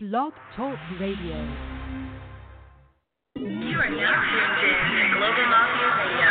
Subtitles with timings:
[0.00, 1.34] Blog Talk Radio.
[3.34, 6.30] You are now tuned in to Global Mafia Radio.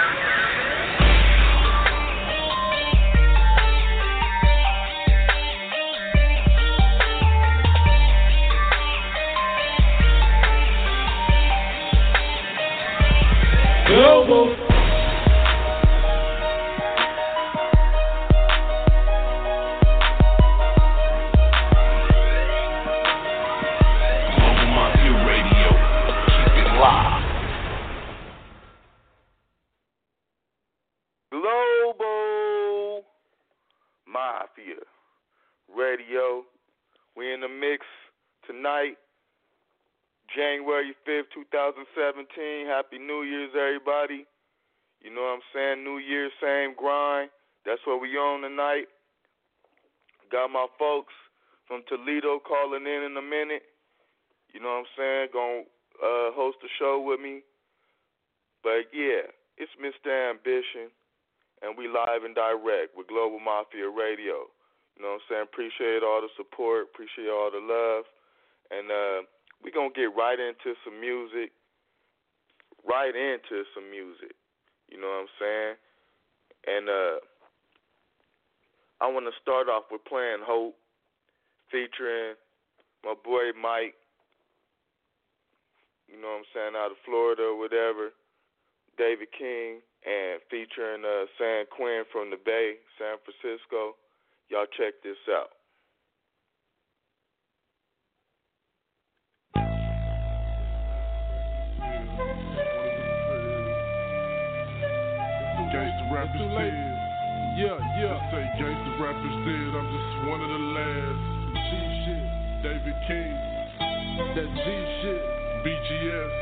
[13.88, 14.67] Global.
[40.68, 42.68] January 5th, 2017.
[42.68, 44.28] Happy New Year's, everybody.
[45.00, 45.84] You know what I'm saying?
[45.88, 47.30] New Year's, same grind.
[47.64, 48.92] That's what we on tonight.
[50.30, 51.16] Got my folks
[51.72, 53.64] from Toledo calling in in a minute.
[54.52, 55.28] You know what I'm saying?
[55.32, 55.64] Gonna
[56.04, 57.48] uh, host a show with me.
[58.60, 59.24] But yeah,
[59.56, 60.12] it's Mr.
[60.12, 60.92] Ambition
[61.64, 64.52] and we live and direct with Global Mafia Radio.
[65.00, 65.48] You know what I'm saying?
[65.48, 68.04] Appreciate all the support, appreciate all the love.
[68.68, 69.24] And uh
[69.64, 71.52] we're gonna get right into some music.
[72.88, 74.36] Right into some music.
[74.90, 75.76] You know what I'm saying?
[76.68, 77.18] And uh
[79.02, 80.76] I wanna start off with playing Hope
[81.72, 82.36] featuring
[83.04, 83.96] my boy Mike.
[86.08, 88.16] You know what I'm saying, out of Florida or whatever.
[88.98, 94.00] David King and featuring uh, San Quinn from the Bay, San Francisco.
[94.50, 95.57] Y'all check this out.
[106.18, 106.74] Rappers dead.
[107.58, 108.18] Yeah, yeah.
[108.34, 109.70] Say gangsta rappers dead.
[109.78, 111.22] I'm just one of the last.
[111.58, 111.70] G
[112.06, 112.26] shit.
[112.66, 113.34] David King,
[114.34, 114.66] That G
[115.02, 115.22] shit.
[115.66, 116.34] BGS,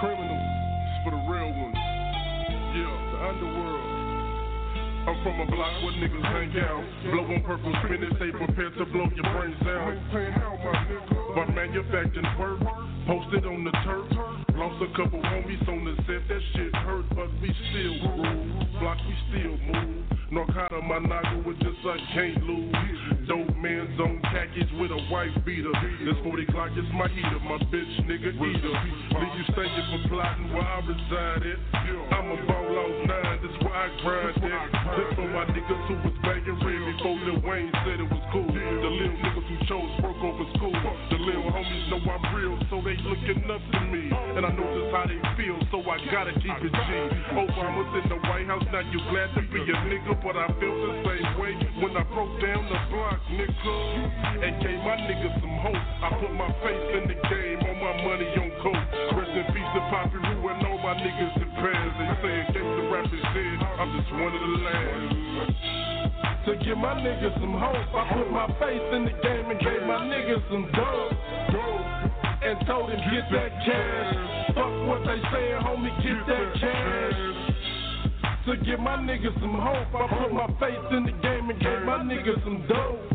[0.00, 0.40] criminal.
[0.40, 1.76] It's for the real ones.
[2.76, 3.88] Yeah, The underworld.
[5.02, 6.84] I'm from a block where niggas hang out.
[7.10, 9.98] Blow on purple spinach, they prepared to blow your brains out.
[11.34, 12.60] By manufacturing work,
[13.06, 14.06] posted on the turf.
[14.54, 18.66] Lost a couple homies on the set, that shit hurt, but we still rule.
[18.80, 20.04] Block, we still move.
[20.32, 22.72] Narcata, my naga with just I can't lose.
[23.28, 25.72] Dope man's on khakis with a wife beater.
[26.04, 28.72] This 40 clock is my heater, my bitch nigga eater.
[29.12, 31.60] Leave you stinking for plotting where I reside at.
[32.16, 34.68] I'm a ball off nine, that's why I grind that.
[34.96, 38.48] This for my niggas who was banging red before Lil Wayne said it was cool.
[38.48, 40.72] The little niggas who chose work over school.
[41.12, 44.12] The little homies know I'm real, so they looking up to me.
[44.36, 46.90] And I know just how they feel, so I gotta keep it G.
[47.32, 50.48] Oh, Obama's in the White House, now you glad to be a nigga, but I
[50.60, 53.76] feel the same way when I broke down the block, nigga.
[54.42, 55.76] And gave my niggas some hope.
[55.76, 58.84] I put my face in the game, all my money on coke.
[59.16, 61.92] Rest in peace to Poppy Roo and all my niggas in Paris.
[61.96, 65.22] They saying gangsta rap is dead, I'm just one of the last.
[66.46, 69.82] To give my niggas some hope, I put my face in the game and gave
[69.86, 71.91] my niggas some dope.
[72.44, 74.14] And told him get that cash.
[74.48, 77.32] Fuck what they saying, homie, get that cash.
[78.46, 81.82] To give my niggas some hope, I put my face in the game and gave
[81.86, 83.12] my niggas some dope.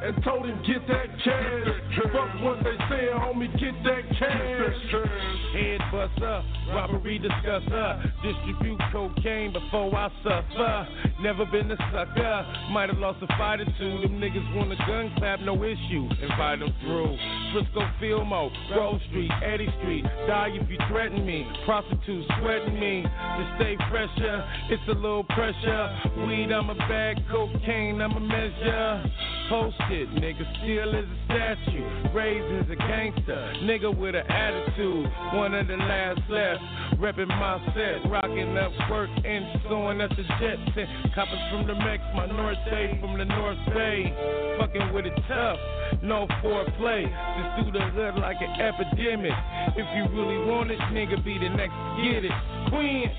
[0.00, 2.12] And told him get that cash.
[2.12, 5.08] Fuck what they say, homie, get that cash.
[5.52, 8.12] Head bust up, robbery discusser.
[8.22, 10.88] Distribute cocaine before I suffer.
[11.20, 12.46] Never been a sucker.
[12.70, 13.98] Might have lost a fight or two.
[14.02, 16.08] Them niggas want a gun clap, no issue.
[16.22, 17.16] Invite them through.
[17.52, 20.04] Frisco Fillmore, Grove Street, Eddy Street.
[20.28, 21.44] Die if you threaten me.
[21.64, 23.02] Prostitutes sweating me.
[23.02, 25.98] To stay fresher, it's a little pressure.
[26.24, 27.16] Weed, I'm a bag.
[27.30, 29.02] Cocaine, I'm a measure.
[29.48, 32.12] Post it, nigga, still is a statue.
[32.12, 35.08] Raised as a gangster, nigga with an attitude.
[35.32, 36.60] One of the last left,
[37.00, 40.88] reppin' my set, Rockin' up work and sewing at the jet set.
[41.14, 44.12] Coppers from the Mex, my North Bay from the North Bay.
[44.60, 45.58] Fucking with it tough,
[46.02, 47.08] no foreplay.
[47.08, 49.32] Just through the hood like an epidemic.
[49.80, 52.36] If you really want it, nigga, be the next to get it.
[52.68, 53.10] Queen.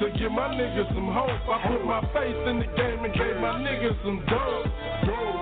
[0.00, 3.36] To give my niggas some hope, I put my face in the game and gave
[3.40, 5.35] my niggas some dope.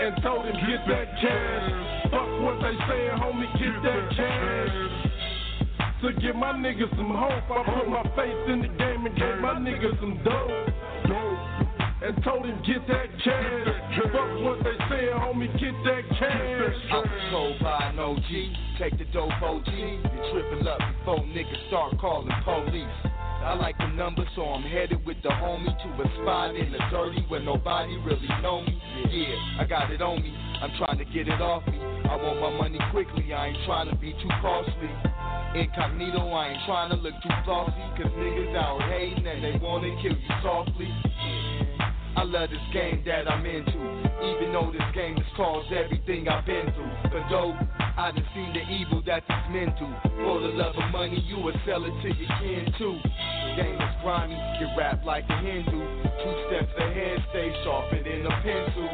[0.00, 2.10] And told him get that cash.
[2.10, 4.98] Fuck what they saying, homie, get that cash.
[6.02, 9.38] To give my niggas some hope, I put my face in the game and gave
[9.42, 10.68] my niggas some dope.
[12.00, 13.68] And told him get that cash.
[14.12, 16.76] Fuck what they saying, homie, get that cash.
[16.92, 19.66] I was told by an OG, take the dope OG.
[19.66, 19.98] You
[20.30, 23.07] tripping up before niggas start calling police.
[23.48, 26.78] I like the number, so I'm headed with the homie to a spot in the
[26.90, 28.78] dirty where nobody really know me.
[29.08, 30.36] Yeah, I got it on me.
[30.60, 31.80] I'm trying to get it off me.
[31.80, 33.32] I want my money quickly.
[33.32, 34.92] I ain't trying to be too costly.
[35.56, 37.72] Incognito, I ain't trying to look too flossy.
[37.96, 40.92] Cause niggas out hating and they wanna kill you softly.
[42.16, 43.78] I love this game that I'm into.
[44.18, 46.90] Even though this game has caused everything I've been through.
[47.12, 49.86] But dope, I done seen the evil that these men do.
[50.22, 52.98] For the love of money, you would sell it to your kin too.
[53.54, 55.78] Game is grimy, you rap like a Hindu.
[55.78, 58.90] Two steps ahead, stay sharper than a pencil.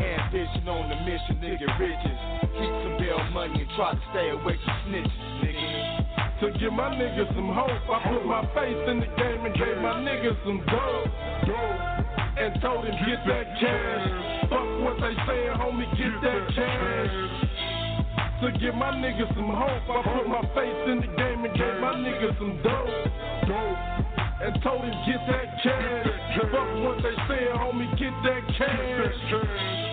[0.00, 2.18] Ambition on the mission to get riches.
[2.56, 6.40] Keep some bail money and try to stay away from snitches, nigga.
[6.40, 9.76] To give my niggas some hope, I put my face in the game and gave
[9.80, 11.08] my niggas some dope.
[11.48, 12.05] Dope.
[12.38, 14.50] And told him get that cash.
[14.50, 17.36] Fuck what they saying, homie, get that cash.
[18.42, 21.80] To give my niggas some hope, I put my face in the game and gave
[21.80, 23.16] my niggas some dope.
[24.42, 26.06] And told him get that cash.
[26.52, 29.85] Fuck what they saying, homie, get that cash.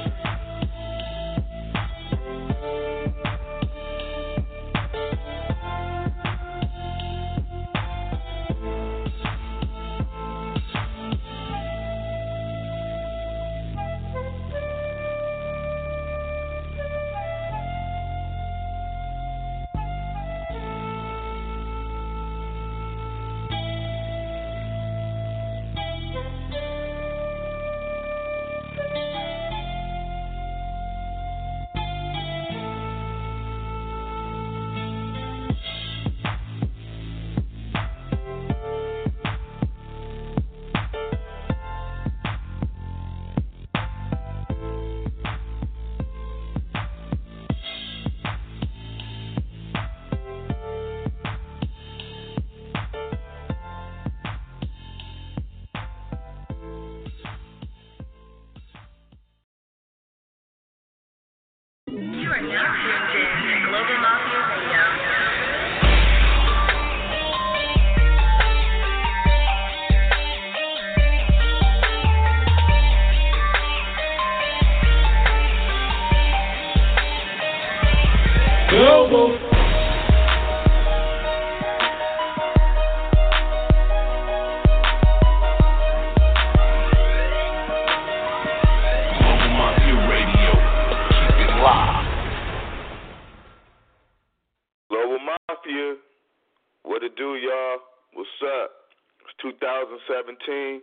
[100.46, 100.82] 2017.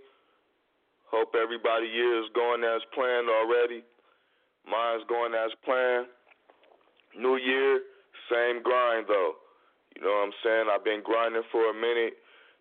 [1.10, 3.82] Hope everybody year is going as planned already.
[4.62, 6.06] Mine's going as planned.
[7.18, 7.82] New year,
[8.30, 9.34] same grind though.
[9.96, 10.66] You know what I'm saying?
[10.70, 12.14] I've been grinding for a minute.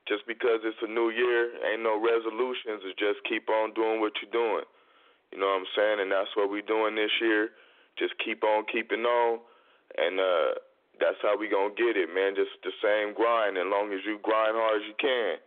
[0.07, 2.81] Just because it's a new year, ain't no resolutions.
[2.81, 4.65] It's just keep on doing what you're doing.
[5.29, 5.97] You know what I'm saying?
[6.01, 7.53] And that's what we're doing this year.
[8.01, 9.37] Just keep on keeping on.
[9.97, 10.57] And uh
[10.97, 12.33] that's how we gonna get it, man.
[12.33, 13.61] Just the same grind.
[13.61, 15.37] As long as you grind hard as you can.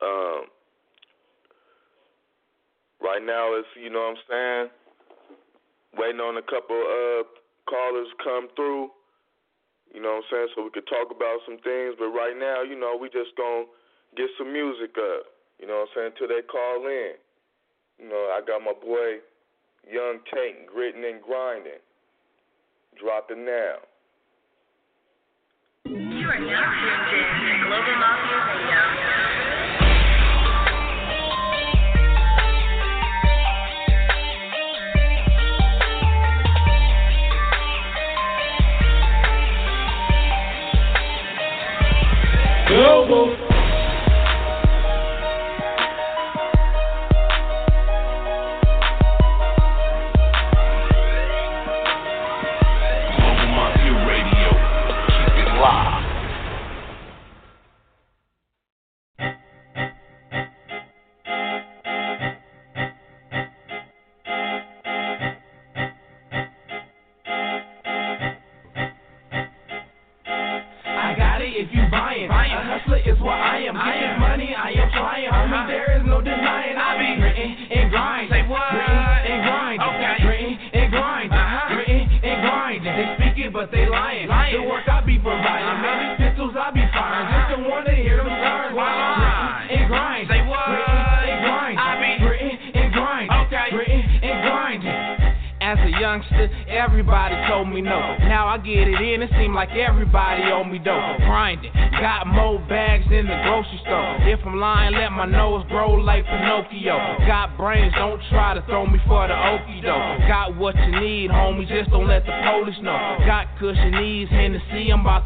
[0.00, 0.46] Um,
[3.02, 4.66] right now, it's you know what I'm saying.
[5.98, 7.24] Waiting on a couple uh
[7.68, 8.90] callers come through.
[9.92, 11.96] You know what I'm saying, so we could talk about some things.
[11.98, 13.64] But right now, you know, we just gonna
[14.16, 15.32] get some music up.
[15.58, 17.16] You know what I'm saying, till they call in.
[17.98, 19.18] You know, I got my boy
[19.90, 21.82] Young Tank gritting and grinding.
[23.00, 23.80] Dropping now.
[25.84, 29.27] You are now tuned in to Global Mafia Radio.
[42.68, 43.47] Global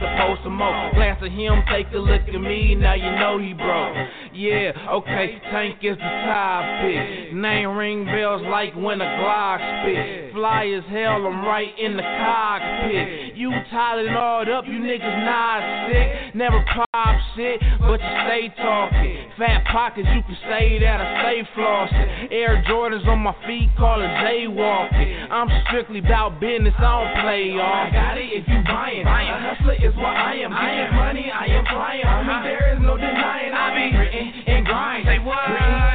[0.04, 0.90] I'm to more.
[0.94, 3.96] Glance at him, take a look at me, now you know he broke.
[4.34, 7.34] Yeah, okay, Tank is the topic.
[7.34, 10.21] Name ring bells like when a Glock spit.
[10.32, 13.36] Fly as hell, I'm right in the cockpit.
[13.36, 15.60] You tied it all up, you niggas not
[15.92, 16.34] sick.
[16.34, 19.28] Never pop shit, but you stay talking.
[19.36, 22.32] Fat pockets, you can say that I stay flossing.
[22.32, 25.30] Air Jordans on my feet, call it jaywalking.
[25.30, 27.88] I'm strictly about business, I don't play off.
[27.88, 29.04] I got it if you buying.
[29.04, 30.48] A hustler is what I am.
[30.48, 32.08] Getting money, I am flying.
[32.08, 33.52] Homie, there is no denying.
[33.52, 35.04] I be gritting and grind.
[35.04, 35.44] Say what?
[35.44, 35.91] Gritting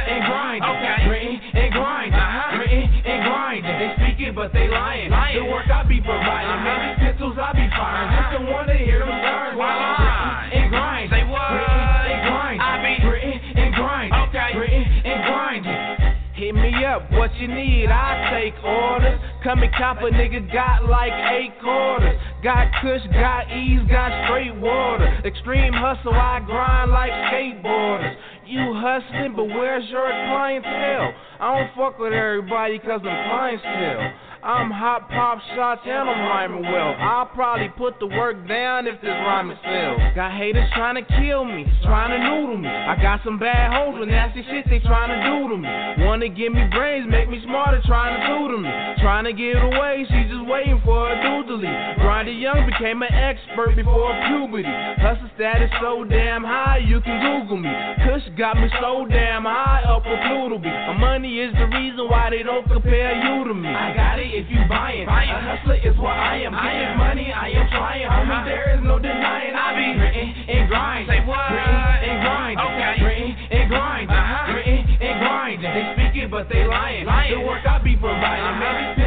[4.38, 5.10] but they lying.
[5.10, 5.34] lying.
[5.34, 6.62] The work I be providing.
[6.62, 8.06] Man, these pistols I be firing.
[8.14, 9.58] Just don't want to hear them stars.
[9.58, 11.10] While I'm gritting and grind.
[11.10, 11.50] Say what?
[11.58, 12.58] Gritting and grind.
[12.62, 14.10] I be gritting and grind.
[14.30, 14.50] Okay.
[14.54, 16.14] Gritting and grinding.
[16.38, 19.18] Hit me up, what you need, I take orders.
[19.42, 22.14] Come and cop a nigga got like eight quarters.
[22.44, 25.20] Got kush, got ease, got straight water.
[25.26, 28.14] Extreme hustle, I grind like skateboarders.
[28.46, 31.12] You hustling, but where's your clientele?
[31.40, 34.27] I don't fuck with everybody cause I'm clientele.
[34.42, 36.94] I'm hot pop shots and I'm rhyming well.
[36.98, 39.98] I'll probably put the work down if this rhyming sells.
[40.14, 42.68] Got haters trying to kill me, trying to noodle me.
[42.68, 45.68] I got some bad hoes with nasty shit they trying to do to me.
[46.06, 48.70] Wanna give me brains, make me smarter, trying to do to me.
[49.02, 51.18] Trying to get away, she just waiting for a
[51.48, 51.98] to leave.
[52.28, 54.68] Young, became an expert before puberty.
[55.00, 57.70] Hustle status so damn high, you can Google me.
[58.04, 60.58] Kush got me so damn high, up a Pluto.
[60.58, 63.68] My money is the reason why they don't compare you to me.
[63.68, 65.08] I got it if you buying.
[65.08, 66.52] A hustler is what I am.
[66.52, 68.04] Getting money, I am trying.
[68.04, 69.54] Homie, there is no denying.
[69.54, 71.08] I be gritting and grind.
[71.08, 71.48] Say what?
[71.48, 72.56] Gritting and grind.
[72.60, 72.94] Okay.
[73.00, 74.10] Gritting and grind.
[74.10, 74.52] Uh-huh.
[74.52, 75.58] Gritting and grind.
[75.64, 77.06] They speak it, but they lying.
[77.06, 77.38] lying.
[77.38, 78.58] The work I be providing.
[78.60, 78.97] Man,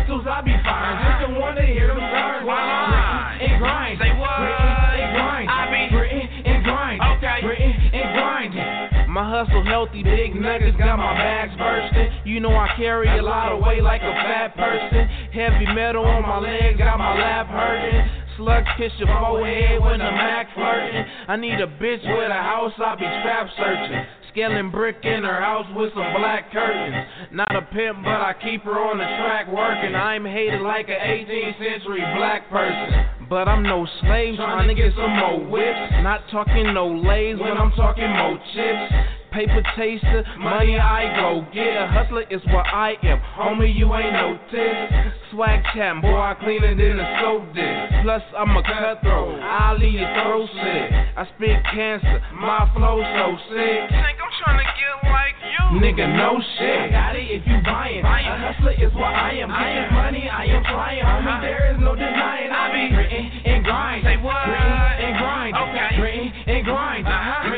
[9.46, 12.10] hustle healthy, big nuggets got my bags bursting.
[12.26, 15.08] You know I carry a lot of weight like a fat person.
[15.34, 18.06] Heavy metal on my legs, got my lap hurting.
[18.38, 21.06] Slug kiss your forehead when the Mac flirting.
[21.28, 24.06] I need a bitch with a house, I be trap searching.
[24.32, 26.96] Scaling brick in her house with some black curtains.
[27.34, 29.96] Not a pimp, but I keep her on the track working.
[29.96, 33.28] I'm hated like an 18th century black person.
[33.28, 35.92] But I'm no slave, trying to get some more whips.
[36.04, 39.21] Not talking no lays when I'm talking more chips.
[39.32, 41.78] Paper chaser, money I go get.
[41.78, 43.22] A hustler is what I am.
[43.40, 45.32] Homie, you ain't no noticed.
[45.32, 48.04] Swag champ, boy, I clean it in a soap dish.
[48.04, 49.40] Plus, I'm a cutthroat.
[49.40, 50.92] I'll leave your throat slit.
[51.16, 53.88] I spit cancer, my flow so sick.
[53.88, 55.80] Think I'm trying to get like you.
[55.80, 56.92] Nigga, no shit.
[56.92, 58.04] Got it if you buying.
[58.04, 59.48] A hustler is what I am.
[59.48, 61.08] Getting money, I am trying.
[61.08, 62.52] Homie, there is no denying.
[62.52, 64.04] I be gritting and grind.
[64.04, 64.44] Say what?
[64.44, 65.56] Gritting and grind.
[65.56, 65.96] Okay.
[65.96, 67.08] Gritting and grind.
[67.08, 67.51] Uh-huh.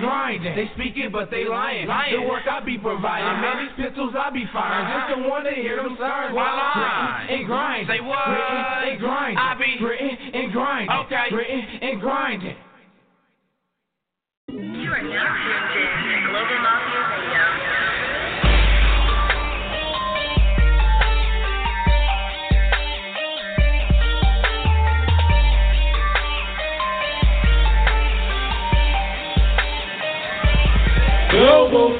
[0.00, 0.56] Gritting and grinding.
[0.56, 1.86] They speak it, but they lying.
[1.86, 2.20] lying.
[2.20, 3.26] The work I be providing.
[3.26, 3.40] Uh-huh.
[3.40, 4.86] Man, these pistols I be firing.
[4.86, 4.98] Uh-huh.
[5.00, 7.86] Just don't want to hear them sirens while I'm and grind.
[7.88, 8.24] Say what?
[8.26, 9.38] Gritting and grind.
[9.38, 10.90] I be gritting and grind.
[11.06, 11.26] Okay.
[11.30, 12.56] Gritting and grinding.
[14.48, 17.95] You are now tuned in to Global Mafia Radio.
[31.36, 31.92] Global.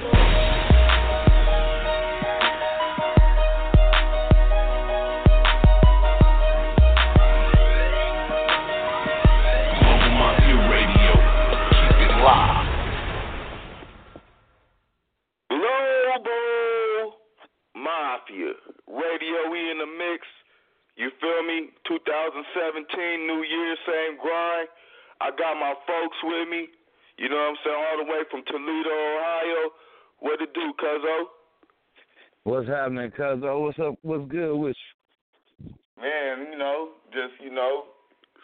[18.89, 20.27] Radio, we in the mix.
[20.97, 21.69] You feel me?
[21.87, 24.69] 2017, New Year, same grind.
[25.21, 26.69] I got my folks with me.
[27.19, 27.77] You know what I'm saying?
[27.77, 29.63] All the way from Toledo, Ohio.
[30.21, 31.17] What it do, Cuzzo?
[32.45, 33.61] What's happening, Cuzzo?
[33.61, 33.95] What's up?
[34.03, 35.75] What's good with you?
[35.97, 37.89] Man, you know, just, you know,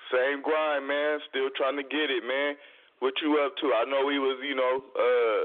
[0.09, 1.21] same grind, man.
[1.29, 2.57] Still trying to get it, man.
[3.01, 3.67] What you up to?
[3.77, 5.43] I know we was, you know, uh,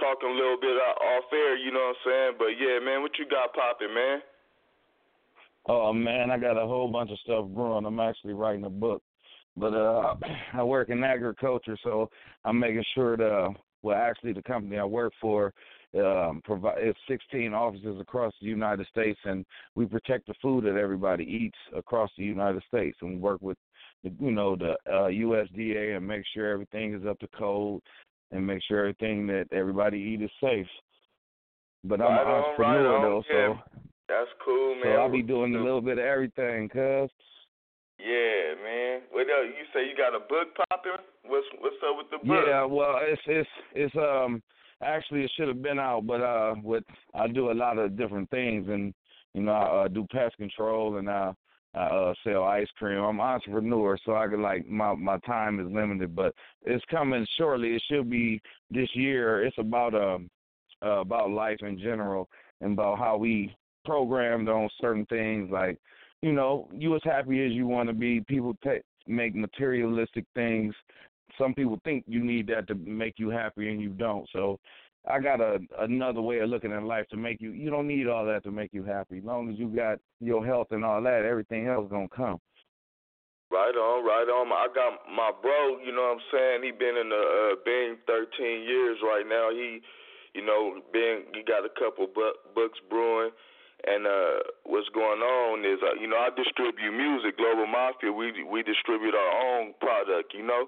[0.00, 2.32] talking a little bit off air, you know what I'm saying?
[2.38, 4.20] But yeah, man, what you got popping, man?
[5.68, 7.84] Oh man, I got a whole bunch of stuff brewing.
[7.84, 9.02] I'm actually writing a book,
[9.58, 10.14] but uh,
[10.54, 12.10] I work in agriculture, so
[12.44, 15.52] I'm making sure that well, actually, the company I work for
[15.96, 20.76] um, provide it's 16 offices across the United States, and we protect the food that
[20.76, 23.56] everybody eats across the United States, and we work with,
[24.04, 27.80] the, you know, the uh, USDA and make sure everything is up to code,
[28.32, 30.66] and make sure everything that everybody eat is safe.
[31.84, 33.54] But I'm an entrepreneur right on, though, yeah.
[33.54, 34.98] so That's cool, so man.
[34.98, 37.10] I'll be doing a little bit of everything, cuz.
[37.98, 39.00] Yeah, man.
[39.10, 39.50] What else?
[39.58, 40.92] You say you got a book popping?
[41.26, 42.44] What's what's up with the book?
[42.46, 44.42] Yeah, well, it's it's it's um
[44.82, 48.30] actually it should have been out, but uh, with I do a lot of different
[48.30, 48.94] things, and
[49.34, 51.32] you know I uh, do pest control and I
[51.74, 53.02] I uh, sell ice cream.
[53.02, 57.26] I'm an entrepreneur, so I can like my my time is limited, but it's coming
[57.36, 57.74] shortly.
[57.74, 58.40] It should be
[58.70, 59.44] this year.
[59.44, 60.30] It's about um
[60.84, 62.28] uh, about life in general
[62.60, 65.78] and about how we programmed on certain things like
[66.22, 68.20] you know, you as happy as you want to be.
[68.20, 70.74] People take make materialistic things.
[71.38, 74.28] Some people think you need that to make you happy, and you don't.
[74.32, 74.58] So,
[75.08, 77.52] I got a another way of looking at life to make you.
[77.52, 79.18] You don't need all that to make you happy.
[79.18, 82.40] As long as you got your health and all that, everything else gonna come.
[83.50, 84.52] Right on, right on.
[84.52, 85.80] I got my bro.
[85.80, 86.62] You know what I'm saying?
[86.64, 88.28] He been in the uh, Bing 13
[88.68, 89.48] years right now.
[89.48, 89.80] He,
[90.34, 93.30] you know, been he got a couple bu- books brewing.
[93.86, 97.38] And uh what's going on is, uh, you know, I distribute music.
[97.38, 100.34] Global Mafia, we we distribute our own product.
[100.34, 100.66] You know,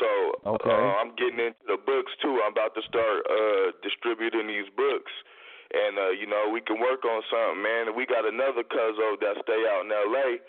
[0.00, 0.08] so
[0.56, 0.72] Okay.
[0.72, 2.40] uh, I'm getting into the books too.
[2.40, 5.12] I'm about to start uh distributing these books,
[5.76, 7.92] and uh, you know, we can work on something, man.
[7.92, 10.40] We got another cuzzo that stay out in L.A.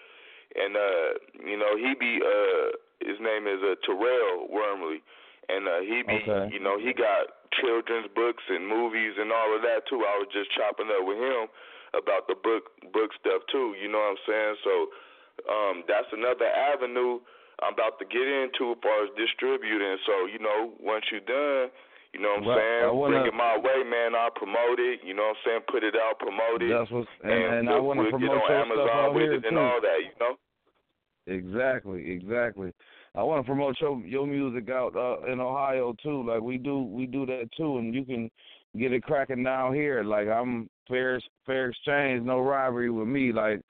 [0.56, 1.10] And uh,
[1.46, 5.04] you know, he be uh, his name is uh, Terrell Wormley,
[5.52, 6.48] and uh, he be, Okay.
[6.56, 10.00] you know, he got children's books and movies and all of that too.
[10.08, 11.52] I was just chopping up with him
[11.98, 13.76] about the book book stuff too.
[13.82, 14.56] You know what I'm saying?
[14.64, 14.74] So
[15.50, 17.20] um, that's another avenue
[17.62, 19.98] I'm about to get into as far as distributing.
[20.06, 21.72] So you know, once you're done.
[22.10, 22.84] You know what I'm Well, saying?
[22.84, 24.16] I wanna- Bring it my way, man.
[24.16, 25.04] I'll promote it.
[25.06, 25.62] You know what I'm saying?
[25.70, 26.74] Put it out, promote it.
[26.74, 29.34] That's what's and, and I we'll, want to we'll promote get on Amazon with here
[29.34, 30.34] it and all that, you know?
[31.28, 32.74] Exactly, exactly.
[33.14, 36.26] I want to promote your your music out uh, in Ohio too.
[36.28, 38.32] Like we do, we do that too, and you can
[38.78, 40.04] get it cracking down here.
[40.04, 43.32] Like I'm fair fair exchange, no rivalry with me.
[43.32, 43.62] Like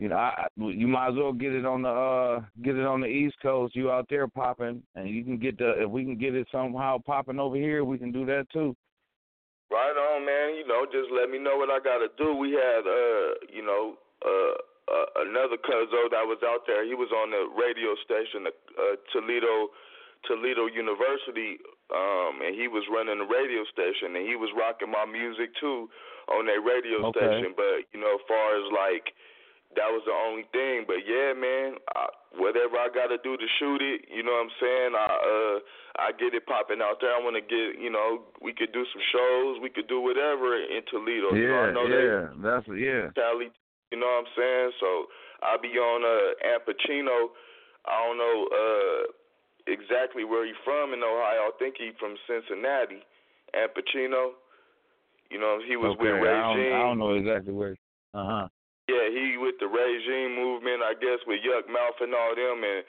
[0.00, 3.00] you know, I, you might as well get it on the uh get it on
[3.00, 3.76] the East Coast.
[3.76, 6.98] You out there popping, and you can get the if we can get it somehow
[6.98, 8.74] popping over here, we can do that too.
[9.70, 10.58] Right on, man.
[10.58, 12.34] You know, just let me know what I gotta do.
[12.34, 14.54] We had, uh, you know, uh,
[14.92, 16.84] uh, another cuzzo that was out there.
[16.84, 19.72] He was on the radio station, uh, Toledo,
[20.28, 21.58] Toledo University,
[21.94, 25.88] um, and he was running the radio station, and he was rocking my music too
[26.28, 27.20] on that radio Okay.
[27.20, 27.52] station.
[27.56, 29.12] But you know, as far as like
[29.76, 30.86] that was the only thing.
[30.86, 32.06] But yeah, man, I,
[32.38, 34.92] whatever I got to do to shoot it, you know what I'm saying?
[34.94, 35.56] I uh
[35.98, 37.14] I get it popping out there.
[37.14, 40.58] I want to get, you know, we could do some shows, we could do whatever
[40.58, 41.34] in Toledo.
[41.38, 43.04] you know, I Yeah, yeah, that's yeah.
[43.14, 43.50] Cali,
[43.94, 44.70] you know what I'm saying?
[44.82, 44.88] So
[45.42, 47.30] I'll be on uh Ampichino.
[47.86, 49.02] I don't know uh
[49.66, 51.50] exactly where he from in Ohio.
[51.50, 53.02] I think he from Cincinnati.
[53.54, 54.34] Ampichino.
[55.30, 57.76] You know, he was okay, with I don't, I don't know exactly where.
[58.12, 58.46] Uh huh.
[58.88, 62.84] Yeah, he with the regime movement, I guess, with Yukmouth and all them, and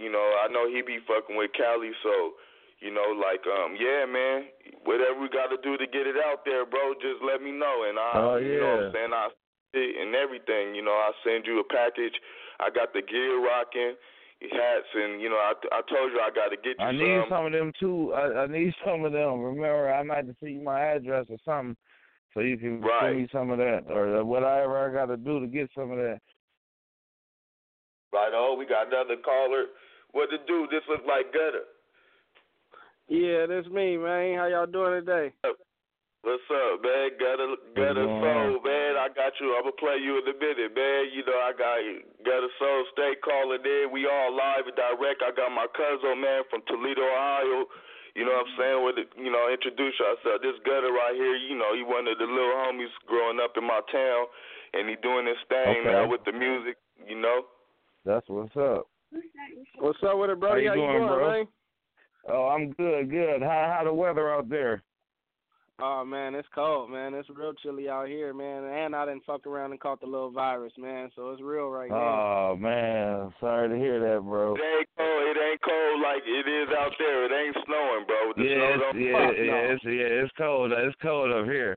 [0.00, 2.40] you know, I know he be fucking with Cali, so
[2.80, 4.52] you know, like, um, yeah, man,
[4.84, 7.88] whatever we got to do to get it out there, bro, just let me know,
[7.88, 9.28] and I, Oh, you know, what I'm saying, I
[9.76, 12.16] and everything, you know, I send you a package.
[12.60, 13.92] I got the gear rocking,
[14.40, 17.28] hats, and you know, I I told you I got to get you I need
[17.28, 18.12] some of them too.
[18.14, 19.40] I, I need some of them.
[19.40, 21.76] Remember, I might have to see my address or something,
[22.34, 23.10] so you can Right.
[23.10, 25.98] send me some of that or whatever I got to do to get some of
[25.98, 26.20] that.
[28.12, 29.66] Right, oh, we got another caller.
[30.12, 30.66] What to do?
[30.70, 31.64] This look like gutter.
[33.08, 34.38] Yeah, that's me, man.
[34.38, 35.32] How y'all doing today?
[35.44, 35.48] Uh,
[36.26, 37.14] What's up, man?
[37.22, 38.98] Gutter, gutter going soul, man.
[38.98, 39.54] I got you.
[39.54, 41.14] I'm gonna play you in a minute, man.
[41.14, 41.78] You know I got
[42.26, 42.82] gutter soul.
[42.98, 43.94] Stay calling in.
[43.94, 45.22] We all live and direct.
[45.22, 47.70] I got my cousin, man, from Toledo, Ohio.
[48.18, 48.80] You know what I'm saying?
[48.82, 50.42] With it, you know, introduce yourself.
[50.42, 53.62] This gutter right here, you know, he one of the little homies growing up in
[53.62, 54.26] my town,
[54.74, 55.94] and he doing his thing Okay.
[55.94, 56.74] now with the music.
[57.06, 57.46] You know.
[58.02, 58.90] That's what's up.
[59.78, 61.30] What's up with it, How you How you doing, doing, bro?
[61.30, 61.46] man?
[62.26, 63.46] Oh, I'm good, good.
[63.46, 64.82] How how the weather out there?
[65.78, 67.12] Oh man, it's cold, man.
[67.12, 68.64] It's real chilly out here, man.
[68.64, 71.10] And I didn't fuck around and caught the little virus, man.
[71.14, 71.96] So it's real right now.
[71.96, 74.54] Oh man, sorry to hear that, bro.
[74.54, 75.22] It ain't cold.
[75.28, 77.24] It ain't cold like it is out there.
[77.26, 78.32] It ain't snowing, bro.
[78.36, 79.72] The Yeah, snow it's, don't yeah, fuck, yeah, no.
[79.74, 80.72] it's yeah, it's cold.
[80.72, 81.76] It's cold up here.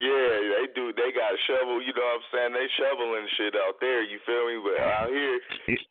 [0.00, 0.92] Yeah, they do.
[0.96, 1.76] They got shovel.
[1.84, 2.52] You know what I'm saying?
[2.56, 4.00] They shoveling shit out there.
[4.02, 4.56] You feel me?
[4.64, 5.40] But out here,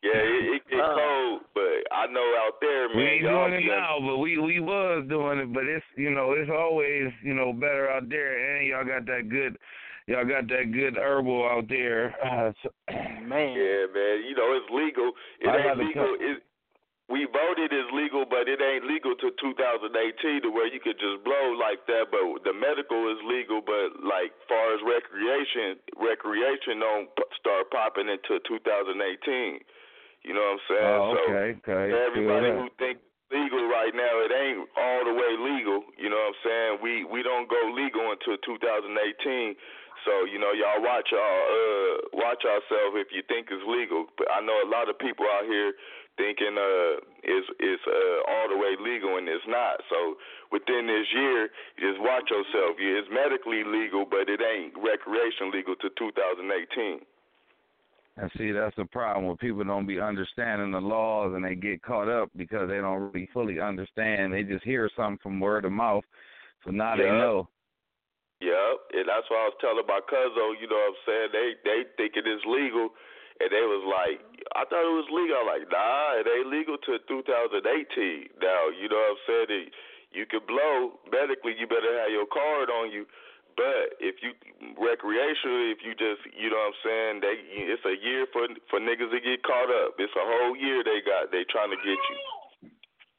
[0.02, 0.94] yeah, it, it get Uh.
[0.98, 1.40] cold.
[1.54, 4.38] But I know out there, man, We ain't y'all doing it be- now, but we
[4.38, 5.52] we was doing it.
[5.54, 9.28] But it's you know it's always you know better out there, and y'all got that
[9.30, 9.56] good,
[10.06, 12.10] y'all got that good herbal out there.
[12.18, 12.68] Uh, so,
[13.22, 13.54] Man.
[13.54, 14.26] Yeah, man.
[14.26, 15.12] You know it's legal.
[15.40, 16.16] It I ain't legal.
[16.18, 16.42] It,
[17.10, 21.26] we voted as legal, but it ain't legal till 2018 to where you could just
[21.26, 22.06] blow like that.
[22.14, 28.38] But the medical is legal, but like far as recreation, recreation don't start popping until
[28.46, 29.58] 2018.
[30.22, 30.98] You know what I'm saying?
[31.02, 31.90] oh, so okay, okay.
[31.90, 33.02] for everybody who think
[33.34, 35.82] legal right now, it ain't all the way legal.
[35.98, 36.72] You know what I'm saying?
[36.78, 39.58] We we don't go legal until 2018.
[40.06, 44.06] So you know, y'all watch y'all uh watch yourself if you think it's legal.
[44.14, 45.74] But I know a lot of people out here
[46.20, 49.80] thinking uh is is uh all the way legal and it's not.
[49.88, 50.20] So
[50.52, 51.48] within this year,
[51.80, 52.76] just watch yourself.
[52.76, 57.00] It's medically legal, but it ain't recreation legal to 2018.
[58.20, 61.80] And see, that's the problem where people don't be understanding the laws and they get
[61.82, 64.32] caught up because they don't really fully understand.
[64.32, 66.04] They just hear something from word of mouth,
[66.64, 67.16] so now they Yeah.
[67.16, 67.48] know.
[68.40, 70.56] Yep, and that's what I was telling my cousin.
[70.60, 71.28] You know what I'm saying?
[71.32, 72.88] They they think it is legal,
[73.40, 74.20] and they was like,
[74.52, 75.40] I thought it was legal.
[75.40, 77.64] I'm like, nah, it ain't legal till 2018.
[78.44, 79.72] Now, you know what I'm saying?
[80.12, 81.56] You can blow medically.
[81.56, 83.08] You better have your card on you.
[83.56, 84.36] But if you
[84.76, 87.34] recreationally, if you just, you know what I'm saying, they
[87.68, 89.98] it's a year for for niggas to get caught up.
[89.98, 91.28] It's a whole year they got.
[91.28, 92.18] They trying to get you.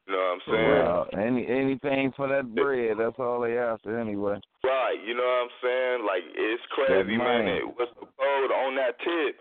[0.08, 0.82] You know what I'm saying?
[0.82, 4.42] Well, any anything for that bread, that's all they after anyway.
[4.64, 6.00] Right, you know what I'm saying?
[6.10, 7.48] Like it's crazy, man.
[7.48, 9.38] It, what's the code on that tip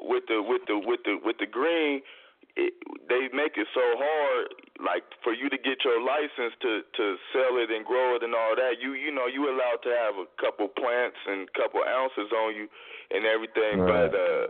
[0.00, 2.02] with the with the with the with the green?
[2.58, 2.74] It,
[3.06, 4.46] they make it so hard,
[4.82, 8.34] like for you to get your license to to sell it and grow it and
[8.34, 8.82] all that.
[8.82, 12.66] You you know you allowed to have a couple plants and couple ounces on you
[13.14, 14.10] and everything, Right.
[14.10, 14.46] but uh.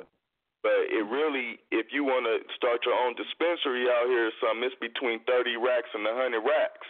[0.61, 4.67] But it really, if you want to start your own dispensary out here or something,
[4.67, 6.89] it's between 30 racks and a 100 racks.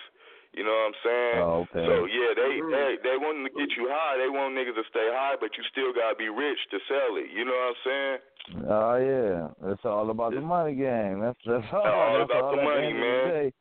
[0.56, 1.38] You know what I'm saying?
[1.44, 1.84] Oh, okay.
[1.86, 4.16] So yeah, they they they want to get you high.
[4.16, 7.28] They want niggas to stay high, but you still gotta be rich to sell it.
[7.30, 8.18] You know what I'm saying?
[8.66, 11.20] Oh yeah, it's all about the money game.
[11.20, 11.84] That's that's all.
[11.84, 13.52] all that's about all the money, man.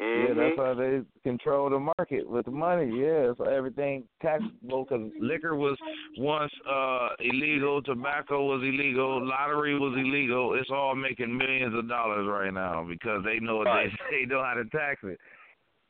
[0.00, 0.26] Mm-hmm.
[0.26, 2.90] Yeah, that's how they control the market with the money.
[2.90, 5.78] Yeah, so everything taxable because liquor was
[6.18, 10.58] once uh illegal, tobacco was illegal, lottery was illegal.
[10.60, 13.88] It's all making millions of dollars right now because they know Right.
[14.10, 15.20] they they know how to tax it.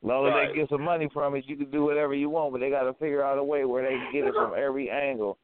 [0.04, 0.48] As long as Right.
[0.52, 2.84] they get some money from it, you can do whatever you want, but they got
[2.84, 5.38] to figure out a way where they can get it from every angle.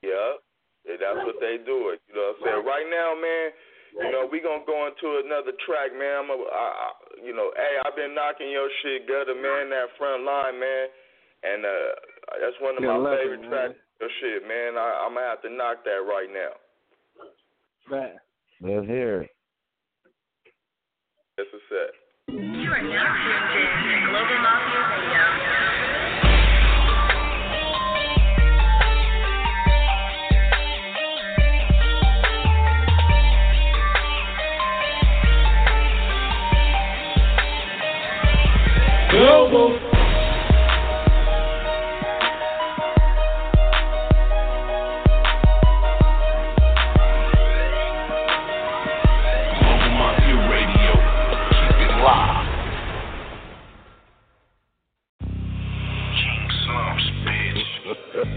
[0.00, 0.38] Yeah,
[0.86, 1.98] and that's what they do it.
[2.06, 2.64] You know what I'm saying?
[2.70, 3.50] Right now, man.
[3.94, 6.22] You know, we gonna go into another track, man.
[6.22, 6.88] I'm a, I, I,
[7.22, 9.70] you know, hey, I've been knocking your shit gutter, man.
[9.70, 10.86] That front line, man,
[11.42, 11.90] and uh,
[12.42, 13.50] that's one of Good my luck, favorite man.
[13.50, 13.74] tracks.
[14.00, 14.74] Your shit, man.
[14.78, 16.54] I, I'm gonna have to knock that right now.
[17.90, 18.18] Man.
[18.62, 19.30] Let's hear it.
[21.38, 22.03] That's a set.
[22.28, 25.24] You are now tuned in to Global Mafia Radio.
[39.10, 39.93] Global.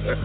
[0.08, 0.15] You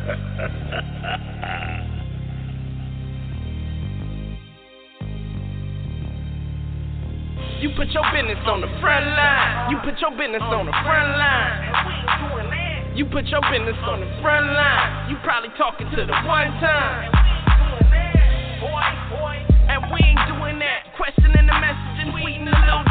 [7.75, 9.71] put your business on the front line.
[9.73, 12.95] You put your business on the front line.
[12.95, 15.11] You put your business on the front line.
[15.11, 17.11] You probably talking to the one time.
[19.67, 20.95] And we ain't doing that.
[20.95, 22.82] Questioning the message and tweeting a little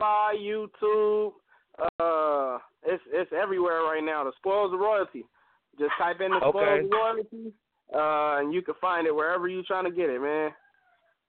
[0.00, 1.32] Spotify, YouTube.
[1.98, 4.24] Uh, it's it's everywhere right now.
[4.24, 5.24] The spoils of royalty.
[5.78, 6.84] Just type in the spoils Okay.
[6.84, 7.52] of royalty,
[7.94, 10.50] uh, and you can find it wherever you're trying to get it, man.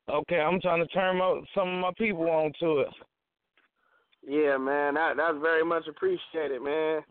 [0.09, 2.89] Okay, I'm trying to turn my, some of my people onto it.
[4.27, 7.01] Yeah, man, that that's very much appreciated, man.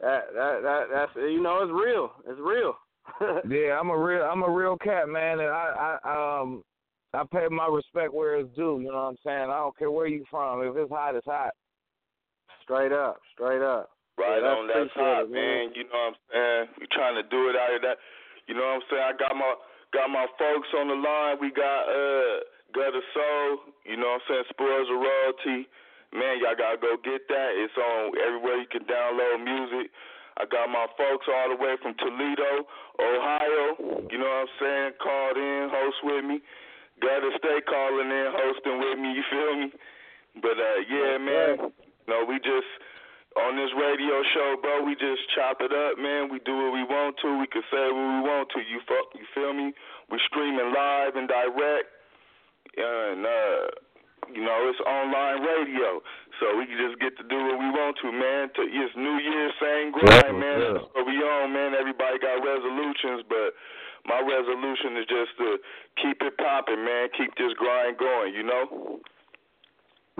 [0.00, 2.12] That that that that's you know it's real.
[2.26, 2.76] It's real.
[3.48, 6.64] Yeah, I'm a real I'm a real cat, man, and I I um
[7.16, 8.78] I pay my respect where it's due.
[8.84, 9.48] You know what I'm saying?
[9.48, 10.60] I don't care where you from.
[10.62, 11.56] If it's hot, it's hot.
[12.62, 13.90] Straight up, straight up.
[14.18, 15.64] Right Yeah, on, that's hot, appreciated, man.
[15.76, 16.64] You know what I'm saying?
[16.80, 17.96] We trying to do it out of that.
[18.48, 19.06] You know what I'm saying?
[19.06, 19.52] I got my
[19.92, 21.40] got my folks on the line.
[21.40, 22.36] We got uh
[22.74, 23.72] Gutter Soul.
[23.84, 24.46] You know what I'm saying?
[24.52, 25.68] Spoils of royalty.
[26.12, 27.50] Man, y'all gotta go get that.
[27.60, 29.92] It's on everywhere you can download music.
[30.36, 32.68] I got my folks all the way from Toledo,
[33.00, 34.04] Ohio.
[34.10, 34.90] You know what I'm saying?
[35.00, 36.40] Called in, host with me.
[37.00, 39.12] Gutter stay calling in, hosting with me.
[39.12, 39.68] You feel me?
[40.40, 41.72] But uh, yeah, man.
[42.08, 42.70] No, we just
[43.36, 44.80] on this radio show, bro.
[44.84, 46.32] We just chop it up, man.
[46.32, 47.28] We do what we want to.
[47.36, 48.60] We can say what we want to.
[48.64, 49.76] You fuck, you feel me?
[50.08, 51.88] We streaming live and direct,
[52.80, 53.60] and uh,
[54.32, 56.00] you know it's online radio,
[56.40, 58.48] so we can just get to do what we want to, man.
[58.56, 60.56] To, it's New Year, same grind, man.
[60.62, 60.72] yeah.
[60.80, 61.76] That's what we on, man.
[61.76, 63.52] Everybody got resolutions, but
[64.06, 65.56] my resolution is just to
[66.02, 67.08] keep it popping, man.
[67.16, 69.00] Keep this grind going, you know.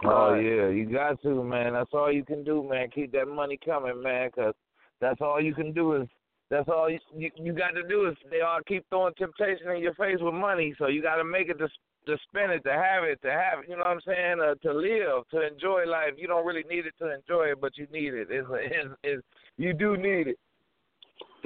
[0.05, 1.72] Oh yeah, you got to, man.
[1.72, 2.90] That's all you can do, man.
[2.90, 4.55] Keep that money coming, man, 'cause
[5.01, 6.09] that's all you can do is
[6.51, 9.83] that's all you you, you got to do is they all keep throwing temptation in
[9.83, 10.75] your face with money.
[10.79, 11.68] So you got to make it to
[12.07, 13.68] to spend it, to have it, to have it.
[13.68, 14.40] You know what I'm saying?
[14.40, 16.12] Uh, to live, to enjoy life.
[16.16, 18.29] You don't really need it to enjoy it, but you need it.
[18.31, 19.22] It's, it's, it's
[19.59, 20.38] you do need it.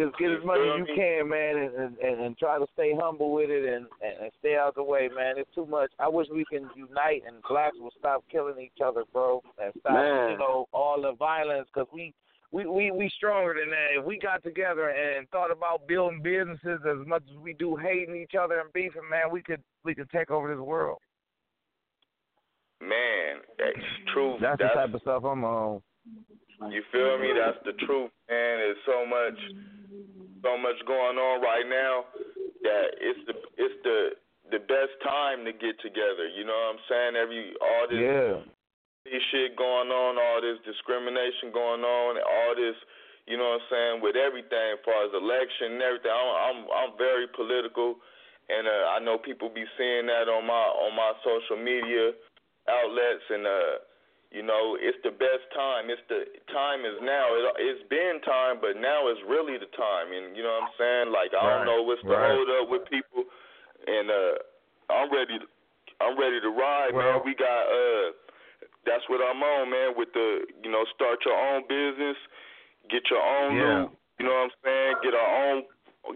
[0.01, 3.33] Just get as much as you can, man, and, and and try to stay humble
[3.33, 5.35] with it and, and and stay out the way, man.
[5.37, 5.91] It's too much.
[5.99, 9.93] I wish we can unite and blacks will stop killing each other, bro, and stop,
[9.93, 10.31] Man.
[10.33, 12.15] you know, all the violence because we.
[12.53, 14.01] We, we we stronger than that.
[14.01, 18.17] If we got together and thought about building businesses as much as we do hating
[18.17, 20.99] each other and beefing, man, we could we could take over this world.
[22.81, 24.37] Man, that's true.
[24.41, 25.81] That's, That's the type of stuff I'm on.
[26.71, 27.33] You feel me?
[27.33, 28.55] That's the truth, man.
[28.61, 29.39] There's so much,
[30.45, 32.05] so much going on right now
[32.63, 33.99] that it's the it's the
[34.53, 36.29] the best time to get together.
[36.37, 37.13] You know what I'm saying?
[37.17, 39.21] Every all this Yeah.
[39.33, 42.77] shit going on, all this discrimination going on, all this,
[43.27, 46.13] you know what I'm saying, with everything as far as election and everything.
[46.13, 47.97] I'm I'm, I'm very political,
[48.53, 52.13] and uh, I know people be seeing that on my on my social media
[52.69, 53.75] outlets, and uh,
[54.31, 55.91] you know, it's the best time.
[55.91, 56.23] It's the
[56.55, 57.35] time is now.
[57.35, 60.15] It, it's been time, but now is really the time.
[60.15, 61.07] And you know what I'm saying?
[61.11, 62.31] Like I don't know what's the right.
[62.31, 63.27] hold up with people,
[63.91, 64.35] and uh,
[64.87, 65.43] I'm ready.
[65.43, 65.47] To,
[65.99, 67.27] I'm ready to ride, Well- man.
[67.27, 68.15] We got uh,
[68.87, 69.99] that's what I'm on, man.
[69.99, 72.17] With the you know, start your own business,
[72.87, 73.83] get your own Yeah.
[74.21, 74.93] You know what I'm saying?
[75.03, 75.59] Get our own,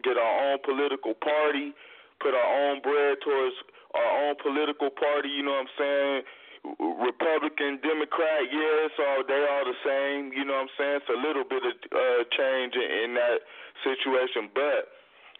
[0.04, 1.72] get our own political party.
[2.20, 3.56] Put our own bread towards
[3.96, 5.32] our own political party.
[5.32, 6.22] You know what I'm saying?
[6.64, 10.32] Republican, Democrat, yeah, it's all they all the same.
[10.32, 10.96] You know what I'm saying?
[11.04, 13.44] It's a little bit of uh, change in, in that
[13.84, 14.88] situation, but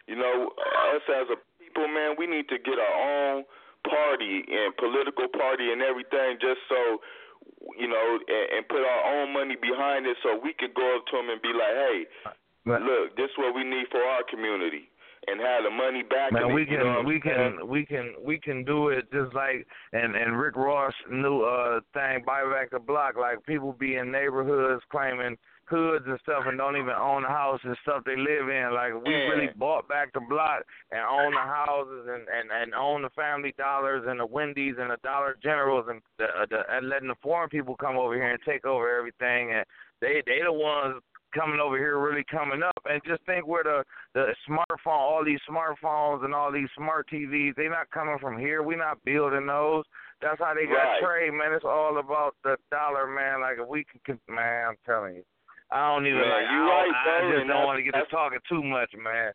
[0.05, 0.53] you know,
[0.93, 3.43] us as a people, man, we need to get our own
[3.89, 7.01] party and political party and everything, just so
[7.77, 11.05] you know, and, and put our own money behind it, so we could go up
[11.09, 11.97] to them and be like, hey,
[12.65, 14.89] But- look, this is what we need for our community,
[15.27, 16.31] and have the money back.
[16.31, 17.57] Man, we it, you know can we I'm saying?
[17.57, 21.79] can we can we can do it just like and and Rick Ross new uh
[21.93, 26.59] thing buy back the block like people be in neighborhoods claiming hoods and stuff and
[26.59, 29.29] don't even own the house and stuff they live in like we Yeah.
[29.33, 30.61] really bought back the block
[30.91, 34.91] and own the houses and and and own the family dollars and the Wendy's and
[34.91, 38.39] the Dollar Generals and the, the and letting the foreign people come over here and
[38.45, 39.65] take over everything and
[40.01, 41.01] they they the ones
[41.35, 45.39] coming over here really coming up and just think where the the smartphone all these
[45.49, 49.83] smartphones and all these smart TVs—they're not coming from here We're not building those
[50.21, 51.03] that's how they got Right.
[51.03, 55.15] trade man it's all about the dollar man like if we can man I'm telling
[55.15, 55.23] you
[55.71, 57.93] I don't even Man, like you I, right, I bro, just don't want to get
[57.99, 59.33] to talking too much man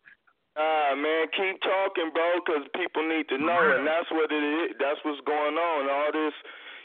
[0.58, 4.76] Ah, man, keep talking, bro, 'cause people need to know, and that's what it is.
[4.78, 5.88] That's what's going on.
[5.88, 6.34] All this,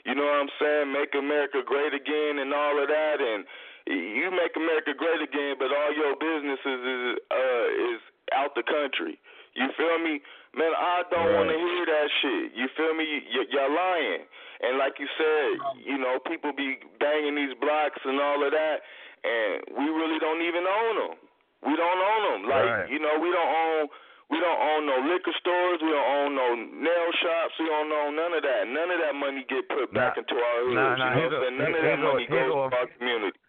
[0.06, 0.92] you know what I'm saying?
[0.94, 3.44] Make America great again, and all of that, and
[3.88, 8.00] you make America great again, but all your businesses is uh is
[8.34, 9.20] out the country.
[9.56, 10.20] You feel me,
[10.58, 10.74] man?
[10.76, 11.36] I don't Right.
[11.38, 12.46] want to hear that shit.
[12.58, 13.06] You feel me?
[13.34, 14.26] Y- y'all lying,
[14.62, 15.52] and like you said,
[15.86, 18.82] you know, people be banging these blocks and all of that,
[19.24, 21.16] and we really don't even own them.
[21.70, 22.42] We don't own them.
[22.50, 22.90] Like Right.
[22.90, 23.90] you know, we don't own
[24.28, 25.80] we don't own no liquor stores.
[25.86, 27.54] We don't own no nail shops.
[27.60, 28.68] We don't own none of that.
[28.68, 30.74] None of that money get put back Nah, into our hoods.
[30.74, 31.58] nah, you know here what I'm go- saying?
[31.62, 33.40] None of that money goes to our community.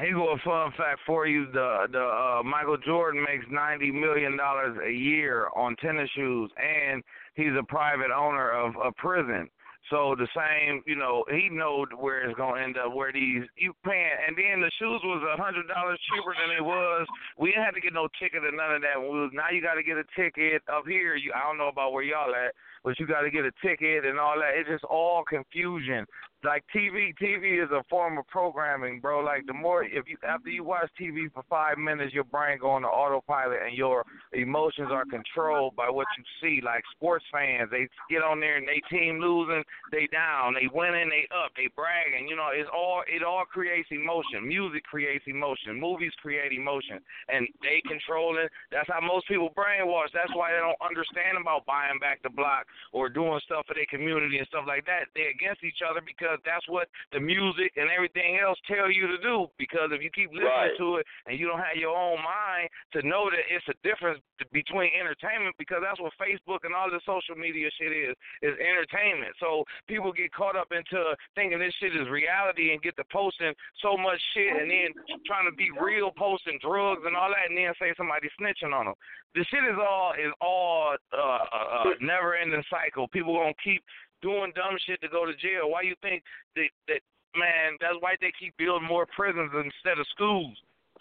[0.00, 1.46] Here go a fun fact for you.
[1.52, 7.02] The the uh, Michael Jordan makes ninety million dollars a year on tennis shoes, and
[7.34, 9.50] he's a private owner of a prison.
[9.90, 12.94] So the same, you know, he knows where it's gonna end up.
[12.94, 16.64] Where these you paying, and then the shoes was a hundred dollars cheaper than it
[16.64, 17.06] was.
[17.36, 18.96] We didn't have to get no ticket or none of that.
[18.96, 21.16] Was, now you got to get a ticket up here.
[21.16, 24.06] You, I don't know about where y'all at, but you got to get a ticket
[24.06, 24.56] and all that.
[24.56, 26.06] It's just all confusion.
[26.44, 29.20] Like TV, TV is a form of programming, bro.
[29.20, 32.70] Like the more if you after you watch TV for five minutes, your brain go
[32.70, 36.60] on to autopilot and your emotions are controlled by what you see.
[36.60, 41.10] Like sports fans, they get on there and they team losing, they down, they winning,
[41.10, 42.26] they up, they bragging.
[42.26, 44.42] You know, it's all it all creates emotion.
[44.42, 45.78] Music creates emotion.
[45.78, 48.50] Movies create emotion, and they control it.
[48.72, 50.10] That's how most people brainwash.
[50.10, 53.86] That's why they don't understand about buying back the block or doing stuff for their
[53.86, 55.06] community and stuff like that.
[55.14, 59.18] They're against each other because that's what the music and everything else tell you to
[59.18, 59.46] do.
[59.58, 60.76] Because if you keep listening Right.
[60.78, 64.20] to it and you don't have your own mind to know that it's a difference
[64.52, 69.32] between entertainment, because that's what Facebook and all the social media shit is, is entertainment.
[69.40, 73.52] So people get caught up into thinking this shit is reality and get to posting
[73.80, 74.88] so much shit and then
[75.26, 78.86] trying to be real, posting drugs and all that, and then say somebody snitching on
[78.86, 78.94] them.
[79.34, 83.08] The shit is all is all uh, uh, uh, never ending cycle.
[83.08, 83.82] People gonna keep
[84.22, 85.68] doing dumb shit to go to jail.
[85.70, 86.22] Why you think
[86.56, 87.02] that that
[87.36, 87.76] man?
[87.80, 90.56] That's why they keep building more prisons instead of schools.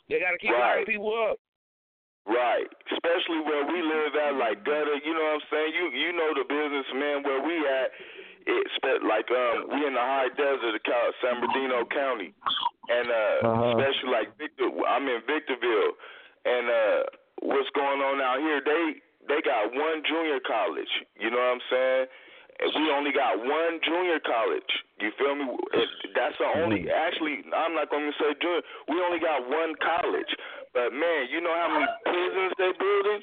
[0.09, 0.81] They gotta keep Right.
[0.81, 1.37] locking people up.
[2.27, 4.93] Right, especially where we live at, like gutter.
[5.01, 5.73] You know what I'm saying?
[5.73, 7.23] You you know the business, man.
[7.25, 7.89] Where we at,
[8.45, 12.33] it's like um we in the high desert of Cal- San Bernardino County,
[12.89, 13.73] and uh Uh-huh.
[13.73, 14.69] especially like Victor.
[14.85, 15.93] I'm in Victorville,
[16.45, 16.99] and uh,
[17.41, 18.61] what's going on out here?
[18.61, 20.93] They they got one junior college.
[21.17, 22.05] You know what I'm saying?
[22.61, 24.71] We only got one junior college.
[25.01, 25.49] You feel me?
[26.13, 26.85] That's the only.
[26.93, 28.61] Actually, I'm not going to say junior.
[28.87, 30.29] We only got one college.
[30.73, 33.21] But man, you know how many prisons they building?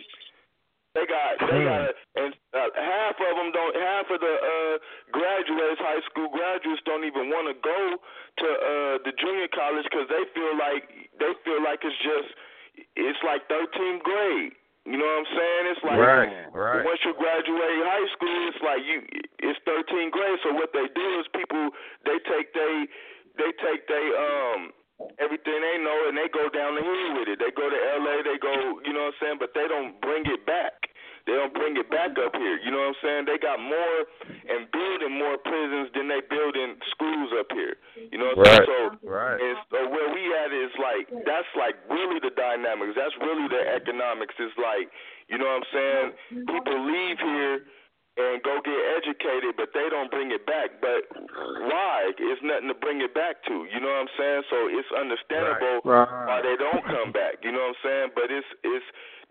[0.96, 4.74] They got they got and uh, half of them don't half of the uh
[5.12, 7.80] graduates high school graduates don't even want to go
[8.42, 10.88] to uh the junior college cuz they feel like
[11.20, 12.34] they feel like it's just
[12.96, 14.52] it's like 13th grade.
[14.88, 15.64] You know what I'm saying?
[15.76, 16.82] It's like Right, right.
[16.84, 19.04] once you graduate high school, it's like you
[19.44, 20.38] it's 13th grade.
[20.42, 21.68] So what they do is people
[22.08, 22.74] they take they
[23.36, 24.72] they take they um
[25.20, 27.38] everything they know and they go down the hill with it.
[27.38, 30.24] They go to LA, they go, you know what I'm saying, but they don't bring
[30.26, 30.77] it back.
[31.28, 32.56] They don't bring it back up here.
[32.64, 33.22] You know what I'm saying?
[33.28, 33.98] They got more
[34.48, 37.76] and building more prisons than they building schools up here.
[38.08, 38.96] You know what I'm Right, saying?
[39.04, 39.36] So right.
[39.36, 42.96] and so where we at is like that's like really the dynamics.
[42.96, 44.32] That's really the economics.
[44.40, 44.88] It's like,
[45.28, 46.06] you know what I'm saying?
[46.48, 47.56] People leave here
[48.18, 50.80] and go get educated, but they don't bring it back.
[50.80, 51.06] But
[51.70, 52.10] why?
[52.18, 53.68] It's nothing to bring it back to.
[53.70, 54.42] You know what I'm saying?
[54.50, 56.26] So it's understandable Right.
[56.26, 57.44] why they don't come back.
[57.44, 58.08] You know what I'm saying?
[58.16, 58.86] But it's it's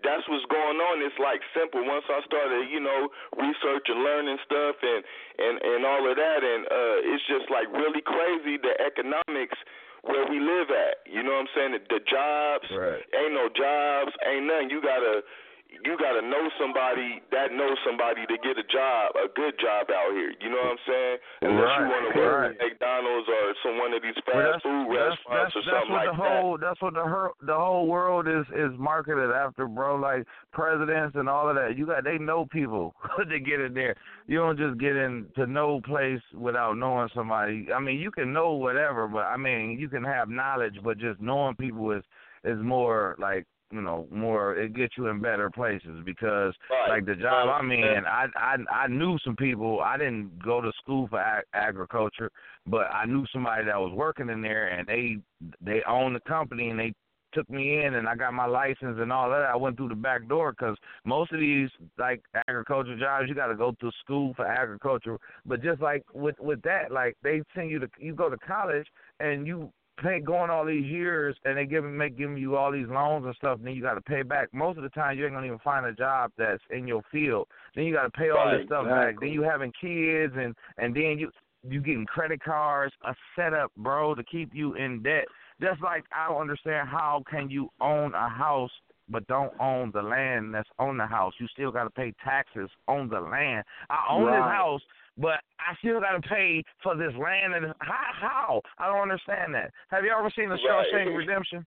[0.06, 1.02] that's what's going on.
[1.02, 1.82] It's like simple.
[1.86, 5.02] Once I started, you know, researching, learning stuff, and
[5.41, 9.58] and and all of that, and uh, it's just like really crazy the economics
[10.06, 11.02] where we live at.
[11.10, 11.72] You know what I'm saying?
[11.76, 13.02] The, the jobs, Right.
[13.18, 14.70] ain't no jobs, ain't nothing.
[14.70, 15.26] You gotta
[15.70, 20.11] you gotta know somebody that knows somebody to get a job, a good job out
[20.11, 20.32] here.
[20.39, 21.18] You know what I'm saying?
[21.41, 22.51] Unless you want to work right.
[22.51, 25.91] at McDonald's or some one of these fast Well, food restaurants that's, or that's something
[25.91, 29.68] what like the whole that's what the her, the whole world is is marketed after,
[29.68, 29.95] bro.
[29.95, 31.78] Like presidents and all of that.
[31.78, 33.95] You got they know people to get in there.
[34.28, 37.68] You don't just get into no place without knowing somebody.
[37.74, 41.20] I mean, you can know whatever, but I mean, you can have knowledge, but just
[41.22, 42.03] knowing people is
[42.43, 46.89] is more like you know more it gets you in better places because Right.
[46.89, 49.82] like the job I'm in, I I I knew some people.
[49.82, 52.32] I didn't go to school for ag- agriculture,
[52.65, 55.18] but I knew somebody that was working in there, and they
[55.61, 56.93] they owned the company, and they
[57.34, 59.41] took me in, and I got my license and all that.
[59.43, 63.47] I went through the back door because most of these like agriculture jobs, you got
[63.47, 65.18] to go to school for agriculture.
[65.45, 68.88] But just like with with that, like they send you to you go to college,
[69.20, 72.88] and you pay going all these years and they give make giving you all these
[72.88, 74.54] loans and stuff and then you got to pay back.
[74.54, 77.48] Most of the time you ain't gonna even find a job that's in your field.
[77.76, 79.16] Then you got to pay all Right, this stuff back.
[79.20, 81.32] Then you having kids and and then you
[81.68, 85.26] you getting credit cards a setup bro to keep you in debt.
[85.60, 88.72] Just like i don't understand how can you own a house
[89.10, 91.34] but don't own the land that's on the house.
[91.39, 93.64] You still got to pay taxes on the land.
[93.89, 94.82] I own this house
[95.18, 97.53] but I still got to pay for this land.
[97.53, 98.11] And how?
[98.20, 98.61] How?
[98.78, 99.72] I don't understand that.
[99.89, 100.86] Have you ever seen the Right.
[100.93, 101.65] Shawshank Redemption?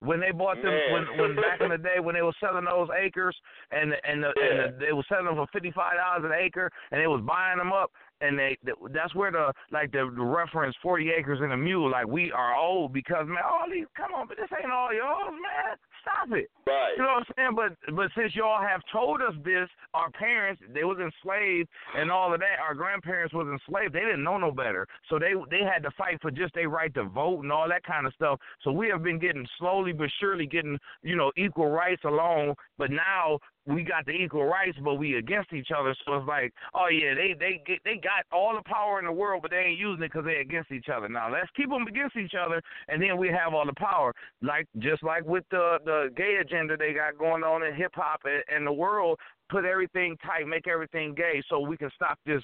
[0.00, 0.92] When they bought them, Man.
[0.92, 3.36] when when back in the day when they were selling those acres,
[3.70, 6.68] and and, the, and the, they were selling them for fifty five dollars an acre,
[6.90, 8.58] and they was buying them up, and they
[8.90, 12.56] that's where the like the, the reference forty acres and a mule, like we are
[12.56, 15.76] old because man, all these come on, but this ain't all yours, man.
[16.02, 16.50] Stop it.
[16.66, 16.94] Right.
[16.96, 17.54] You know what I'm saying?
[17.56, 22.34] But but since y'all have told us this, our parents they was enslaved and all
[22.34, 22.58] of that.
[22.62, 23.94] Our grandparents was enslaved.
[23.94, 26.92] They didn't know no better, so they they had to fight for just their right
[26.94, 28.40] to vote and all that kind of stuff.
[28.62, 32.54] So we have been getting slowly but surely getting you know equal rights along.
[32.78, 35.94] But now we got the equal rights, but we against each other.
[36.04, 39.42] So it's like, oh yeah, they they they got all the power in the world,
[39.42, 41.08] but they ain't using it because they against each other.
[41.08, 44.14] Now let's keep them against each other, and then we have all the power.
[44.42, 48.22] Like just like with the the gay agenda they got going on in hip hop
[48.24, 49.18] and, and the world.
[49.50, 52.42] Put everything tight, make everything gay, so we can stop this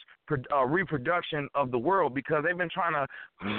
[0.52, 3.06] uh, reproduction of the world because they've been trying to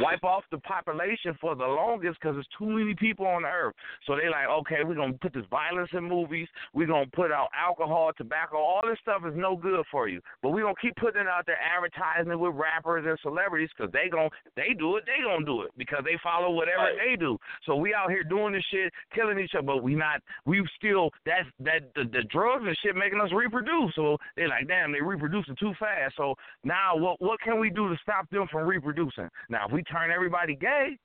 [0.01, 3.73] wipe off the population for the longest because there's too many people on earth.
[4.05, 6.47] So they like, okay, we're gonna put this violence in movies.
[6.73, 8.57] We're gonna put out alcohol, tobacco.
[8.57, 10.21] All this stuff is no good for you.
[10.43, 14.09] But we're gonna keep putting it out there, advertising with rappers and celebrities because they
[14.09, 15.05] gon' they do it.
[15.05, 16.97] They gonna do it because they follow whatever Right.
[17.11, 17.37] they do.
[17.65, 20.21] So we out here doing this shit, killing each other, but we not.
[20.45, 23.95] We still that's that the, the drugs and shit making us reproduce.
[23.95, 26.15] So they're like, damn, they're reproducing too fast.
[26.17, 29.29] So now what what can we do to stop them from reproducing?
[29.49, 30.97] Now if we turn everybody gay,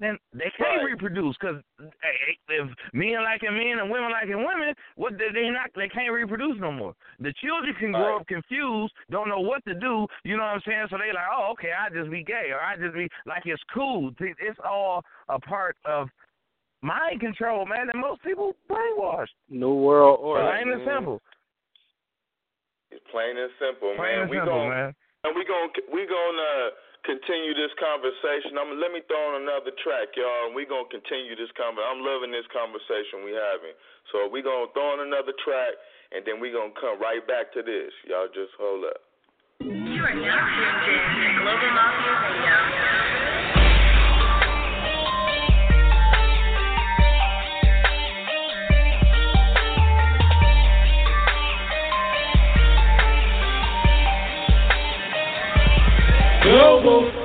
[0.00, 0.92] then they can't Right.
[0.92, 5.88] reproduce because hey, if men liking men and women liking women, what they, not they
[5.88, 6.94] can't reproduce no more.
[7.20, 8.20] The children can grow Right.
[8.22, 10.06] up confused, don't know what to do.
[10.24, 10.86] You know what I'm saying?
[10.90, 13.62] So they like, oh, okay, I just be gay or I just be like it's
[13.74, 14.10] cool.
[14.18, 16.08] It's all a part of
[16.82, 17.90] mind control, man.
[17.92, 19.36] And most people brainwashed.
[19.50, 20.44] New World Order.
[20.48, 21.20] Plain and simple.
[22.90, 24.20] It's plain and simple, Plain man.
[24.26, 24.90] and we simple, gon' man.
[25.24, 26.68] and we gon' we gon' uh,
[27.06, 28.58] continue this conversation.
[28.58, 31.86] I'm let me throw on another track, y'all, and we gonna continue this conversation.
[31.86, 33.74] I'm loving this conversation we having.
[34.10, 35.72] So we gonna throw on another track,
[36.10, 37.94] and then we gonna come right back to this.
[38.10, 39.00] Y'all just hold up.
[39.62, 43.19] You are now tuned in to Global Mafia Radio.
[56.82, 57.19] Global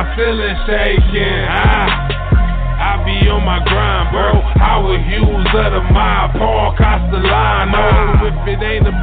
[0.00, 1.44] my ceiling shaking.
[1.44, 2.08] Ah.
[2.80, 4.40] I be on my grind, bro.
[4.56, 8.24] Howard Hughes of the mob, Paul Castellano.
[8.24, 8.99] If it ain't about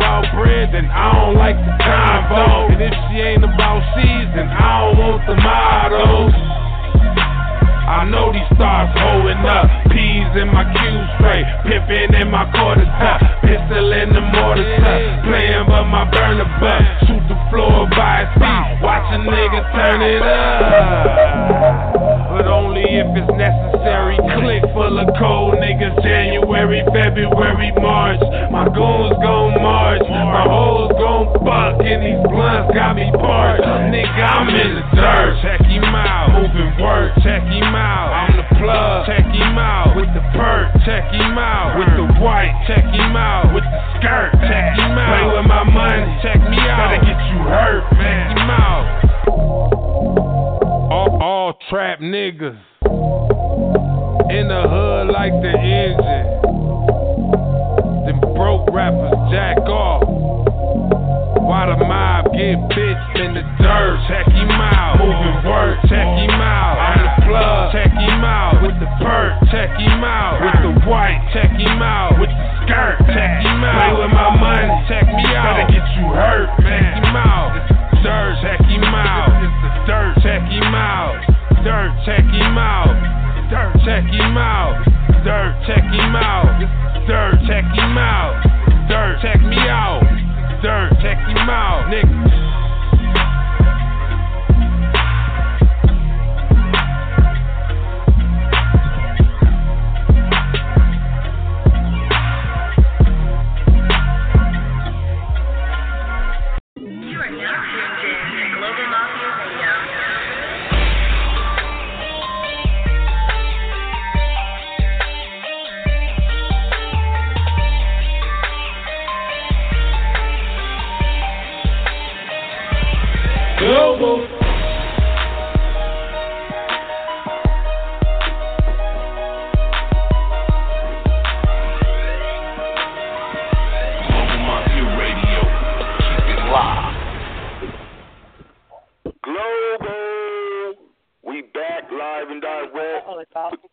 [143.26, 143.72] direct with,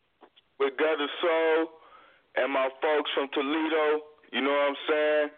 [0.61, 1.69] with Gutter Soul
[2.37, 4.09] and my folks from Toledo.
[4.33, 5.29] You know what I'm saying?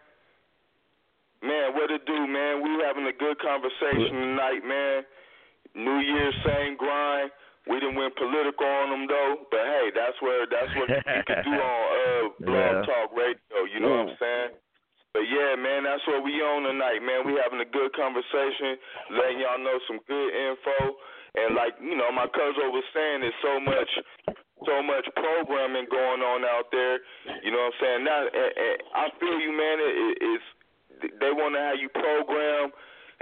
[1.43, 2.63] Man, what it do, man?
[2.65, 5.05] We having a good conversation tonight, man.
[5.77, 7.31] New Year's same grind.
[7.69, 11.43] We didn't went political on them though, but hey, that's where that's what you can
[11.45, 12.87] do on uh Blog Yeah.
[12.87, 13.59] Talk Radio.
[13.69, 14.51] You know what I'm saying?
[15.13, 17.27] But yeah, man, that's what we on tonight, man.
[17.27, 18.79] We having a good conversation,
[19.13, 20.95] letting y'all know some good info,
[21.37, 23.91] and like you know, my cousin was saying, there's so much,
[24.65, 27.01] so much programming going on out there.
[27.45, 28.01] You know what I'm saying?
[28.05, 29.77] Now, eh, eh, I feel you, man.
[29.81, 30.49] It, it, it's
[31.21, 32.73] they want to have you program,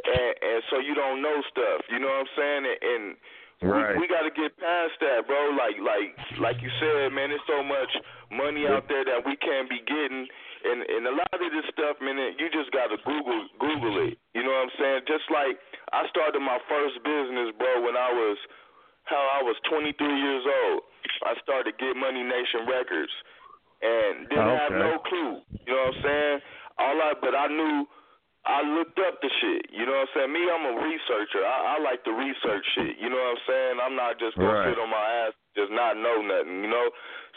[0.06, 1.82] and, and so you don't know stuff.
[1.90, 2.62] You know what I'm saying?
[2.70, 3.04] And, and
[3.62, 3.94] Right.
[3.96, 5.54] we, we got to get past that, bro.
[5.56, 7.30] Like, like, like you said, man.
[7.30, 7.88] There's so much
[8.30, 10.26] money out there that we can't be getting,
[10.64, 12.16] and and a lot of this stuff, man.
[12.40, 14.16] You just got to Google Google it.
[14.34, 15.00] You know what I'm saying?
[15.06, 15.56] Just like
[15.92, 18.38] I started my first business, bro, when I was
[19.04, 20.80] how I was 23 years old.
[21.28, 23.12] I started Get Money Nation Records,
[23.84, 25.44] and didn't Oh, have no clue.
[25.68, 26.36] You know what I'm saying?
[26.80, 27.86] All I, but I knew.
[28.44, 29.72] I looked up the shit.
[29.72, 30.32] You know what I'm saying?
[30.36, 31.40] Me, I'm a researcher.
[31.40, 33.00] I, I like to research shit.
[33.00, 33.74] You know what I'm saying?
[33.80, 34.68] I'm not just gonna Right.
[34.68, 36.60] sit on my ass just not know nothing.
[36.60, 36.86] You know.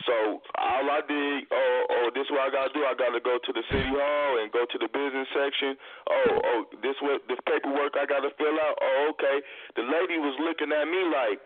[0.04, 2.84] So all I did, oh, oh, this what I gotta do.
[2.84, 5.80] I gotta go to the city hall and go to the business section.
[6.12, 8.76] Oh, oh, this what the paperwork I gotta fill out.
[8.84, 9.38] Oh, okay.
[9.80, 11.40] The lady was looking at me like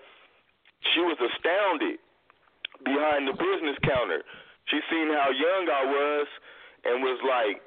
[0.95, 2.01] she was astounded
[2.84, 4.26] behind the business counter.
[4.74, 6.28] She seen how young I was
[6.86, 7.62] and was like,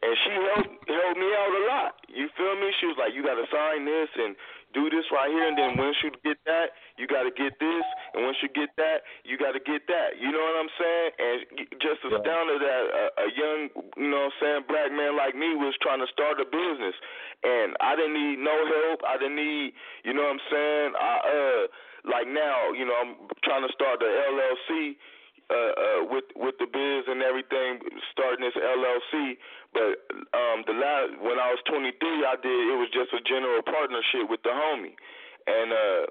[0.00, 1.92] and she helped helped me out a lot.
[2.08, 2.72] You feel me?
[2.80, 4.32] She was like, you gotta sign this and
[4.72, 7.84] do this right here, and then once you get that, you gotta get this,
[8.14, 10.16] and once you get that, you gotta get that.
[10.16, 11.10] You know what I'm saying?
[11.18, 11.36] And
[11.82, 13.60] just astounded that a, a young,
[13.98, 16.96] you know, what I'm saying, black man like me was trying to start a business,
[17.42, 19.04] and I didn't need no help.
[19.04, 19.74] I didn't need,
[20.06, 20.90] you know what I'm saying?
[20.96, 21.62] I uh,
[22.08, 23.12] like now, you know, I'm
[23.44, 24.96] trying to start the LLC
[25.50, 27.82] uh, uh, with with the biz and everything,
[28.14, 29.34] starting this LLC.
[29.74, 29.98] But
[30.30, 31.90] um, the last when I was 23,
[32.22, 34.94] I did it was just a general partnership with the homie,
[35.50, 36.02] and uh,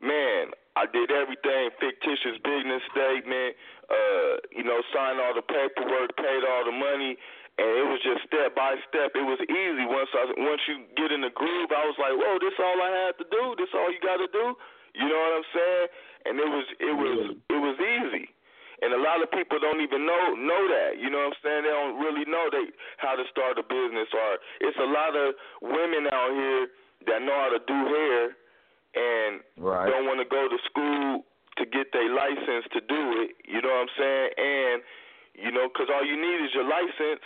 [0.00, 3.52] man, I did everything fictitious business statement,
[3.92, 7.20] uh, you know, signed all the paperwork, paid all the money.
[7.60, 9.12] And it was just step by step.
[9.12, 11.68] It was easy once I once you get in the groove.
[11.68, 13.52] I was like, "Whoa, this all I had to do.
[13.60, 14.56] This all you got to do."
[14.96, 15.86] You know what I'm saying?
[16.24, 17.74] And it was it was it was.
[18.82, 20.96] And a lot of people don't even know know that.
[20.96, 21.62] You know what I'm saying?
[21.68, 25.36] They don't really know they how to start a business or it's a lot of
[25.60, 26.62] women out here
[27.08, 28.22] that know how to do hair
[28.96, 29.88] and Right.
[29.88, 31.24] don't want to go to school
[31.60, 33.36] to get their license to do it.
[33.44, 34.28] You know what I'm saying?
[34.38, 34.78] And
[35.36, 37.24] you know, cuz all you need is your license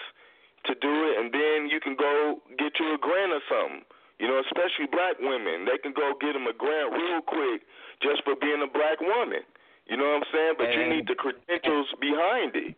[0.65, 3.85] to do it and then you can go get you a grant or something.
[4.19, 7.63] You know, especially black women, they can go get them a grant real quick
[8.01, 9.43] just for being a black woman.
[9.87, 10.55] You know what I'm saying?
[10.57, 12.73] But you need the credentials behind it.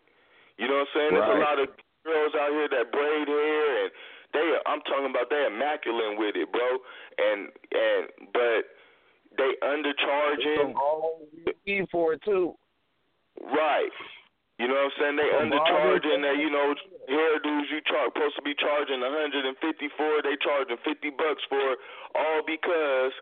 [0.59, 1.13] You know what I'm saying?
[1.15, 1.69] There's a lot of
[2.03, 3.91] girls out here that braid hair and
[4.33, 6.67] they I'm talking about they immaculate with it, bro.
[7.19, 8.03] And and
[8.35, 8.69] but
[9.39, 10.75] they undercharging
[11.67, 12.55] Need for it too.
[13.41, 13.93] Right.
[14.59, 15.17] You know what I'm saying?
[15.21, 16.75] They undercharging they you know
[17.11, 21.11] hairdos you char supposed to be charging a hundred and fifty for they charging fifty
[21.11, 21.77] bucks for
[22.17, 23.13] all because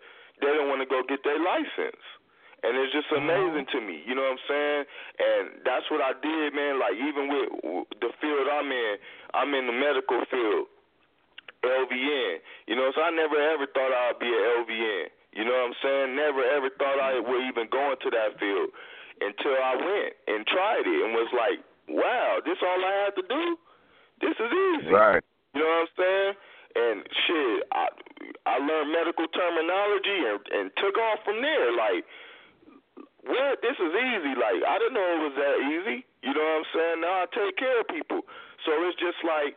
[0.41, 2.01] they don't want to go get their license.
[2.65, 3.29] And it's just mm-hmm.
[3.29, 4.83] amazing to me, you know what I'm saying?
[5.21, 6.81] And that's what I did, man.
[6.81, 7.49] Like even with
[8.01, 8.95] the field I'm in,
[9.37, 10.73] I'm in the medical field,
[11.61, 12.41] LVN.
[12.65, 15.12] You know, so I never ever thought I'd be an LVN.
[15.37, 16.09] You know what I'm saying?
[16.17, 18.73] Never ever thought I would even go into that field
[19.21, 21.59] until I went and tried it and was like,
[21.91, 23.45] wow, this all I had to do?
[24.23, 24.95] This is easy.
[24.95, 25.23] Right.
[25.53, 26.33] You know what I'm saying?
[26.75, 26.97] And
[27.27, 27.87] shit, I
[28.47, 31.71] I learned medical terminology and and took off from there.
[31.75, 32.07] Like,
[33.27, 33.61] what?
[33.64, 34.33] This is easy.
[34.37, 35.99] Like, I didn't know it was that easy.
[36.22, 36.99] You know what I'm saying?
[37.01, 38.20] Now I take care of people.
[38.64, 39.57] So it's just like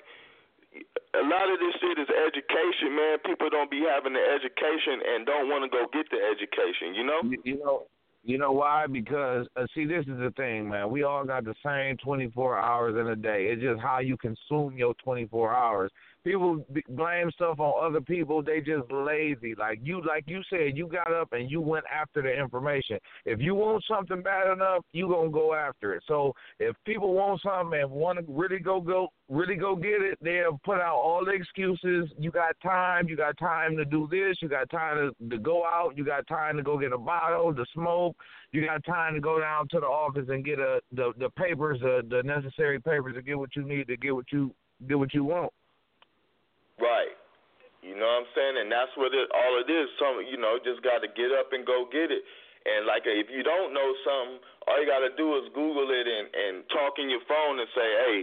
[1.16, 3.18] a lot of this shit is education, man.
[3.26, 6.94] People don't be having the education and don't want to go get the education.
[6.96, 7.20] You know?
[7.24, 7.88] You, you know,
[8.24, 8.88] you know why?
[8.88, 10.92] Because uh, see, this is the thing, man.
[10.92, 13.48] We all got the same 24 hours in a day.
[13.52, 15.92] It's just how you consume your 24 hours.
[16.24, 18.44] People blame stuff on other people.
[18.44, 19.56] They just lazy.
[19.58, 23.00] Like you, like you said, you got up and you went after the information.
[23.26, 26.04] If you want something bad enough, you gonna go after it.
[26.08, 30.18] So if people want something and want to really go go really go get it,
[30.22, 32.10] they'll put out all the excuses.
[32.18, 33.08] You got time.
[33.08, 34.38] You got time to do this.
[34.42, 35.98] You got time to, to go out.
[35.98, 38.16] You got time to go get a bottle to smoke.
[38.52, 41.80] You got time to go down to the office and get a the the papers,
[41.84, 44.54] uh, the necessary papers to get what you need to get what you
[44.88, 45.52] get what you want.
[46.78, 47.18] Right.
[47.82, 48.56] You know what I'm saying?
[48.62, 49.88] And that's what it all it is.
[50.02, 52.26] Some you know, just gotta get up and go get it.
[52.66, 56.28] And like if you don't know something, all you gotta do is Google it and,
[56.34, 58.18] and talk in your phone and say, Hey,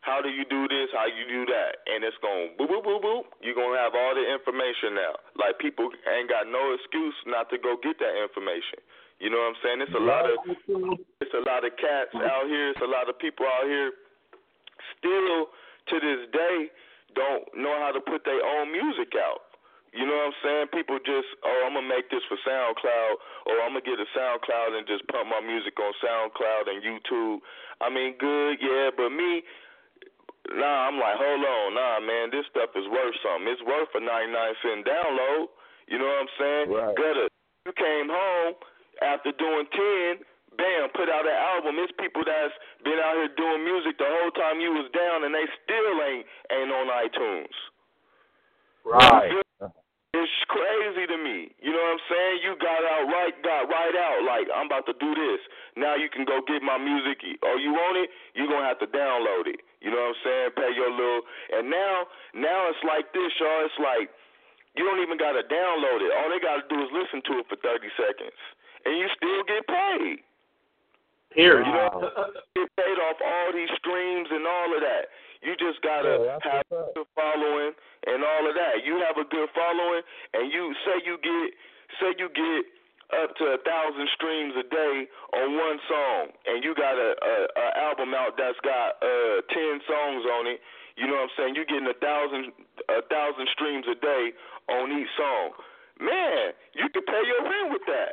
[0.00, 0.88] how do you do this?
[0.96, 1.84] How you do that?
[1.84, 3.24] And it's going boop boop boop boop.
[3.44, 5.14] You're gonna have all the information now.
[5.36, 8.80] Like people ain't got no excuse not to go get that information.
[9.20, 9.78] You know what I'm saying?
[9.84, 10.38] It's a lot of
[11.20, 12.72] it's a lot of cats out here.
[12.72, 13.92] It's a lot of people out here
[14.96, 15.52] still
[15.92, 16.72] to this day
[17.14, 19.50] don't know how to put their own music out.
[19.90, 20.66] You know what I'm saying?
[20.70, 23.12] People just, oh, I'm gonna make this for SoundCloud,
[23.50, 27.42] or I'm gonna get a SoundCloud and just pump my music on SoundCloud and YouTube.
[27.82, 29.42] I mean, good, yeah, but me,
[30.54, 33.50] nah, I'm like, hold on, nah, man, this stuff is worth something.
[33.50, 35.50] It's worth a 99 cent download.
[35.90, 36.66] You know what I'm saying?
[36.70, 36.94] Right.
[36.94, 37.26] Gutter,
[37.66, 38.54] you came home
[39.02, 40.22] after doing 10,
[40.60, 41.80] bam, put out an album.
[41.80, 42.52] It's people that's
[42.84, 46.28] been out here doing music the whole time you was down, and they still ain't
[46.52, 47.56] ain't on iTunes.
[48.84, 49.40] Right.
[50.10, 51.54] It's crazy to me.
[51.62, 52.36] You know what I'm saying?
[52.42, 54.26] You got out right, got right out.
[54.26, 55.40] Like I'm about to do this.
[55.78, 57.22] Now you can go get my music.
[57.46, 58.10] Oh, you want it?
[58.34, 59.62] You're gonna have to download it.
[59.78, 60.48] You know what I'm saying?
[60.58, 61.22] Pay your little.
[61.56, 63.62] And now, now it's like this, y'all.
[63.64, 64.10] It's like
[64.74, 66.10] you don't even gotta download it.
[66.10, 68.40] All they gotta do is listen to it for 30 seconds,
[68.90, 70.26] and you still get paid.
[71.34, 71.66] Period.
[71.66, 72.10] You know,
[72.58, 75.14] get paid off all these streams and all of that.
[75.40, 77.72] You just gotta Yeah, have what's a good following
[78.06, 78.84] and all of that.
[78.84, 80.02] You have a good following,
[80.34, 81.54] and you say you get
[82.02, 82.62] say you get
[83.14, 87.34] up to a thousand streams a day on one song, and you got a, a,
[87.56, 90.60] a album out that's got uh ten songs on it.
[90.98, 91.54] You know what I'm saying?
[91.54, 92.52] You're getting a thousand
[92.90, 94.34] a thousand streams a day
[94.68, 95.54] on each song.
[96.00, 98.12] Man, you could pay your rent with that.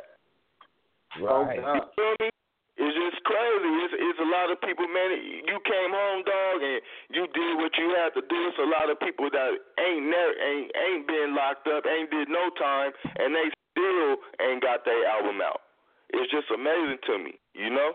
[1.20, 1.56] Right.
[1.56, 2.30] You feel me?
[2.78, 3.70] It's just crazy.
[3.82, 5.10] It's, it's a lot of people, man.
[5.18, 6.78] You came home, dog, and
[7.10, 8.38] you did what you had to do.
[8.46, 9.50] It's a lot of people that
[9.82, 14.62] ain't never ain't ain't been locked up, ain't did no time, and they still ain't
[14.62, 15.66] got their album out.
[16.14, 17.90] It's just amazing to me, you know.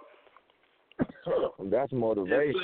[1.72, 2.60] That's motivation.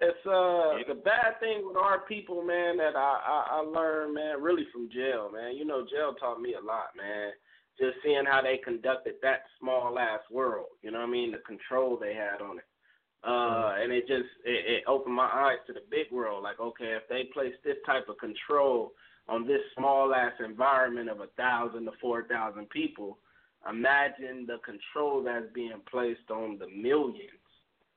[0.00, 3.60] It's, uh, it's uh the bad thing with our people, man, that I, I I
[3.60, 5.56] learned, man, really from jail, man.
[5.56, 7.36] You know, jail taught me a lot, man.
[7.80, 11.32] Just seeing how they conducted that small ass world, you know what I mean?
[11.32, 12.64] The control they had on it.
[13.22, 16.42] Uh, and it just it, it opened my eyes to the big world.
[16.42, 18.92] Like, okay, if they place this type of control
[19.28, 23.18] on this small ass environment of a thousand to four thousand people,
[23.68, 27.40] imagine the control that's being placed on the millions.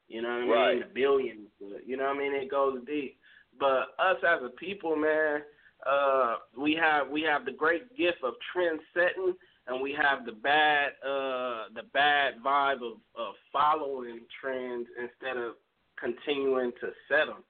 [0.09, 0.49] You know what I mean?
[0.49, 0.79] Right.
[0.79, 1.49] The billions.
[1.85, 2.35] You know what I mean?
[2.35, 3.17] It goes deep.
[3.59, 5.41] But us as a people, man,
[5.89, 9.33] uh, we have we have the great gift of trend setting,
[9.67, 15.53] and we have the bad uh, the bad vibe of, of following trends instead of
[15.99, 17.43] continuing to set them.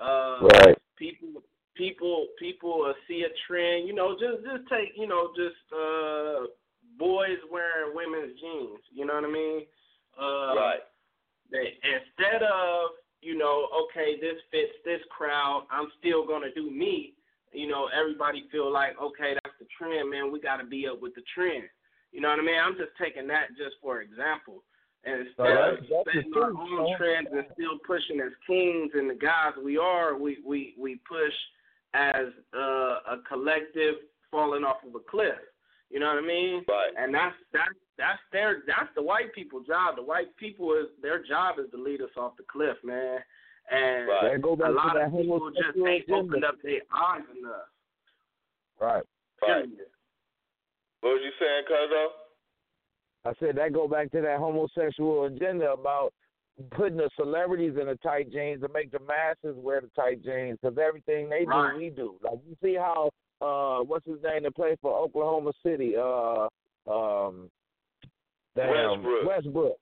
[0.00, 0.78] Uh, Right.
[0.96, 1.42] People
[1.76, 3.86] people people see a trend.
[3.88, 6.46] You know, just just take you know just uh,
[6.98, 8.80] boys wearing women's jeans.
[8.92, 9.62] You know what I mean?
[10.16, 10.80] Uh, right.
[11.50, 12.90] They, instead of
[13.22, 17.14] you know, okay, this fits this crowd, I'm still gonna do me.
[17.52, 20.30] You know, everybody feel like okay, that's the trend, man.
[20.30, 21.64] We got to be up with the trend.
[22.12, 22.60] You know what I mean?
[22.60, 24.62] I'm just taking that just for example.
[25.04, 26.96] And instead that's- of that's setting our own Sean.
[26.96, 31.34] trends and still pushing as kings and the guys we are, we we we push
[31.94, 33.96] as uh, a collective
[34.30, 35.38] falling off of a cliff.
[35.90, 36.64] You know what I mean?
[36.68, 36.90] Right.
[36.98, 39.96] And that's that's that's their that's the white people job.
[39.96, 43.18] The white people is their job is to lead us off the cliff, man.
[43.70, 44.32] And Right.
[44.32, 47.68] That go back a lot of people just homosexual ain't opened up their eyes enough.
[48.80, 49.04] Right.
[49.48, 49.68] Right.
[51.00, 52.06] What was you saying, Cuzzo?
[53.26, 56.12] I said that go back to that homosexual agenda about
[56.72, 60.58] putting the celebrities in the tight jeans to make the masses wear the tight jeans
[60.60, 61.76] because everything they do, Right.
[61.76, 62.16] we do.
[62.22, 66.46] Like you see how uh what's his name that played for Oklahoma City, uh
[66.90, 67.50] um
[68.54, 68.70] damn,
[69.02, 69.26] Westbrook.
[69.26, 69.76] Westbrook.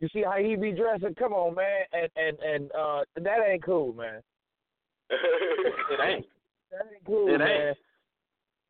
[0.00, 1.14] You see how he be dressing?
[1.14, 4.20] Come on, man, and and and uh that ain't cool, man.
[5.10, 6.26] It ain't.
[6.72, 7.76] That ain't cool, It ain't.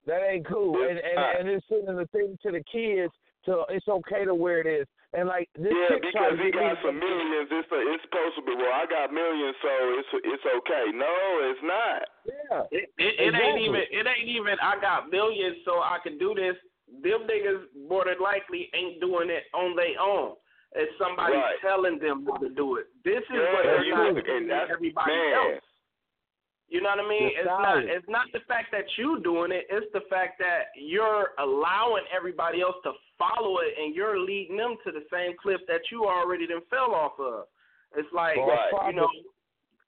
[0.07, 0.20] Man.
[0.20, 0.74] That ain't cool.
[0.80, 1.40] And and, not.
[1.40, 3.12] and it's sending the thing to the kids
[3.46, 4.86] to it's okay to wear this.
[5.14, 7.48] And like this yeah, because to he got some millions.
[7.48, 8.52] It's a, it's supposed to be.
[8.59, 10.92] Well, I got millions, so it's it's okay.
[10.92, 11.14] No,
[11.46, 12.02] it's not.
[12.26, 12.62] Yeah.
[12.74, 13.82] It, it, it ain't even.
[13.88, 14.59] It ain't even.
[14.61, 16.59] I got millions, so I can do this.
[17.02, 20.34] Them niggas more than likely ain't doing it on their own.
[20.74, 21.57] It's somebody Right.
[21.62, 22.86] telling them to do it.
[23.04, 25.54] This is Yeah, what they're not doing and everybody man.
[25.57, 25.64] else.
[26.68, 27.30] You know what I mean?
[27.30, 29.66] The It's not it's not the fact that you're doing it.
[29.70, 34.76] It's the fact that you're allowing everybody else to follow it, and you're leading them
[34.84, 37.44] to the same cliff that you already then fell off of.
[37.96, 38.90] It's like Right.
[38.90, 39.08] you know,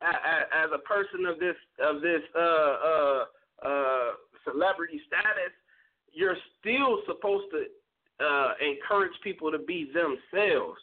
[0.02, 3.24] a- a- as a person of this of this uh uh
[3.62, 4.10] uh
[4.44, 5.52] celebrity status,
[6.12, 7.66] you're still supposed to
[8.24, 10.80] uh encourage people to be themselves.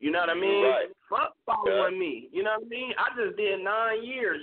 [0.00, 0.64] You know what I mean?
[0.64, 0.88] Right.
[1.08, 2.28] Fuck following me.
[2.30, 2.92] You know what I mean?
[2.98, 4.40] I just did nine years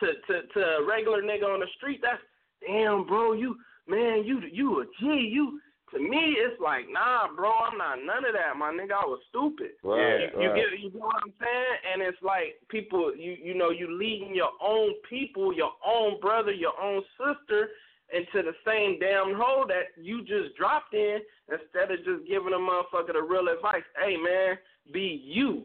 [0.00, 2.00] to to to a regular nigga on the street.
[2.02, 2.22] That's
[2.66, 3.32] damn, bro.
[3.32, 3.56] You
[3.88, 5.06] man, you you a G.
[5.32, 5.60] You
[5.92, 7.50] to me, it's like nah, bro.
[7.50, 8.92] I'm not none of that, my nigga.
[8.92, 9.72] I was stupid.
[9.82, 11.76] Right, you, you get you get what I'm saying?
[11.92, 16.52] And it's like people, you you know, you leading your own people, your own brother,
[16.52, 17.70] your own sister
[18.12, 21.18] into the same damn hole that you just dropped in
[21.50, 23.82] instead of just giving a motherfucker the real advice.
[24.00, 24.58] Hey man,
[24.92, 25.64] be you.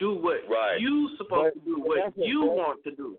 [0.00, 0.80] Do what Right.
[0.80, 3.18] you supposed But- to do, what you want to do.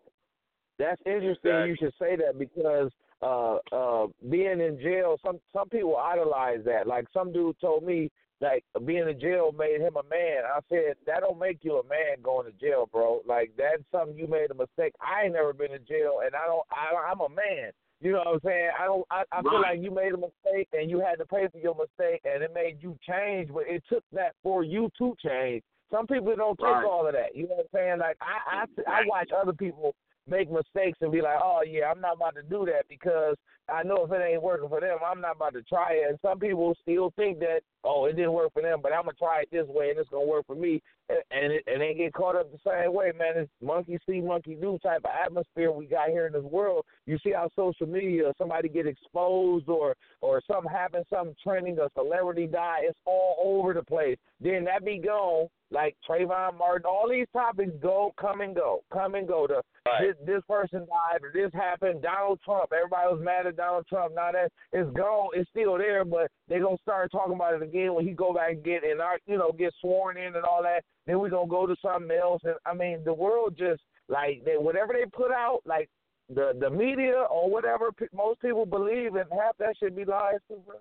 [0.80, 1.52] That's interesting.
[1.52, 1.70] Exactly.
[1.70, 2.92] You should say that because
[3.22, 6.88] uh uh being in jail, some some people idolize that.
[6.88, 8.10] Like some dude told me
[8.40, 10.44] like being in jail made him a man.
[10.46, 13.22] I said that don't make you a man going to jail, bro.
[13.28, 14.94] Like that's something you made a mistake.
[15.00, 16.66] I ain't never been in jail, and I don't.
[16.72, 17.72] I, I'm a man.
[18.04, 18.70] You know what I'm saying?
[18.80, 19.06] I don't.
[19.12, 21.76] I, I feel like you made a mistake and you had to pay for your
[21.76, 23.52] mistake, and it made you change.
[23.54, 25.62] But it took that for you to change.
[25.92, 26.84] Some people don't take Right.
[26.86, 27.36] all of that.
[27.36, 28.00] You know what I'm saying?
[28.00, 29.94] Like I, I, I watch other people
[30.32, 33.36] make mistakes and be like, oh yeah, I'm not about to do that because
[33.70, 36.10] I know if it ain't working for them, I'm not about to try it.
[36.10, 39.14] And some people still think that, oh, it didn't work for them, but I'm gonna
[39.20, 42.14] try it this way and it's gonna work for me, and and, and they get
[42.14, 43.34] caught up the same way, man.
[43.36, 46.86] It's monkey see, monkey do type of atmosphere we got here in this world.
[47.06, 51.90] You see how social media, somebody get exposed or or something happen, something trending, a
[51.96, 54.18] celebrity die, it's all over the place.
[54.40, 55.48] Then that be gone.
[55.72, 59.48] Like Trayvon Martin, all these topics go, come and go, come and go.
[59.48, 59.62] The
[60.02, 62.02] this, this person died or this happened.
[62.02, 64.14] Donald Trump, everybody was mad at Donald Trump.
[64.14, 67.94] Now that it's gone, it's still there, but they gonna start talking about it again
[67.94, 70.62] when he go back and get and our, you know, get sworn in and all
[70.62, 70.84] that.
[71.08, 72.42] Then we gonna go to something else.
[72.44, 75.90] And I mean, the world just like they whatever they put out, like
[76.28, 80.60] the the media or whatever most people believe, and half that should be lies too,
[80.66, 80.76] bro.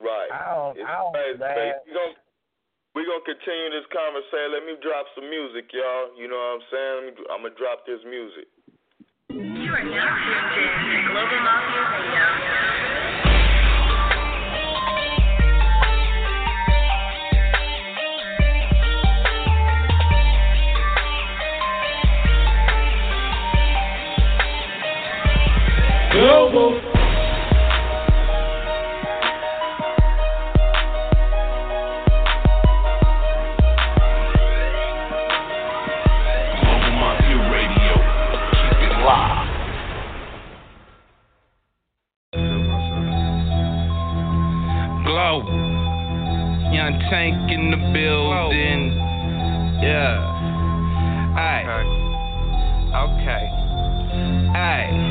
[0.00, 0.28] Right.
[0.32, 1.56] I don't, It's I don't, crazy, man.
[1.56, 1.74] man.
[1.86, 1.92] We
[2.96, 4.52] gonna we gonna continue this conversation.
[4.52, 6.16] Let me drop some music, y'all.
[6.16, 7.14] You know what I'm saying?
[7.30, 8.48] I'm gonna drop this music.
[9.28, 12.24] You are now tuned in to Global Mafia Radio.
[26.12, 26.80] Global.
[26.80, 26.85] Global
[46.86, 48.94] Young Tank in the building.
[49.82, 50.22] Yeah.
[51.34, 51.82] Aye.
[52.94, 53.50] Okay.
[54.54, 55.05] Aye.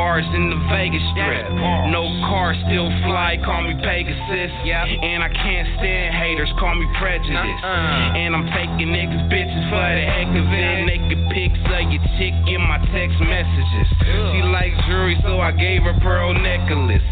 [0.00, 1.52] Bars in the Vegas Strip.
[1.92, 4.48] No car, still fly, call me Pegasus.
[4.64, 7.36] And I can't stand haters, call me prejudice.
[7.36, 10.88] And I'm taking niggas bitches for the heck of it.
[10.88, 13.88] Naked pics of your chick in my text messages.
[14.32, 17.04] She likes jewelry, so I gave her pearl necklace.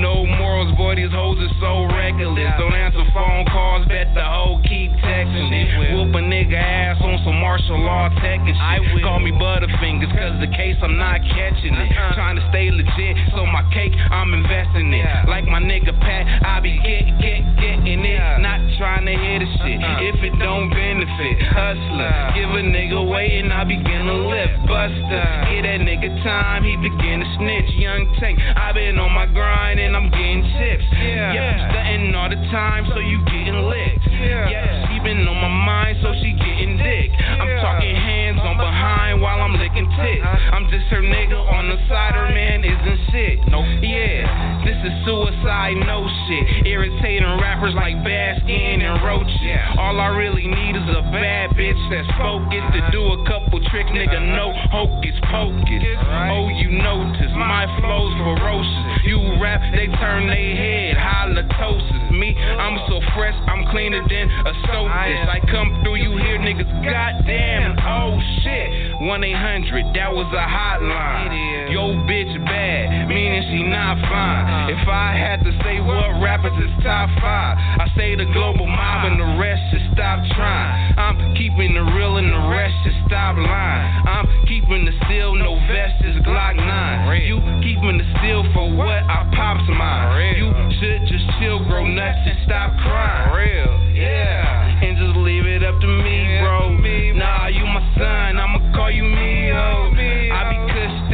[0.00, 2.56] No morals, boy, these hoes are so reckless.
[2.56, 5.92] Don't answer phone calls, bet the hoe keep texting it.
[5.92, 9.04] Whoop a nigga ass on some martial law tech and shit.
[9.04, 11.92] Call me Butterfingers, cause the case I'm not catching it.
[12.16, 15.06] Trying to stay legit, so my cake I'm investing it.
[15.28, 18.20] Like my nigga Pat, I be get, get, getting it.
[18.40, 20.08] Not trying to hear the shit uh-uh.
[20.10, 21.36] if it don't benefit.
[21.50, 22.34] Hustler, uh-uh.
[22.34, 24.56] give a nigga weight and I begin to lift.
[24.66, 25.50] Buster, uh-uh.
[25.50, 27.70] get that nigga time, he begin to snitch.
[27.76, 30.86] Young Tank, I been on my grind and I'm getting chips.
[30.92, 34.06] Yeah, yeah stunting all the time, so you getting licked.
[34.20, 37.08] Yeah, she been on my mind, so she getting dick.
[37.16, 40.24] I'm talking hands on behind while I'm licking tits.
[40.24, 40.56] Uh-huh.
[40.56, 43.38] I'm just her nigga on the side, her man isn't shit.
[43.48, 46.66] No, yeah, this is suicide, no shit.
[46.68, 49.32] Irritating rappers like Baskin and Roach.
[49.80, 53.88] All I really need is a bad bitch that's focused to do a couple tricks,
[53.90, 54.20] nigga.
[54.36, 55.82] No hocus pocus.
[56.28, 59.04] Oh, you notice my flow's ferocious.
[59.08, 62.12] You rap, they turn their head, halitosis.
[62.12, 65.24] Me, I'm so fresh, I'm cleaner than a soap dish.
[65.24, 69.00] I come through, you hear niggas, goddamn, oh shit.
[69.00, 71.72] 1 800, that was a hotline.
[71.72, 74.74] Yo, bitch bad, meaning she not fine.
[74.74, 79.06] If I had to say what rappers is top five, I say the global mob
[79.06, 80.98] and the rest should stop trying.
[80.98, 83.86] I'm keeping the real and the rest should stop lying.
[84.10, 87.22] I'm keeping the steel, no vest is Glock 9.
[87.22, 90.34] You keeping the steel for what I pops mine.
[90.34, 90.50] You
[90.82, 93.38] should just chill, grow nuts and stop crying.
[93.38, 94.82] Real, yeah.
[94.82, 96.74] And just leave it up to me, bro.
[97.14, 99.92] Nah, you my son, I'ma call you me, ho.
[99.94, 100.59] I be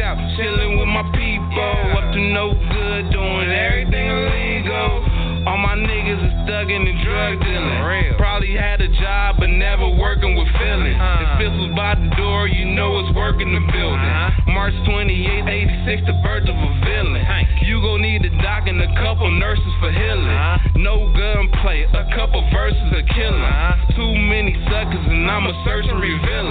[0.07, 1.75] out, chilling with my people.
[1.99, 5.03] Up to no good, doing everything illegal.
[5.43, 7.77] All my niggas thugging and drug dealing.
[8.17, 10.95] Probably had a job, but never working with feelings.
[10.95, 14.13] If this was by the door, you know it's work in the building.
[14.55, 15.43] March 28,
[15.91, 17.21] 86, the birth of a villain.
[17.67, 20.39] You gon' need a doc and a couple nurses for healing.
[20.81, 23.51] No gunplay, a couple verses of killing.
[23.93, 26.47] Too many suckers, and I'ma search and reveal.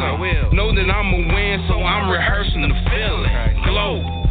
[0.52, 3.64] Know that I'ma win, so I'm rehearsing the feeling.
[3.64, 4.25] Globe.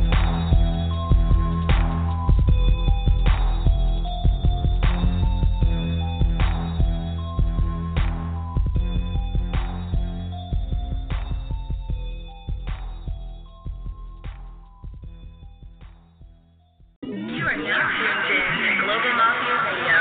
[17.45, 17.85] Are now
[18.25, 19.94] tuned in Global Mafia Radio.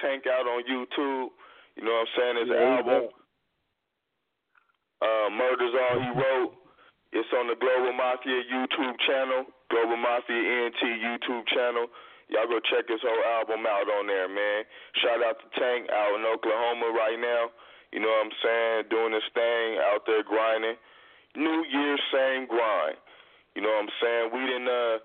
[0.00, 1.30] Tank out on YouTube.
[1.76, 2.36] You know what I'm saying?
[2.42, 3.02] His Yeah, album,
[5.02, 6.52] uh, Murder's All He Wrote.
[7.12, 11.86] It's on the Global Mafia YouTube channel, Global Mafia ENT YouTube channel.
[12.28, 14.64] Y'all go check his whole album out on there, man.
[15.00, 17.48] Shout out to Tank out in Oklahoma right now.
[17.92, 18.92] You know what I'm saying?
[18.92, 20.76] Doing his thing out there grinding.
[21.36, 23.00] New Year, same grind.
[23.56, 24.24] You know what I'm saying?
[24.36, 24.98] We didn't uh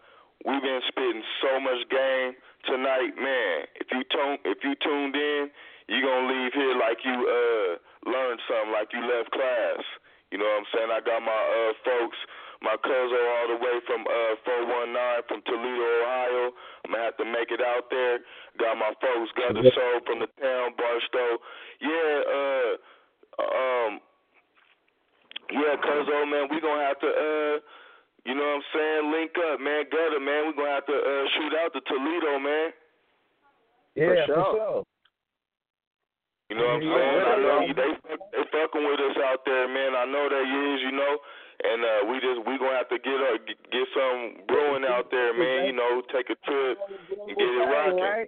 [0.45, 2.35] we've been spitting so much game
[2.65, 3.67] tonight, man.
[3.79, 5.51] If you tune if you tuned in,
[5.87, 7.71] you gonna leave here like you uh
[8.09, 9.83] learned something, like you left class.
[10.31, 10.91] You know what I'm saying?
[10.91, 12.17] I got my uh folks,
[12.61, 16.45] my cousin all the way from uh four one nine from Toledo, Ohio.
[16.85, 18.19] I'm gonna have to make it out there.
[18.59, 21.39] Got my folks, got the soul from the town, Barstow.
[21.79, 22.71] Yeah, uh
[23.39, 23.91] um
[25.51, 27.55] yeah, cuz oh man, we gonna have to uh
[28.25, 30.47] you know what I'm saying, link up, man, gutter, man.
[30.47, 32.67] we gonna have to uh shoot out to Toledo, man.
[33.95, 34.53] Yeah, For for sure.
[34.55, 34.83] sure.
[36.49, 37.23] You know what I'm saying?
[37.23, 37.91] I know they
[38.31, 39.95] they fucking with us out there, man.
[39.95, 41.13] I know they is, you know.
[41.63, 45.09] And uh we just we gonna have to get uh, get, get some brewing out
[45.11, 45.65] there, man.
[45.67, 46.77] You know, take a trip
[47.27, 48.27] and get it rocking.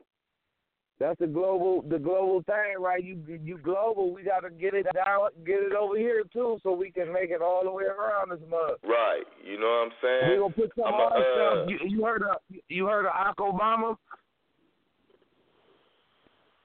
[0.98, 3.04] That's the global the global thing, right?
[3.04, 4.14] You you global.
[4.14, 7.41] We gotta get it down, get it over here too, so we can make it
[7.41, 8.78] all the way around this mug.
[8.82, 9.24] Right.
[9.43, 10.32] You know what I'm saying?
[10.32, 11.70] We gonna put some other uh, stuff.
[11.70, 12.38] You, you heard of
[12.70, 13.98] you heard of Ike Obama?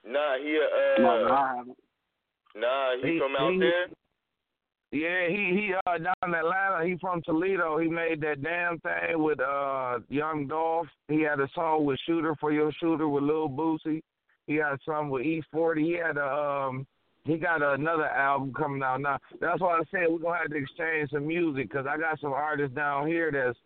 [0.06, 1.64] Nah, he uh
[2.56, 3.86] nah, he, He- from out he- there.
[4.92, 6.84] Yeah, he he uh down in Atlanta.
[6.84, 7.78] He from Toledo.
[7.78, 10.88] He made that damn thing with uh Young Dolph.
[11.08, 14.02] He had a song with Shooter for Your Shooter with Lil Boosie.
[14.46, 15.82] He had some with E Forty.
[15.82, 16.86] He had a um
[17.24, 19.18] he got another album coming out now.
[19.40, 22.32] That's why I said we're gonna have to exchange some music because I got some
[22.32, 23.58] artists down here that's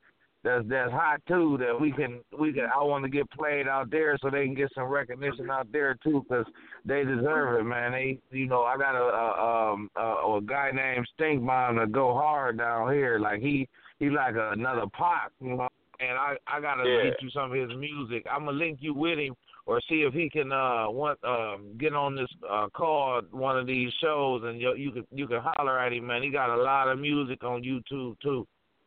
[0.43, 3.91] that's that's hot too that we can we can I want to get played out
[3.91, 6.45] there so they can get some recognition out there too because
[6.85, 7.93] they deserve it, man.
[7.93, 11.93] They you know I got a, a um a, a guy named Stink Bomb that
[11.93, 13.69] go hard down here like he
[14.01, 15.69] he like a, another pop, you know.
[16.01, 17.05] And I I gotta Yeah.
[17.11, 18.27] get you some of his music.
[18.31, 19.35] I'm gonna link you with him
[19.67, 23.67] or see if he can uh want um get on this uh call one of
[23.67, 26.23] these shows and you you can you can holler at him man.
[26.23, 28.47] He got a lot of music on YouTube too.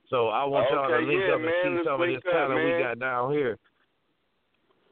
[0.09, 2.63] So I want y'all to link yeah, up and man, see some of this talent
[2.63, 3.57] we got down here.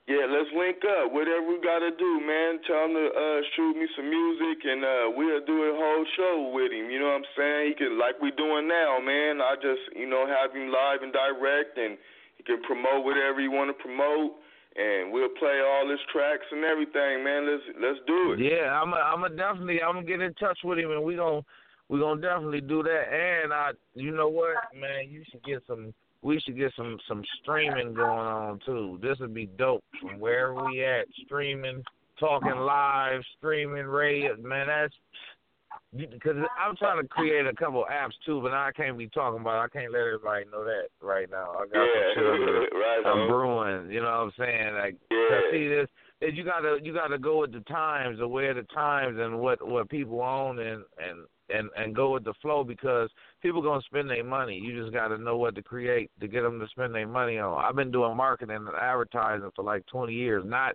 [0.06, 1.10] Yeah, let's link up.
[1.10, 2.62] Whatever we gotta do, man.
[2.70, 6.54] Tell him to uh, shoot me some music, and uh, we'll do a whole show
[6.54, 6.94] with him.
[6.94, 7.62] You know what I'm saying?
[7.70, 9.42] He can, like we doing now, man.
[9.42, 11.98] I just, you know, have him live and direct, and
[12.38, 14.38] he can promote whatever he want to promote,
[14.76, 17.50] and we'll play all his tracks and everything, man.
[17.50, 18.40] Let's let's do it.
[18.40, 21.16] Yeah, I'm a, I'm a definitely I'm gonna get in touch with him and we
[21.16, 21.42] gonna
[21.90, 23.04] we gonna definitely do that.
[23.12, 25.94] And I, you know what, man, you should get some.
[26.22, 29.00] We should get some some streaming going on too.
[29.02, 31.84] This would be dope from wherever we at streaming,
[32.20, 34.36] talking live, streaming radio.
[34.38, 34.94] Man, that's
[35.98, 39.62] because I'm trying to create a couple apps too, but I can't be talking about.
[39.62, 39.66] it.
[39.66, 41.54] I can't let everybody know that right now.
[41.54, 43.28] I got Yeah, some shit right I'm on.
[43.28, 43.91] brewing.
[43.91, 44.74] You know what I'm saying?
[44.76, 45.39] Like, Yeah.
[45.52, 45.88] see this.
[46.22, 49.66] is You gotta you gotta go with the times, aware of the times, and what
[49.68, 51.26] what people own, and and
[51.56, 53.10] and and go with the flow because
[53.41, 54.58] people gonna spend their money.
[54.58, 57.64] You just gotta know what to create to get them to spend their money on.
[57.64, 60.74] I've been doing marketing and advertising for like 20 years, not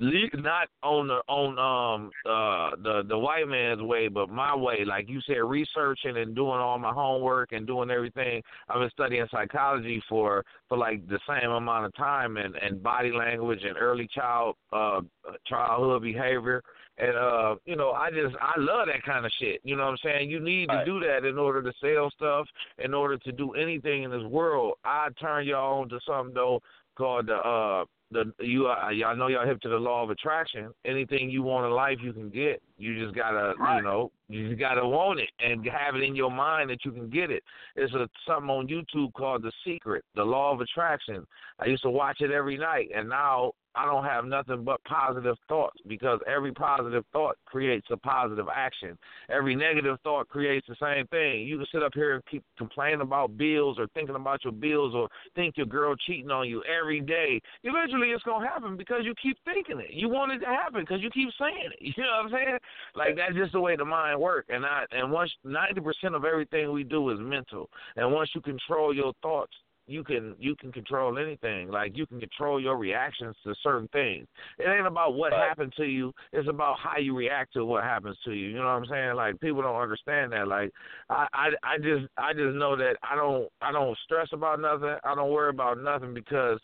[0.00, 4.84] not on the on um uh the the white man's way, but my way.
[4.84, 8.42] Like you said, researching and doing all my homework and doing everything.
[8.68, 13.12] I've been studying psychology for for like the same amount of time and and body
[13.12, 15.00] language and early child uh
[15.46, 16.62] childhood behavior.
[16.98, 19.60] And uh, you know, I just I love that kind of shit.
[19.62, 20.30] You know what I'm saying?
[20.30, 22.46] You need to do that in order to sell stuff,
[22.82, 24.74] in order to do anything in this world.
[24.84, 26.60] I turn y'all on to something though
[26.96, 30.70] called the uh the you uh, y'all know y'all hip to the law of attraction.
[30.84, 32.60] Anything you want in life, you can get.
[32.78, 36.30] You just gotta, you know, you just gotta want it and have it in your
[36.30, 37.42] mind that you can get it.
[37.74, 41.26] There's a something on YouTube called The Secret, the Law of Attraction.
[41.58, 45.36] I used to watch it every night, and now I don't have nothing but positive
[45.48, 48.98] thoughts because every positive thought creates a positive action.
[49.30, 51.46] Every negative thought creates the same thing.
[51.46, 54.94] You can sit up here and keep complaining about bills or thinking about your bills
[54.96, 57.40] or think your girl cheating on you every day.
[57.62, 59.92] Eventually, it's gonna happen because you keep thinking it.
[59.92, 61.94] You want it to happen because you keep saying it.
[61.98, 62.58] You know what I'm saying?
[62.94, 64.48] Like that's just the way the mind works.
[64.50, 67.68] And I and once ninety percent of everything we do is mental.
[67.96, 69.52] And once you control your thoughts,
[69.88, 71.70] you can you can control anything.
[71.70, 74.26] Like you can control your reactions to certain things.
[74.58, 75.48] It ain't about what Right.
[75.48, 76.12] happened to you.
[76.32, 78.48] It's about how you react to what happens to you.
[78.48, 79.14] You know what I'm saying?
[79.16, 80.46] Like people don't understand that.
[80.46, 80.70] Like
[81.08, 84.96] I I, I just I just know that I don't I don't stress about nothing.
[85.04, 86.60] I don't worry about nothing because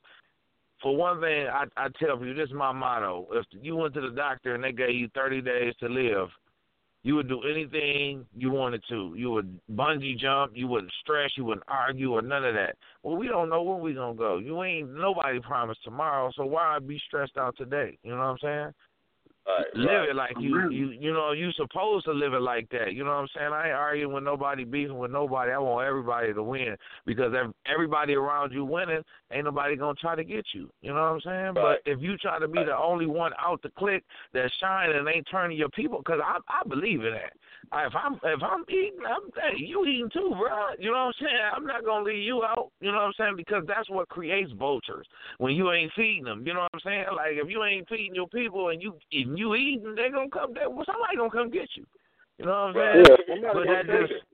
[0.84, 4.02] for one thing, I, I tell you, this is my motto: if you went to
[4.02, 6.28] the doctor and they gave you 30 days to live,
[7.02, 9.14] you would do anything you wanted to.
[9.16, 12.76] You would bungee jump, you wouldn't stress, you wouldn't argue, or none of that.
[13.02, 14.36] Well, we don't know where we're gonna go.
[14.36, 17.98] You ain't nobody promised tomorrow, so why be stressed out today?
[18.02, 18.74] You know what I'm saying?
[19.46, 20.08] Right, live right.
[20.08, 22.94] it like you you you know you supposed to live it like that.
[22.94, 23.52] You know what I'm saying?
[23.52, 25.52] I ain't arguing with nobody, beefing with nobody.
[25.52, 30.14] I want everybody to win because ev- everybody around you winning, ain't nobody gonna try
[30.14, 30.70] to get you.
[30.80, 31.44] You know what I'm saying?
[31.54, 31.78] Right.
[31.84, 35.06] But if you try to be the only one out the click that's shining and
[35.08, 37.34] ain't turning your people, because I I believe in that.
[37.70, 40.68] I- If I'm if I'm eating, I'm hey, you eating too, bro.
[40.78, 41.40] You know what I'm saying?
[41.54, 42.70] I'm not gonna leave you out.
[42.80, 43.36] You know what I'm saying?
[43.36, 46.46] Because that's what creates vultures when you ain't feeding them.
[46.46, 47.06] You know what I'm saying?
[47.14, 50.54] Like if you ain't feeding your people and you and you eating, they gonna come.
[50.54, 51.86] They, well, somebody gonna come get you.
[52.38, 53.42] You know what I'm saying?
[53.42, 53.54] Right.
[53.54, 54.26] But that just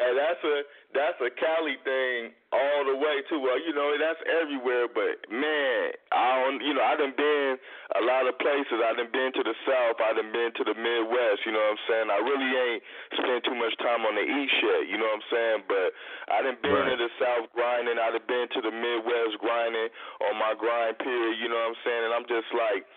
[0.00, 0.56] And that's a
[0.96, 3.36] that's a Cali thing all the way too.
[3.42, 6.62] Well, you know that's everywhere, but man, I don't.
[6.64, 7.60] You know, I done been
[8.00, 8.80] a lot of places.
[8.80, 10.00] I done been to the South.
[10.00, 11.44] I done been to the Midwest.
[11.44, 12.08] You know what I'm saying?
[12.08, 12.82] I really ain't
[13.18, 14.88] spent too much time on the East yet.
[14.88, 15.60] You know what I'm saying?
[15.68, 15.88] But
[16.32, 16.90] I done been Right.
[16.90, 17.98] to the South grinding.
[18.00, 19.90] I done been to the Midwest grinding
[20.26, 21.36] on my grind period.
[21.42, 22.02] You know what I'm saying?
[22.08, 22.88] And I'm just like,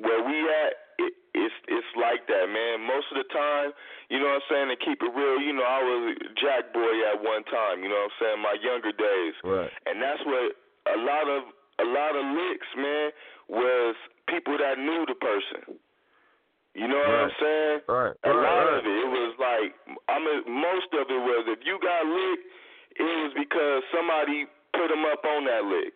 [0.00, 2.82] where we at, it, it's it's like that, man.
[2.82, 3.70] Most of the time,
[4.10, 6.94] you know what I'm saying, to keep it real, you know, I was jack boy
[7.12, 9.34] at one time, you know what I'm saying, my younger days.
[9.44, 9.70] right.
[9.86, 10.56] And that's what
[10.90, 11.42] a lot of
[11.78, 13.10] a lot of licks, man,
[13.46, 13.94] was
[14.26, 15.78] people that knew the person.
[16.74, 17.40] You know what I'm Right.
[17.40, 17.78] saying?
[17.88, 18.14] Right.
[18.24, 18.78] A right, lot right.
[18.78, 19.70] of it, it was like
[20.10, 22.46] I mean, most of it was if you got licked,
[22.98, 25.94] it was because somebody put them up on that lick.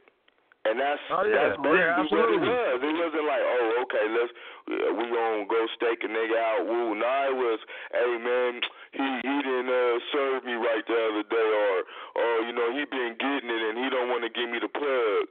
[0.63, 1.51] And that's Oh, yeah.
[1.51, 2.79] that's basically Yeah, what it was.
[2.87, 4.33] It wasn't like, oh, okay, let's
[4.71, 6.63] uh, we gonna go stake a nigga out.
[6.71, 6.95] Woo.
[6.95, 7.59] Nah, it was,
[7.91, 8.63] hey man,
[8.95, 11.75] he he didn't uh, serve me right the other day, or
[12.15, 14.71] or you know he been getting it and he don't want to give me the
[14.71, 15.23] plug.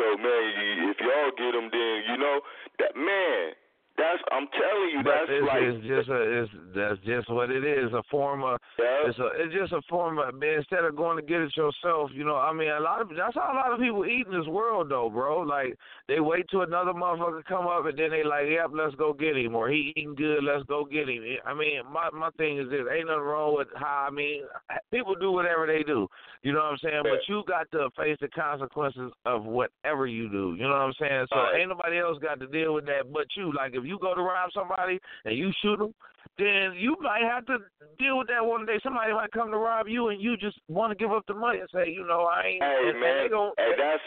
[0.00, 0.42] So man,
[0.88, 2.40] if y'all get him, then you know
[2.80, 3.52] that man.
[3.98, 7.50] That's I'm telling you, But that's it's, like it's just a, it's that's just what
[7.50, 7.92] it is.
[7.92, 10.62] A form of yeah, it's a it's just a form of man.
[10.62, 12.36] Instead of going to get it yourself, you know.
[12.36, 14.90] I mean, a lot of that's how a lot of people eat in this world,
[14.90, 15.40] though, bro.
[15.40, 15.76] Like
[16.06, 19.36] they wait till another motherfucker come up and then they like, yep, let's go get
[19.36, 21.24] him, or he eating good, let's go get him.
[21.44, 24.06] I mean, my my thing is this: ain't nothing wrong with how.
[24.06, 24.42] I mean,
[24.92, 26.06] people do whatever they do.
[26.42, 27.02] You know what I'm saying?
[27.02, 30.54] But you got to face the consequences of whatever you do.
[30.56, 31.26] You know what I'm saying?
[31.30, 31.60] So Right.
[31.60, 33.52] ain't nobody else got to deal with that but you.
[33.52, 35.94] Like if you go to rob somebody and you shoot them,
[36.36, 37.58] then you might have to
[37.98, 38.78] deal with that one day.
[38.82, 41.58] Somebody might come to rob you, and you just want to give up the money
[41.58, 42.62] and say, you know, I ain't.
[42.62, 44.04] Hey and, man, and they gon' hey, that's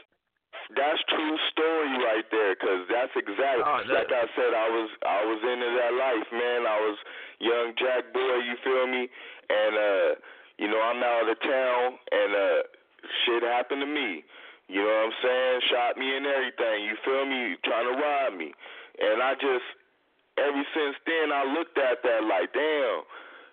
[0.77, 4.53] that's true story right there, 'cause that's exactly Oh, that- like I said.
[4.53, 6.59] I was I was into that life, man.
[6.67, 6.97] I was
[7.39, 9.09] young Jack boy, you feel me?
[9.49, 10.09] And uh,
[10.57, 12.61] you know, I'm out of town, and uh,
[13.25, 14.23] shit happened to me.
[14.69, 15.61] You know what I'm saying?
[15.67, 16.85] Shot me and everything.
[16.87, 17.57] You feel me?
[17.65, 18.53] Trying to rob me,
[19.01, 19.67] and I just
[20.37, 23.03] ever since then I looked at that like, damn.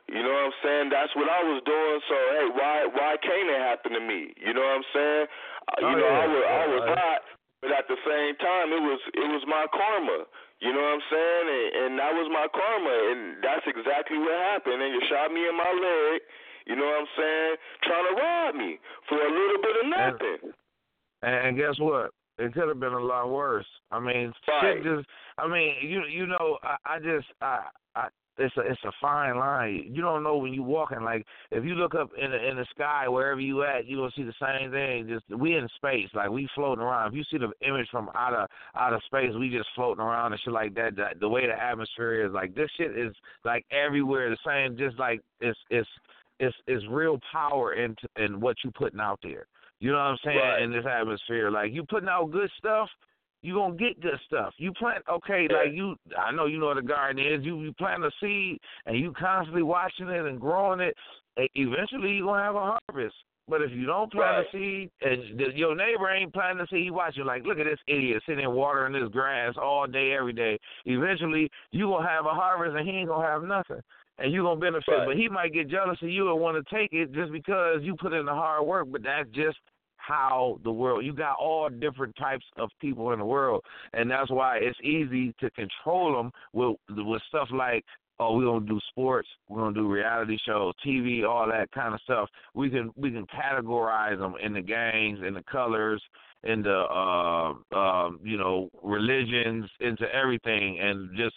[0.09, 0.87] You know what I'm saying?
[0.89, 2.01] That's what I was doing.
[2.09, 4.33] So hey, why why can't it happen to me?
[4.41, 5.27] You know what I'm saying?
[5.69, 6.33] Uh, Oh, you know, I yeah.
[6.33, 6.97] was I was right.
[6.97, 7.21] hot,
[7.61, 10.25] but at the same time, it was it was my karma.
[10.65, 11.47] You know what I'm saying?
[11.53, 14.81] And, and that was my karma, and that's exactly what happened.
[14.81, 16.25] And you shot me in my leg.
[16.67, 17.53] You know what I'm saying?
[17.85, 18.81] Trying to rob me
[19.13, 20.39] for a little bit of nothing.
[21.21, 22.17] And, and guess what?
[22.39, 23.67] It could have been a lot worse.
[23.91, 24.75] I mean, Right.
[24.77, 25.07] shit just.
[25.39, 28.09] I mean, you you know, I, I just I I.
[28.41, 29.91] It's a it's a fine line.
[29.93, 31.03] You don't know when you're walking.
[31.03, 34.13] Like if you look up in the in the sky wherever you at, you gonna
[34.15, 35.09] see the same thing.
[35.09, 37.09] Just we in space, like we floating around.
[37.09, 40.33] If you see the image from out of out of space, we just floating around
[40.33, 40.95] and shit like that.
[40.95, 43.13] The, the way the atmosphere is, like this shit is
[43.45, 44.79] like everywhere the same.
[44.79, 45.89] Just like it's it's
[46.39, 49.47] it's it's real power in in what you putting out there.
[49.81, 50.39] You know what I'm saying?
[50.39, 50.63] Right.
[50.63, 52.89] In this atmosphere, like you putting out good stuff,
[53.43, 54.53] you gonna get good stuff.
[54.59, 55.95] You plant okay, like you.
[56.19, 57.45] I know you know what a garden is.
[57.45, 60.95] You you plant a seed and you constantly watching it and growing it.
[61.41, 63.15] e- Eventually, you are gonna have a harvest.
[63.51, 64.47] But if you don't plant Right.
[64.47, 67.65] a seed and the, your neighbor ain't planting a seed, he watching like, look at
[67.65, 70.59] this idiot sitting there watering this grass all day, every day.
[70.85, 73.81] Eventually, you gonna have a harvest and he ain't gonna have nothing
[74.19, 74.91] and you gonna benefit.
[74.91, 75.07] Right.
[75.07, 77.97] But he might get jealous of you and want to take it just because you
[77.97, 78.89] put in the hard work.
[78.91, 79.59] But that's just
[79.97, 81.05] how the world.
[81.05, 83.63] You got all different types of people in the world,
[83.93, 87.85] and that's why it's easy to control them with with stuff like
[88.21, 92.01] oh, we're gonna do sports, we're gonna do reality shows, TV, all that kind of
[92.03, 92.29] stuff.
[92.55, 96.03] We can we can categorize them in the gangs, in the colors,
[96.45, 101.35] in the uh, uh, you know religions, into everything, and just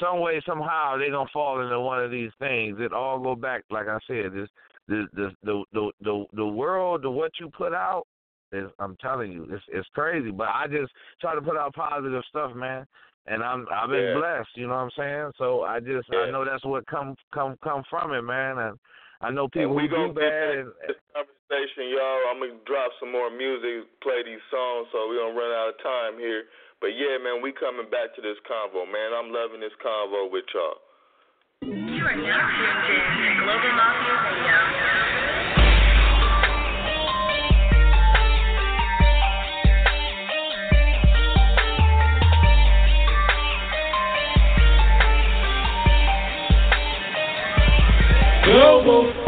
[0.00, 2.78] some way somehow they gonna fall into one of these things.
[2.80, 4.48] It all go back, like I said, this
[4.88, 8.06] the the the the the, the world, the what you put out.
[8.52, 10.30] Is, I'm telling you, it's it's crazy.
[10.30, 12.86] But I just try to put out positive stuff, man
[13.26, 14.14] and I'm I've been Yeah.
[14.14, 14.56] blessed.
[14.56, 15.32] You know what I'm saying?
[15.38, 18.58] So I just I know that's what come come come from it, man.
[18.58, 18.78] And
[19.20, 20.58] I know people and we do bad.
[20.58, 20.72] And
[21.48, 22.30] to this conversation, y'all.
[22.30, 25.82] I'm gonna drop some more music, play these songs, so we don't run out of
[25.82, 26.44] time here.
[26.80, 29.12] But yeah, man, we coming back to this convo, man.
[29.16, 30.80] I'm loving this convo with y'all.
[31.62, 34.58] You are now tuned in to Global Mafia Radio.
[48.44, 49.02] Global.
[49.04, 49.23] Global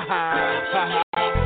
[0.00, 1.02] ha.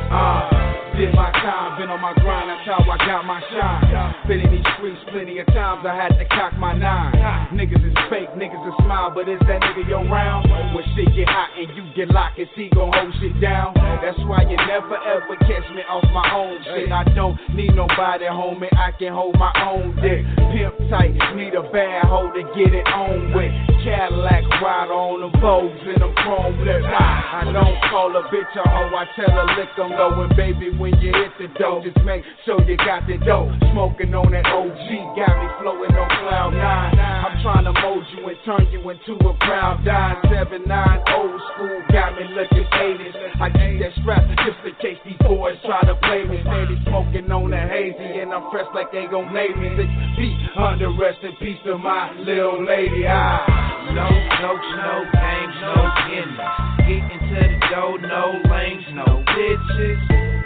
[0.09, 0.47] Ah,
[0.95, 3.83] did my time, been on my grind, that's how I got my shine.
[4.27, 7.11] Been in these streets plenty of times, I had to cock my nine.
[7.51, 10.47] Niggas is fake, niggas is smile, but is that nigga your round?
[10.73, 13.75] When shit get hot and you get locked, is he gon' hold shit down?
[14.01, 16.91] That's why you never ever catch me off my own shit.
[16.91, 20.23] I don't need nobody, homie, I can hold my own dick.
[20.55, 23.76] Pimp tight, need a bad hoe to get it on with.
[23.87, 26.83] Cadillac ride on them Vogues and them chrome lips.
[26.83, 30.27] I don't call a bitch a hoe, I tell her lick them low.
[30.27, 33.47] And baby, when you hit the dough, just make sure you got the dough.
[33.71, 36.99] Smoking on that OG, got me floating on cloud nine.
[36.99, 40.19] I'm trying to mold you and turn you into a proud dime.
[40.27, 43.15] Seven nine old school, got me looking 80s.
[43.39, 46.43] I keep that strap just in case these boys try to play me.
[46.43, 49.79] Steady smoking on the hazy, and I'm fresh like they gon' lay me.
[49.79, 49.87] Six
[50.19, 53.07] feet under, rest in peace to my little lady.
[53.07, 54.09] I No
[54.41, 55.77] jokes, no games, no
[56.09, 56.67] gimmicks.
[56.87, 59.99] Getting to the dough, no lanes, no bitches.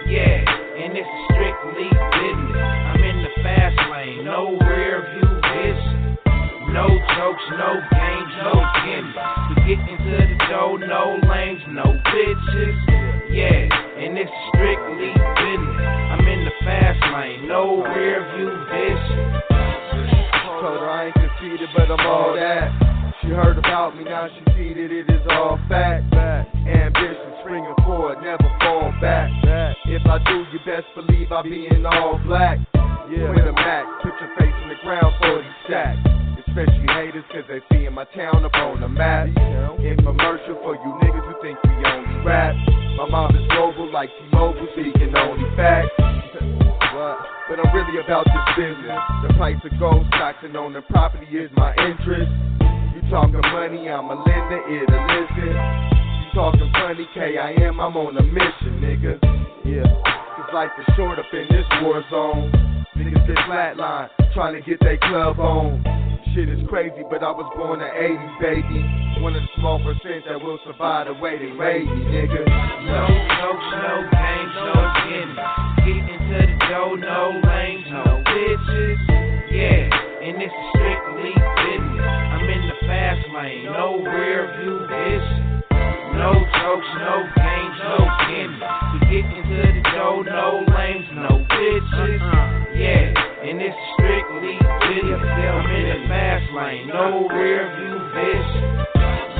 [0.07, 2.57] Yeah, and it's strictly business.
[2.59, 6.17] I'm in the fast lane, no rear view vision.
[6.75, 8.53] No jokes, no games, no
[8.83, 9.19] gimmicks.
[9.49, 12.75] We getting to the dough, no lanes, no bitches.
[13.31, 13.71] Yeah,
[14.03, 15.87] and it's strictly business.
[16.11, 19.41] I'm in the fast lane, no rear view vision.
[20.59, 22.90] Told her I ain't conceited, but I'm all that.
[23.21, 26.09] She heard about me, now she see that it is all fact.
[26.11, 29.29] Ambition, springing forward, never fall back.
[29.85, 32.57] If I do, you best believe I'll be in all black.
[33.11, 33.29] Yeah.
[33.29, 35.99] With a Mac, put your face in the ground for these stacks.
[36.47, 39.27] Especially haters, cause they seeing my town up on the map.
[39.83, 42.55] Infomercial for you niggas who think we only rap.
[42.97, 45.93] My mom is global like T-Mobile, speaking only facts.
[45.99, 48.99] But I'm really about this business.
[49.27, 52.31] The price of gold stocks and owning property is my interest.
[53.11, 55.51] Talking money, I'm a lender, it a listen.
[55.51, 59.19] You talking funny, KIM, I'm on a mission, nigga.
[59.67, 62.47] Yeah, cause life is short up in this war zone.
[62.95, 65.83] Niggas get flatline, trying to get their club on.
[66.33, 68.79] Shit is crazy, but I was born in 80s, baby.
[69.19, 72.47] One of the small percent that will survive the way they made me, nigga.
[72.47, 74.71] No no, no games, no
[75.03, 75.51] gimmicks.
[75.83, 78.95] Getting to the dough, no lanes, no bitches.
[79.51, 79.91] Yeah,
[80.23, 80.90] and it's strictly
[83.11, 85.63] fast lane, no rear view vision.
[86.15, 88.63] No jokes, no games, no gimmicks.
[88.93, 92.21] We getting to the dough, no lanes, no bitches.
[92.75, 93.11] Yeah,
[93.43, 94.55] and it's strictly
[94.87, 95.19] business.
[95.27, 98.63] I'm in the fast lane, no rear view vision.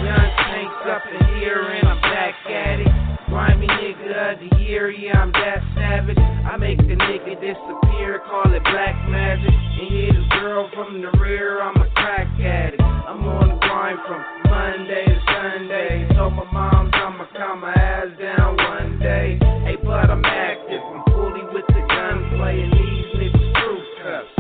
[0.04, 2.92] Young Saints up in here and I'm back at it.
[3.30, 6.18] Grimy nigga of the year, yeah, I'm that savage.
[6.20, 9.48] I make the nigga disappear, call it black magic.
[9.48, 12.82] And hit a girl from the rear, I'm a crack addict.
[12.82, 13.61] I'm on
[13.92, 16.08] grind from Monday to Sunday.
[16.16, 19.40] Told my mom I'ma calm my ass down one day.
[19.66, 24.32] Hey, but I'm active, I'm fully with the gunplay, and these niggas proof cups.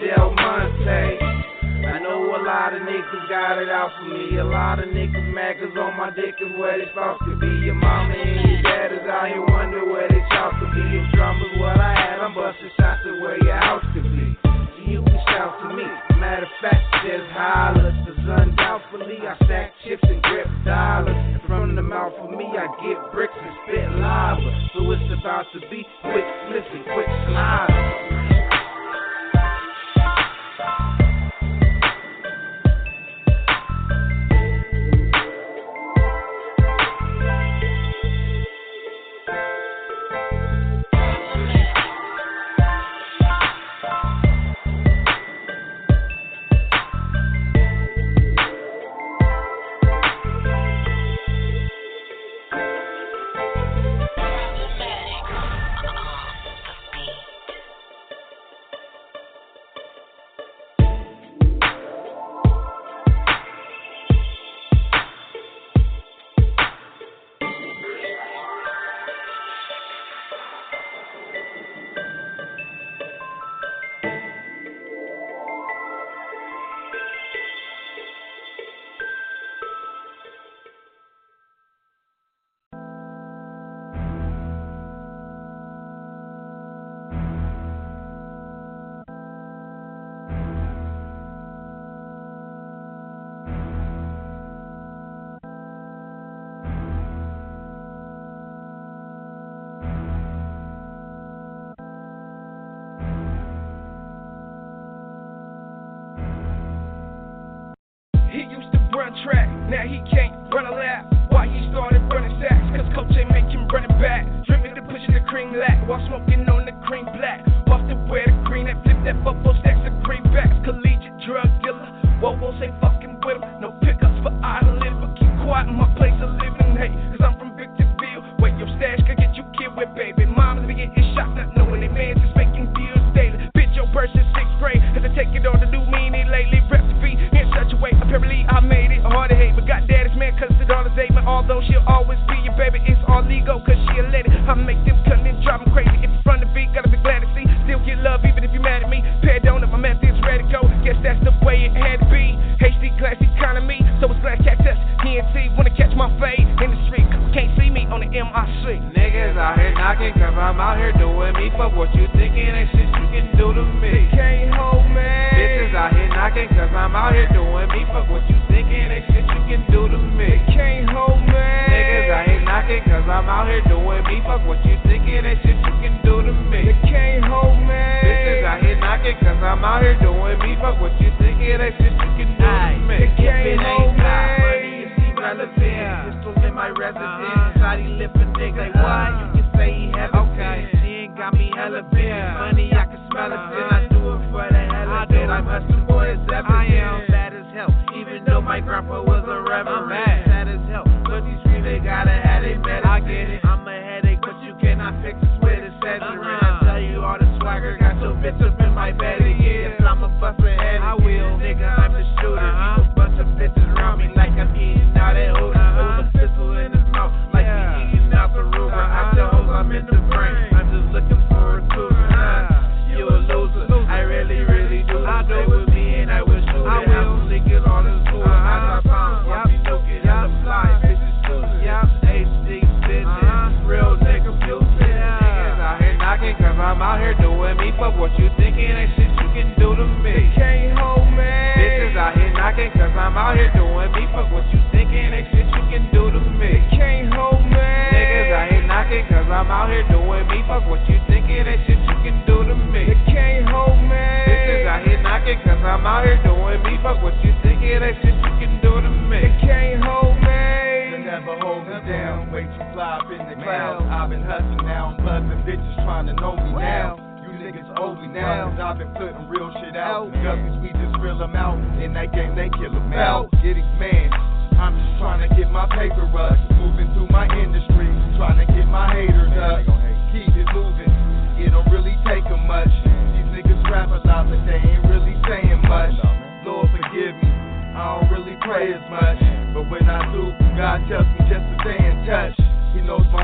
[0.00, 1.18] Del Monte.
[1.88, 4.38] I know a lot of niggas got it out for me.
[4.38, 7.66] A lot of niggas mackers on my dick is where they supposed to be.
[7.66, 10.84] Your mama and your dad is out here wondering where they talk to be.
[10.84, 14.36] If drama's what I had, I'm busting shots at where your house could be.
[14.44, 16.07] So you can shout to me.
[16.18, 17.94] Matter of fact, there's hollers.
[18.04, 21.14] Cause undoubtedly I stack chips and grip dollars.
[21.14, 24.68] And from the mouth of me, I get bricks and spit lava.
[24.74, 27.77] So it's about to be quick Listen, quick sliders.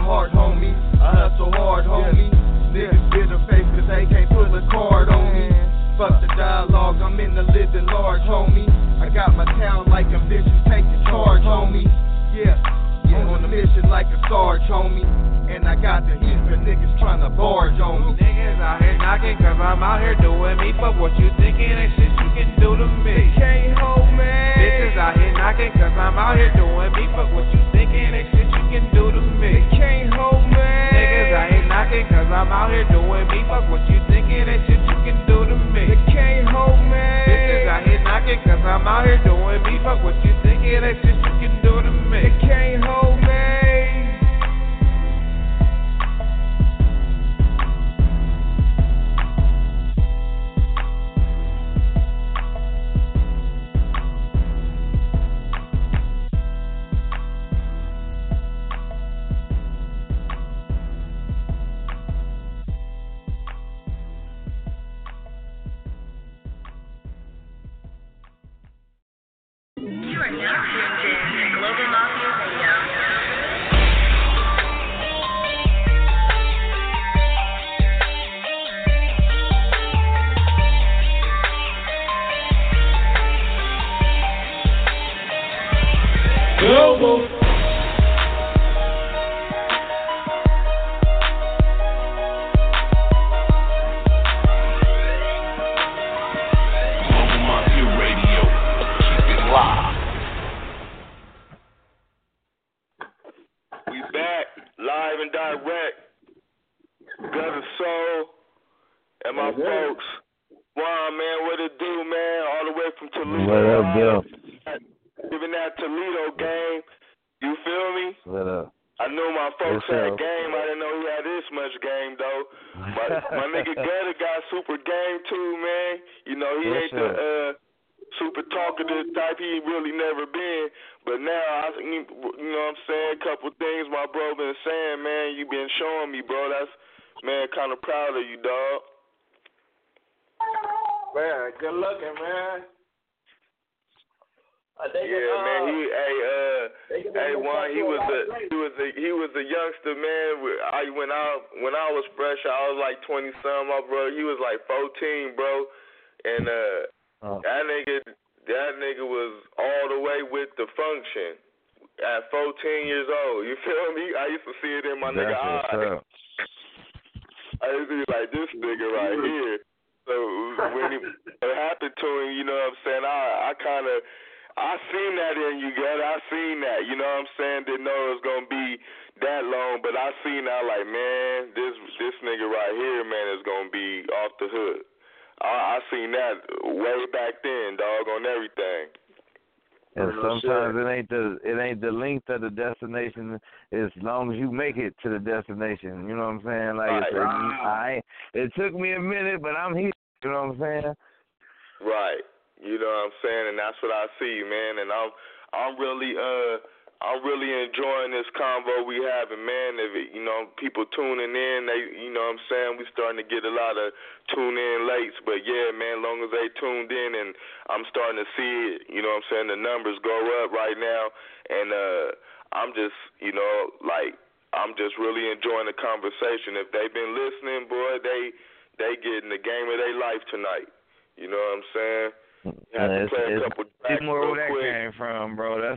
[0.04, 0.76] heart, homie.
[1.00, 2.28] I hustle hard, homie.
[2.76, 5.48] Niggas bitter face cause they can't pull a card on me.
[5.96, 8.68] Fuck the dialogue, I'm in the living large, homie.
[9.00, 11.88] I got my town like a vision, take the charge, homie.
[12.36, 12.60] Yeah,
[13.08, 13.24] yeah.
[13.32, 15.08] on a mission like a sarge, homie.
[15.48, 18.20] And I got the heat for niggas trying to barge on me.
[18.20, 20.72] Niggas out here knocking cause I'm out here doing me.
[20.80, 23.12] Fuck what you thinking, ain't shit you can do to me.
[23.12, 24.24] They can't hold me.
[24.24, 27.06] Bitches out here knocking cause I'm out here doing me.
[27.14, 28.43] Fuck what you thinking, ain't shit
[28.74, 29.62] can do to me.
[29.70, 30.58] Can't hold me.
[30.58, 33.46] Niggas out here knocking cause I'm out here doing me.
[33.46, 35.94] Fuck what you thinking that shit you can do to me.
[35.94, 37.06] They Can't hold me.
[37.22, 39.78] Bitches out here knocking cause I'm out here doing me.
[39.78, 42.18] But what you thinking ain't shit you can do to me.
[42.18, 42.63] They Can't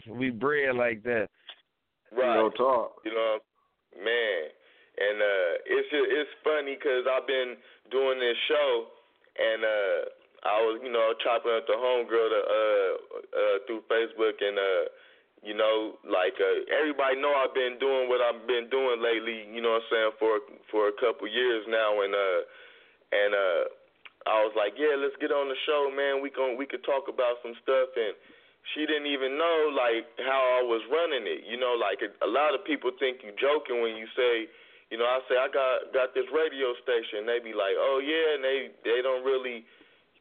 [0.10, 1.28] we bred like that.
[2.12, 2.36] Right.
[2.36, 3.02] No talk.
[3.04, 3.40] You know,
[4.00, 4.40] man,
[4.98, 7.60] and uh, it's just, it's funny because I've been
[7.92, 8.88] doing this show,
[9.38, 10.00] and uh,
[10.48, 12.92] I was you know chopping up the homegirl to, uh,
[13.36, 14.84] uh, through Facebook, and uh,
[15.44, 19.52] you know like uh, everybody know I've been doing what I've been doing lately.
[19.52, 20.40] You know what I'm saying for
[20.72, 22.40] for a couple years now, and uh,
[23.12, 23.64] and uh,
[24.28, 26.24] I was like, yeah, let's get on the show, man.
[26.24, 28.16] We can we could talk about some stuff and
[28.76, 31.48] she didn't even know like how I was running it.
[31.48, 34.52] You know, like a, a lot of people think you're joking when you say,
[34.92, 37.24] you know, I say I got got this radio station.
[37.24, 39.64] They be like, oh yeah, and they they don't really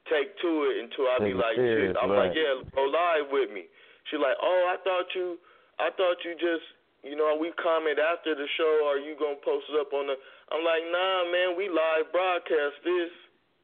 [0.06, 1.98] take to it until I be like, serious, shit.
[1.98, 2.30] I'm right.
[2.30, 3.66] like, yeah, go live with me.
[4.10, 5.34] She like, oh, I thought you,
[5.82, 6.62] I thought you just,
[7.02, 8.86] you know, we comment after the show.
[8.86, 10.14] Are you gonna post it up on the?
[10.54, 13.10] I'm like, nah, man, we live broadcast this.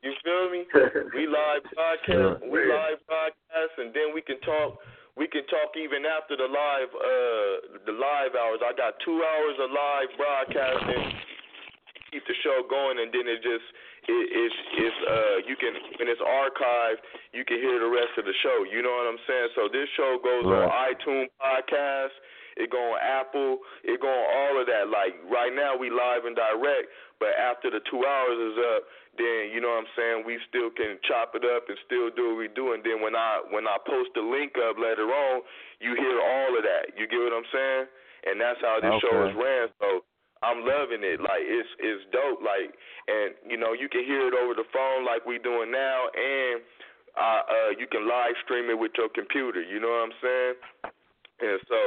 [0.03, 0.67] You feel me?
[1.17, 4.79] we live broadcast, we live broadcast, and then we can talk.
[5.15, 7.55] We can talk even after the live, uh,
[7.85, 8.65] the live hours.
[8.65, 11.05] I got two hours of live broadcasting.
[12.11, 13.67] Keep the show going, and then it just
[14.11, 15.73] it, it's it's uh you can
[16.03, 18.67] when it's archived, you can hear the rest of the show.
[18.67, 19.49] You know what I'm saying?
[19.55, 22.17] So this show goes on iTunes podcast,
[22.57, 24.91] it go on Apple, it go on all of that.
[24.91, 26.91] Like right now we live and direct,
[27.23, 28.83] but after the two hours is up,
[29.15, 32.35] then you know what I'm saying, we still can chop it up and still do
[32.35, 32.75] what we do.
[32.75, 35.47] And then when I when I post the link up later on,
[35.79, 36.99] you hear all of that.
[36.99, 37.87] You get what I'm saying?
[38.27, 39.07] And that's how this Okay.
[39.07, 39.71] show is ran.
[39.79, 40.03] So
[40.43, 41.23] I'm loving it.
[41.23, 42.43] Like it's it's dope.
[42.43, 42.75] Like
[43.07, 46.59] and you know you can hear it over the phone like we doing now, and
[47.15, 49.63] uh, uh, you can live stream it with your computer.
[49.63, 50.55] You know what I'm saying?
[51.43, 51.81] And so,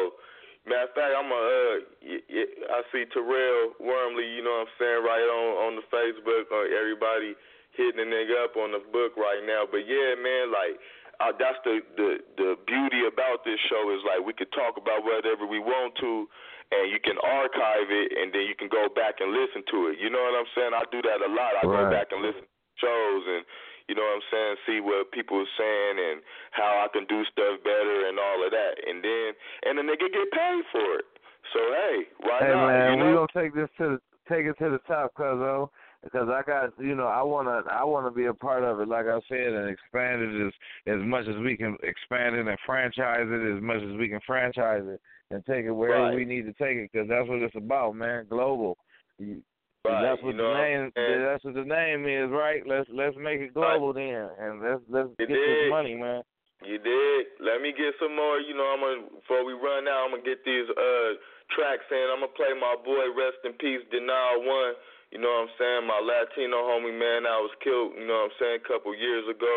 [0.67, 4.27] matter of fact, I'm a uh, y- y- I see Terrell Wormley.
[4.27, 5.01] You know what I'm saying?
[5.05, 6.49] Right on on the Facebook.
[6.51, 7.33] Uh, everybody
[7.77, 9.63] hitting the nigga up on the book right now.
[9.69, 10.77] But yeah, man, like.
[11.15, 14.99] Uh, that's the, the the beauty about this show is like we could talk about
[14.99, 16.27] whatever we want to,
[16.75, 19.95] and you can archive it, and then you can go back and listen to it.
[19.95, 20.75] You know what I'm saying?
[20.75, 21.55] I do that a lot.
[21.55, 22.51] I go back and listen to
[22.83, 23.47] shows, and
[23.87, 26.21] you know what I'm saying, see what people are saying and
[26.51, 29.27] how I can do stuff better and all of that, and then
[29.69, 31.05] and the nigga get paid for it.
[31.53, 32.67] So hey, why Hey not?
[32.67, 35.69] man, you we gonna take this to the take it to the top, cuz oh,
[36.03, 39.05] because I got you know I wanna I wanna be a part of it, like
[39.05, 40.53] I said, and expand it as
[40.87, 44.19] as much as we can expand it and franchise it as much as we can
[44.25, 44.99] franchise it
[45.31, 46.15] and take it wherever Right.
[46.15, 48.25] we need to take it, because that's what it's about, man.
[48.29, 48.77] Global.
[49.17, 49.41] You,
[49.85, 50.91] Right, that's you what know the name.
[50.97, 51.21] saying?
[51.21, 52.65] That's what the name is, right?
[52.65, 56.25] Let's let's make it global then, and let's let's You get this money, man.
[56.65, 57.21] You did.
[57.37, 58.41] Let me get some more.
[58.41, 61.11] You know, I'm gonna before we run out, I'm gonna get these uh
[61.53, 62.09] tracks in.
[62.09, 64.73] I'm gonna play my boy Rest in Peace Denial One.
[65.13, 65.81] You know what I'm saying?
[65.85, 67.93] My Latino homie man, I was killed.
[67.93, 68.57] You know what I'm saying?
[68.63, 69.55] A couple years ago,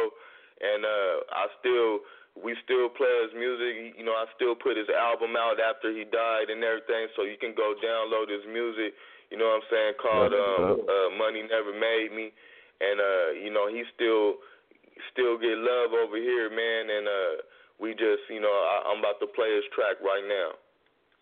[0.61, 2.05] and uh I still
[2.37, 3.97] we still play his music.
[3.99, 7.09] You know, I still put his album out after he died and everything.
[7.17, 8.95] So you can go download his music.
[9.31, 9.93] You know what I'm saying?
[10.01, 12.33] Called um, uh, Money Never Made Me,
[12.81, 14.41] and uh you know he still
[15.13, 16.89] still get love over here, man.
[16.89, 17.43] And uh
[17.79, 20.57] we just you know I, I'm about to play his track right now.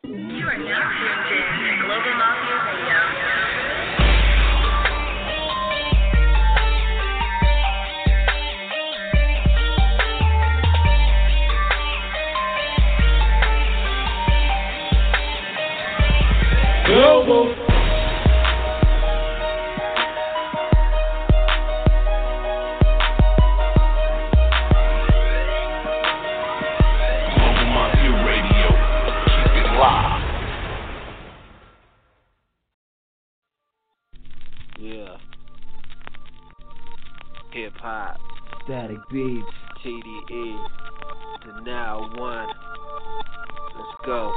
[0.06, 3.26] You are now tuned in to Global Mafia Radio.
[16.86, 17.46] Global.
[17.46, 17.65] Global
[37.56, 38.18] Hip hop.
[38.64, 39.46] Static beats.
[39.82, 40.68] TDE.
[41.46, 42.48] The now one.
[43.74, 44.34] Let's go.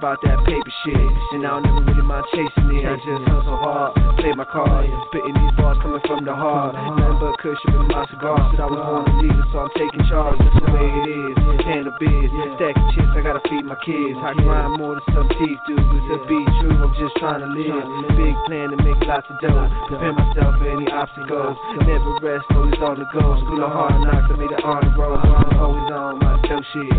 [0.00, 0.96] About that paper shit.
[1.36, 2.88] And I don't ever really mind chasing it.
[2.88, 4.88] I just hustle hard, play my cards.
[5.12, 6.72] Spitting these bars coming from the heart.
[6.72, 8.40] Nothing but cushion with my cigar.
[8.48, 10.40] Said I was born a leader, so I'm taking charge.
[10.40, 11.36] That's the way it is.
[11.68, 14.16] Handle biz, stacking chips, I gotta feed my kids.
[14.24, 15.76] I grind more than some teeth do.
[15.76, 17.84] But to be true, I'm just trying to live.
[18.16, 19.68] Big plan to make lots of dough.
[19.92, 21.60] Prepare myself for any obstacles.
[21.84, 23.36] Never rest, always on the go.
[23.44, 25.20] School of hard knocks, I made it on the road.
[25.20, 26.90] I'm always on my dope shit.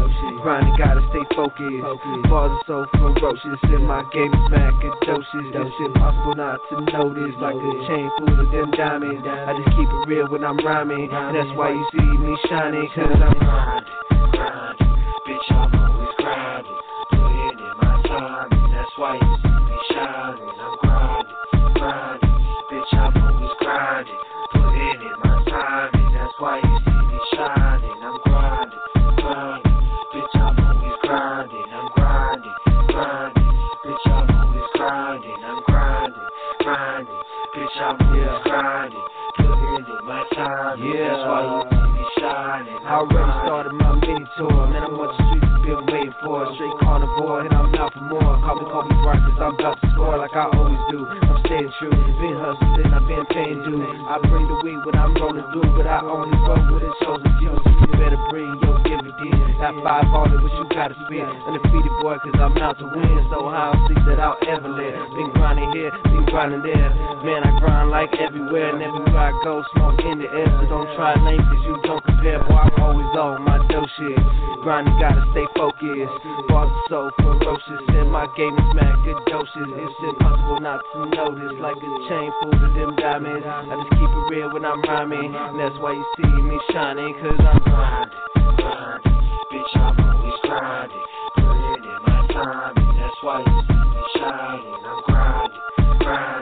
[0.41, 1.83] Grinding, gotta stay focused.
[2.31, 5.51] Bars are so ferocious, and my game is doses.
[5.51, 7.35] It's impossible not to notice.
[7.43, 9.21] Like a chain full of them diamonds.
[9.27, 11.09] I just keep it real when I'm rhyming.
[11.11, 14.87] And that's why you see me shining, cause I'm grinding, grinding.
[15.27, 15.80] Bitch, I'm
[54.11, 56.90] I bring the weed when I'm rolling through, but I only roll with a
[59.71, 61.31] Got hundred, what you gotta spend.
[61.47, 63.23] Undefeated boy, cause I'm out to win.
[63.31, 64.91] So I don't that I'll ever let.
[65.15, 66.91] Been grinding here, been grinding there.
[67.23, 70.51] Man, I grind like everywhere, and everywhere I go, smoke in the air.
[70.59, 72.43] So don't try lame, cause you don't compare.
[72.43, 74.19] Boy, I'm always on my dough shit.
[74.59, 76.15] Grinding, gotta stay focused.
[76.51, 79.55] Bars so ferocious, and my game is mad good doses.
[79.55, 83.47] It's impossible not to notice, like a chain full of them diamonds.
[83.47, 87.15] I just keep it real when I'm rhyming, and that's why you see me shining,
[87.23, 88.21] cause I'm grinding.
[89.61, 90.97] Bitch, I'm always grinding.
[91.35, 94.73] Put it in my time, that's why you see me shining.
[94.87, 96.40] I'm grinding, grinding.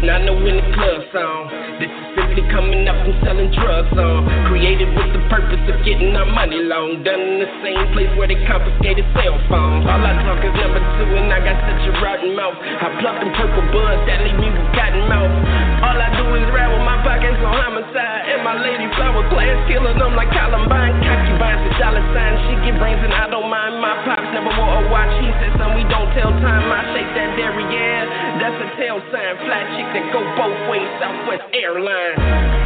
[0.00, 1.52] Not no in the club song.
[1.76, 4.24] This is simply coming up and selling drugs on.
[4.48, 7.04] Created with the purpose of getting our money long.
[7.04, 9.84] Done in the same place where they confiscated cell phones.
[9.84, 12.56] All I talk is number two, and I got such a rotten mouth.
[12.56, 15.36] I pluck them purple buds that leave me with cotton mouth.
[15.84, 18.19] All I do is rap with my pockets on homicide.
[18.30, 21.02] And my lady flower class killing them like Columbine.
[21.02, 22.34] Concubines a dollar sign.
[22.46, 23.82] She get brains and I don't mind.
[23.82, 25.10] My pops never wore a watch.
[25.18, 26.70] He said, son, we don't tell time.
[26.70, 27.34] I shake that
[27.74, 28.06] yeah.
[28.38, 29.34] That's a tail sign.
[29.42, 30.86] Fly chick that go both ways.
[31.02, 32.59] Southwest Airlines.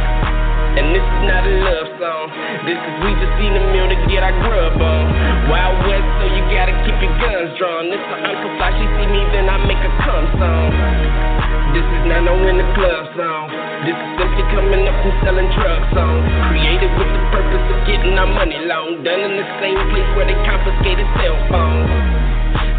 [0.75, 2.25] And this is not a love song.
[2.67, 5.03] This is we just need a meal to get our grub on.
[5.47, 7.87] Wild West, so you gotta keep your guns drawn.
[7.87, 10.69] This a Uncle Fly, she see me, then I make a come song.
[11.71, 13.51] This is not no in the club song.
[13.83, 16.23] This is simply coming up and selling drugs song.
[16.51, 19.03] Created with the purpose of getting our money long.
[19.03, 21.87] Done in the same place where they confiscated cell phones.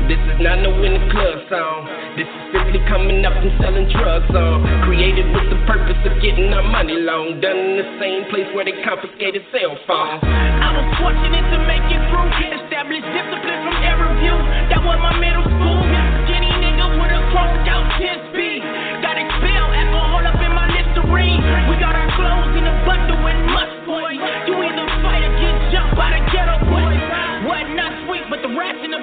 [0.09, 1.85] This is not no in the club song.
[2.16, 4.62] This is simply coming up and selling drugs on.
[4.86, 7.40] Created with the purpose of getting our money long.
[7.40, 10.23] Done in the same place where they confiscated cell phones.
[10.23, 12.28] I was fortunate to make it through.
[12.66, 14.36] Established discipline from every view.
[14.70, 15.81] That was my middle school.
[16.27, 18.60] Skinny nigga with a cross out 10 speed.
[19.02, 21.40] Got expelled, alcohol up in my Listerine.
[21.70, 24.12] We got our clothes in a bundle and must boy.
[24.51, 27.02] You either fight or get jumped by the ghetto boys.
[27.47, 29.02] What not sweet, but the rats in the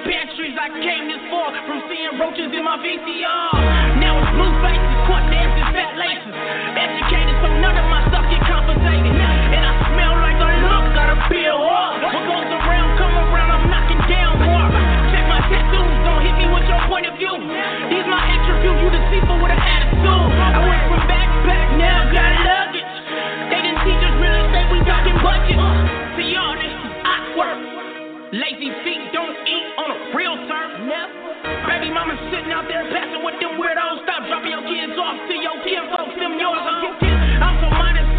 [0.54, 3.98] pantries I came this far from seeing roaches in my VCR.
[3.98, 6.34] Now it's blue faces, court dances, fat laces.
[6.78, 9.14] Educated so none of my stuff get compensated.
[9.14, 12.06] And I smell like a look, gotta feel hard.
[12.06, 14.68] What goes around, come around, I'm knocking down more.
[15.10, 17.34] Check my tattoos, don't hit me with your point of view.
[17.90, 20.06] These my attributes, you deceitful with an attitude.
[20.06, 22.94] I went from back to back, now got luggage.
[23.50, 25.58] They didn't teach us real estate, we talking budget.
[26.14, 27.58] See is awkward.
[28.34, 29.33] Lazy feet don't
[31.64, 34.04] Baby mama sitting out there passing with them weirdos.
[34.04, 36.60] Stop dropping your kids off to your kin folks, them yours.
[36.60, 36.92] huh?
[37.40, 38.10] I'm so modest.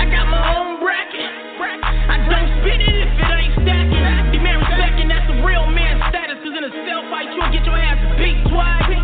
[0.00, 1.30] I got my own bracket.
[1.60, 4.32] I don't spit it if it ain't stacking.
[4.32, 6.40] Demand respect, and that's the real man status.
[6.40, 8.95] Cause in a cell fight, you'll get your ass beat twice.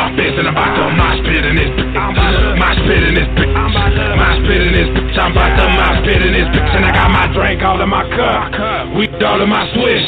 [0.00, 1.92] My fist and I'm about to mosh pit in this bitch.
[1.92, 3.52] Mosh pit in this bitch.
[3.52, 5.12] Mosh pit in this bitch.
[5.20, 6.72] I'm about to mosh pit in this bitch.
[6.72, 10.00] And I got my drink all in my cup, weed all in my swish.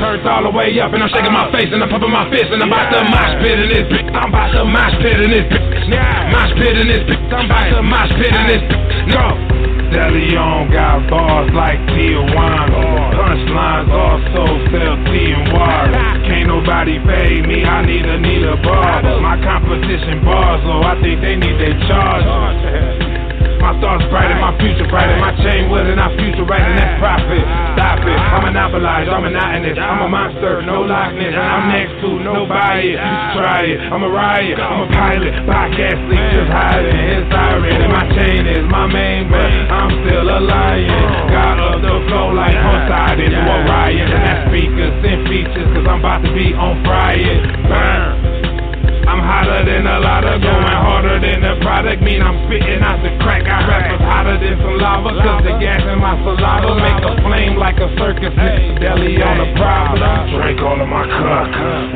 [0.00, 2.48] Turned all the way up and I'm shaking my face and I'm pumping my fist
[2.48, 4.08] and I'm about to mosh pit in this bitch.
[4.16, 5.92] I'm about to mosh pit in this bitch.
[6.32, 7.20] Mosh pit in this bitch.
[7.28, 9.12] I'm about to mosh pit in this bitch.
[9.12, 9.24] No.
[9.92, 13.03] DeLeon got bars like Tijuana.
[13.14, 15.92] Punchlines also sell and water.
[16.26, 19.02] Can't nobody pay me, I need a need a bar.
[19.20, 23.03] My competition bars low, I think they need their charge.
[23.64, 25.16] My thoughts brighter, my future brighter.
[25.16, 27.40] My chain and I future right, and that's profit.
[27.72, 29.80] Stop it, I'm monopolized, I'm monotonous.
[29.80, 31.32] I'm a monster, no likeness.
[31.32, 32.92] I'm next to nobody.
[32.92, 33.80] You should try it.
[33.88, 35.32] I'm a riot, I'm a pilot.
[35.48, 36.92] Podcast leak, just hiding.
[36.92, 41.00] His siren, and my chain is my main, but I'm still a lion.
[41.32, 44.12] God of the flow like Poseidon to Orion.
[44.12, 47.40] And that speakers and features, cause I'm about to be on fire.
[47.64, 48.33] Burn.
[49.04, 52.02] I'm hotter than a lot of going harder than the product.
[52.02, 53.44] Mean I'm spitting out the crack.
[53.44, 55.12] I rappers hotter than some lava.
[55.14, 58.32] Cause the gas in my saliva make a flame like a circus.
[58.34, 58.80] Mr.
[58.80, 60.34] Deli on the problem.
[60.34, 61.46] Drink all of my cup,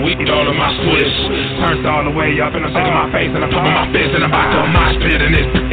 [0.05, 1.17] weed all of my swish.
[1.65, 4.13] Turned all the way up and I'm shaking my face and I'm pumping my fist
[4.15, 5.69] and I'm about to mosh spit in this bitch.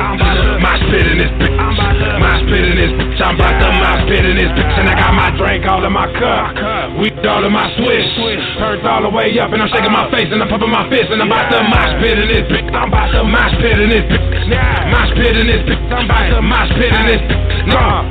[0.59, 1.55] Mosh pit in this bitch.
[1.55, 3.19] Mosh pit in this bitch.
[3.21, 4.73] I'm about to mosh spit in this bitch.
[4.79, 6.55] And I got my drink all in my cup,
[6.97, 8.07] weed all of my swish.
[8.57, 11.11] Turned all the way up and I'm shaking my face and I'm pumping my fist
[11.11, 12.69] and I'm about to mosh pit in this bitch.
[12.75, 14.25] I'm about to mosh pit in this bitch.
[14.91, 15.81] Mosh pit in this bitch.
[15.91, 17.67] I'm about to mosh pit in this bitch.
[17.71, 18.05] Nah.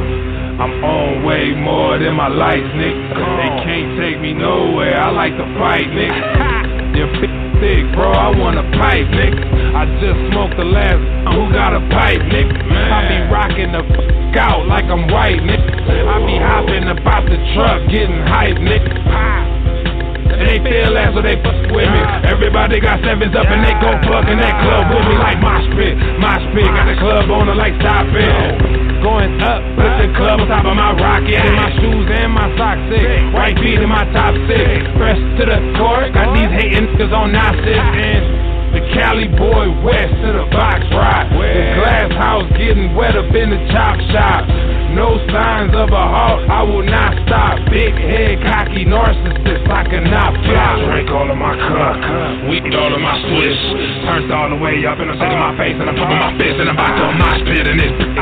[0.54, 3.10] I'm on way more than my lights, nigga.
[3.10, 4.94] They can't take me nowhere.
[4.94, 6.94] I like to fight, nigga.
[6.98, 8.10] Your bitch thick, bro.
[8.10, 9.42] I want a pipe, nigga.
[9.74, 11.02] I just smoked the last.
[11.34, 12.54] Who got a pipe, nigga?
[12.70, 15.70] I be rocking the fuck out like I'm white, nigga.
[16.06, 19.53] I be hopping about the truck, getting hype, nigga.
[20.44, 22.02] And they feel that, so they fuck with me.
[22.28, 25.64] Everybody got sevens up and they go fuck in that club with me like mosh
[25.72, 26.68] pit, mosh pit.
[26.68, 29.00] Got the club on the like stop it.
[29.00, 32.52] Going up, put the club on top of my rocket and my shoes and my
[32.60, 33.24] socks sick.
[33.32, 34.84] White beat in my top six.
[35.00, 38.53] Fresh to the court, got these hating niggas on nonsense and.
[38.94, 41.26] Cali boy west to the box ride.
[41.34, 44.46] The glass house getting wet up in the chop shop.
[44.94, 47.58] No signs of a halt, I will not stop.
[47.66, 50.86] Big head, cocky narcissist, I cannot flop.
[50.86, 51.98] Drink all of my cup,
[52.46, 53.58] weed all of my swish.
[54.06, 56.62] Turned all the way up and I'm shaking my face and I'm pumping my fist
[56.62, 58.14] and I'm about to mosh pit in this bitch.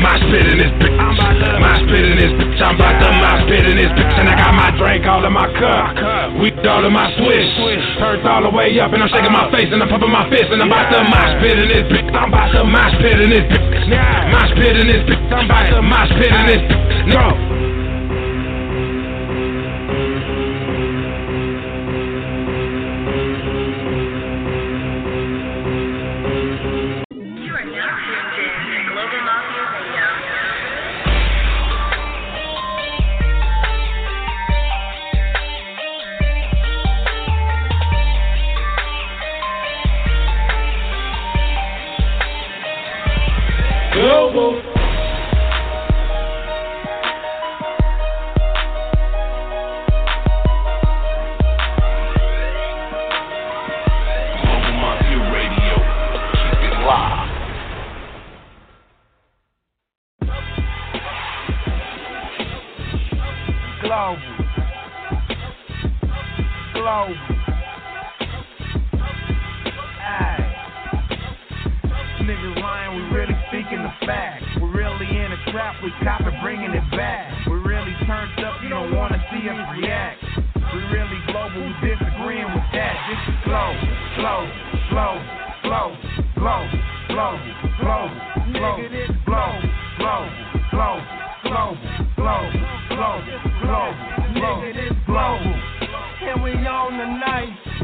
[0.00, 0.96] Mosh pit in this bitch.
[0.96, 2.64] Mosh pit in this bitch.
[2.64, 5.34] I'm about to mosh pit in this bitch and I got my drink all in
[5.36, 6.00] my cup,
[6.40, 7.50] weed all of my swish.
[8.00, 9.52] Turned all the way up and I'm shaking my uh.
[9.52, 12.08] face and I'm pumping my fist and I'm about to mosh pit in this bitch.
[12.14, 13.86] I'm about to mosh pit in this bitch.
[14.30, 15.22] Mosh pit in this bitch.
[15.32, 17.14] I'm about to mosh pit in this bitch.
[17.14, 17.26] No.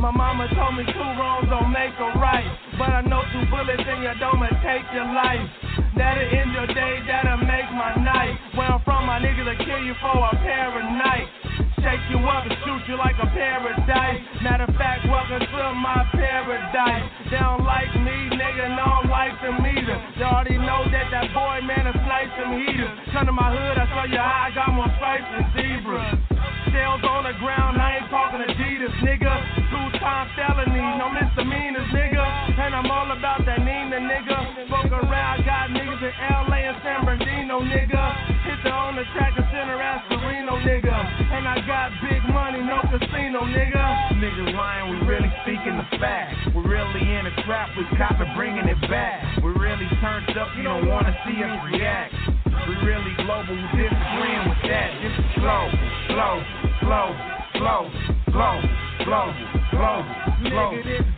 [0.02, 2.42] My mama told me two wrongs don't make a right.
[2.74, 5.46] But I know two bullets in your dome will take your life.
[5.94, 8.34] That'll end your day, that'll make my night.
[8.58, 11.30] Where I'm from, my niggas will kill you for a pair of nights.
[11.86, 14.18] Shake you up and shoot you like a paradise.
[14.42, 17.06] Matter of fact, welcome to my paradise.
[17.30, 20.02] They don't like me, nigga, no I'm like them either.
[20.18, 22.90] They already know that that boy, man, is snipe some heaters.
[23.14, 26.10] Come to my hood, I show you how I got more stripes than zebras.
[26.74, 29.61] Shells on the ground, I ain't talking Adidas, nigga.
[30.02, 32.26] Time felony, no misdemeanors, nigga.
[32.58, 34.66] And I'm all about that Nina, nigga.
[34.66, 36.10] Fuck around, got niggas in
[36.50, 38.02] LA and San Bernardino, nigga.
[38.42, 40.90] Hit the on the track and center ass Sereno, nigga.
[40.90, 44.18] And I got big money, no casino, nigga.
[44.18, 46.50] Niggas lying, we really speaking the facts.
[46.50, 49.22] We really in a trap, we cop it, bringing it back.
[49.38, 52.14] We really turned up, you don't wanna see us react.
[52.66, 54.90] We really global, we disagreeing with that.
[54.98, 55.70] This is slow,
[56.10, 56.34] slow,
[56.82, 57.06] slow,
[57.54, 58.60] slow, slow,
[59.04, 59.28] slow,
[59.70, 60.00] slow,
[60.40, 60.70] slow,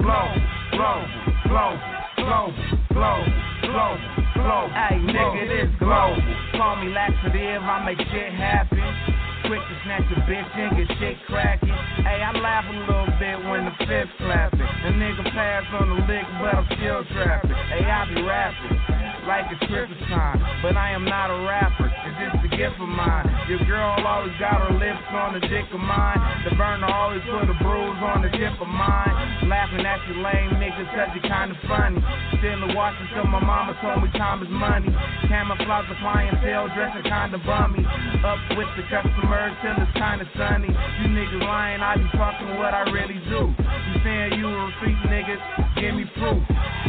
[0.03, 0.27] slow,
[0.75, 0.99] slow,
[1.47, 1.79] slow,
[2.19, 2.53] slow,
[2.91, 3.25] slow,
[3.63, 3.97] slow,
[4.35, 4.69] slow.
[4.75, 6.19] Hey, nigga, this global.
[6.53, 9.24] Call me laxative, I make shit happen.
[9.45, 11.69] Quick to snatch a bitch and get shit cracking.
[11.69, 14.59] Hey, I laugh a little bit when the fifth clapping.
[14.59, 17.53] The nigga pass on the lick, but I'm still trapping.
[17.69, 21.89] Hey, I be rapping like it's Christmas time, but I am not a rapper.
[21.89, 23.25] It's just a gift of mine.
[23.49, 26.21] Your girl always got her lips on the dick of mine.
[26.45, 29.49] The burner always put a bruise on the tip of mine.
[29.49, 32.01] Laughing at you lame niggas cause you kinda funny.
[32.37, 34.93] Still in Washington, my mama told me time is money.
[35.29, 37.85] Camouflage the clientele, dressing kinda bummy.
[38.25, 40.71] Up with the customers till it's kinda sunny.
[40.71, 43.51] You niggas lying, I be fucking what I really do.
[43.51, 45.43] You saying you a receipt niggas,
[45.77, 46.43] give me proof.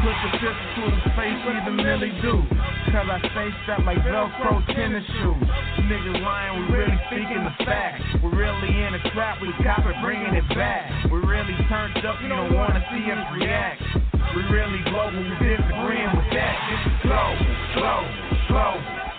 [0.03, 2.43] Put the pistol to the face, even Millie do.
[2.91, 5.47] Cause I stay strapped like Velcro tennis shoes.
[5.89, 8.03] Niggas lying, we really speaking the facts.
[8.21, 11.09] We really in a trap, we cop it, bringing it back.
[11.09, 13.81] We really turned up, you don't wanna see us react.
[14.35, 16.55] We really global, we disagreeing with that.
[16.73, 17.29] Is slow,
[17.73, 17.99] slow,
[18.47, 18.73] slow,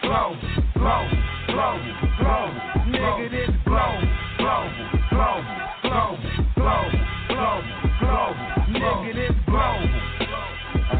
[0.06, 0.36] blow,
[0.74, 1.08] blow,
[1.48, 1.78] blow,
[2.18, 2.46] blow.
[2.86, 3.92] Nigga, this blow,
[4.38, 4.70] blow,
[5.10, 5.42] blow,
[5.82, 6.16] blow,
[6.54, 6.84] blow,
[7.28, 7.62] blow,
[8.00, 8.34] blow.
[8.70, 10.15] Nigga, this blow.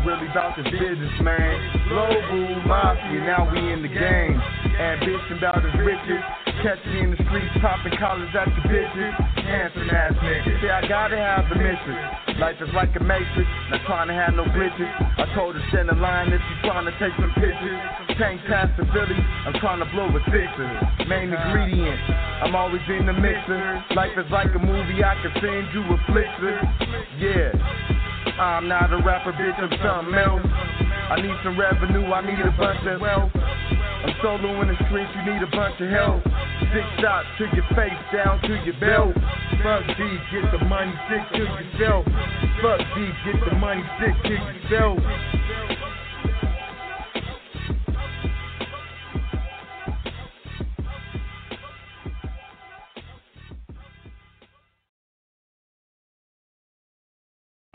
[0.06, 1.58] Really about this business, man.
[1.90, 4.38] Global mafia, now we in the game.
[4.78, 6.22] Ambition about his riches.
[6.62, 9.12] Catch me in the streets, popping collars at the bitches.
[9.42, 10.62] Handsome ass niggas.
[10.62, 12.38] See, I gotta have the mission.
[12.38, 14.86] Life is like a matrix, not trying to have no glitches.
[15.18, 17.82] I told her send a line if you trying to take some pictures.
[18.14, 20.70] Tank past the Philly, I'm trying to blow a sixer.
[21.10, 21.98] Main ingredient,
[22.46, 23.82] I'm always in the mixer.
[23.98, 26.62] Life is like a movie, I can send you a flicker.
[27.18, 27.95] Yeah.
[28.38, 30.44] I'm not a rapper, bitch, I'm something else.
[30.44, 33.32] I need some revenue, I need a bunch of wealth.
[33.32, 36.20] I'm solo in the streets, you need a bunch of help.
[36.68, 39.16] Six shots to your face, down to your belt.
[39.64, 42.04] Fuck D, get the money, stick to yourself.
[42.60, 44.98] Fuck D, get the money, stick to yourself.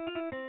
[0.01, 0.40] Do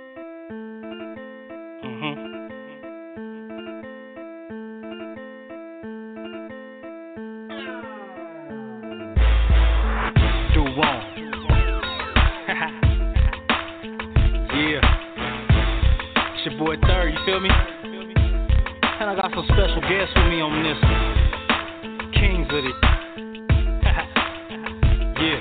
[17.25, 17.49] feel me?
[17.51, 22.13] And I got some special guests with me on this one.
[22.19, 22.75] Kings of it.
[25.23, 25.41] yeah.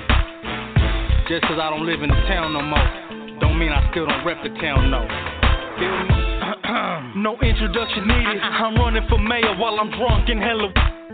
[1.28, 2.88] Just cause I don't live in the town no more,
[3.40, 5.06] don't mean I still don't rep the town, no.
[5.78, 6.14] Feel me?
[7.22, 8.40] no introduction needed.
[8.42, 8.64] Uh-uh.
[8.66, 10.72] I'm running for mayor while I'm drunk and hella.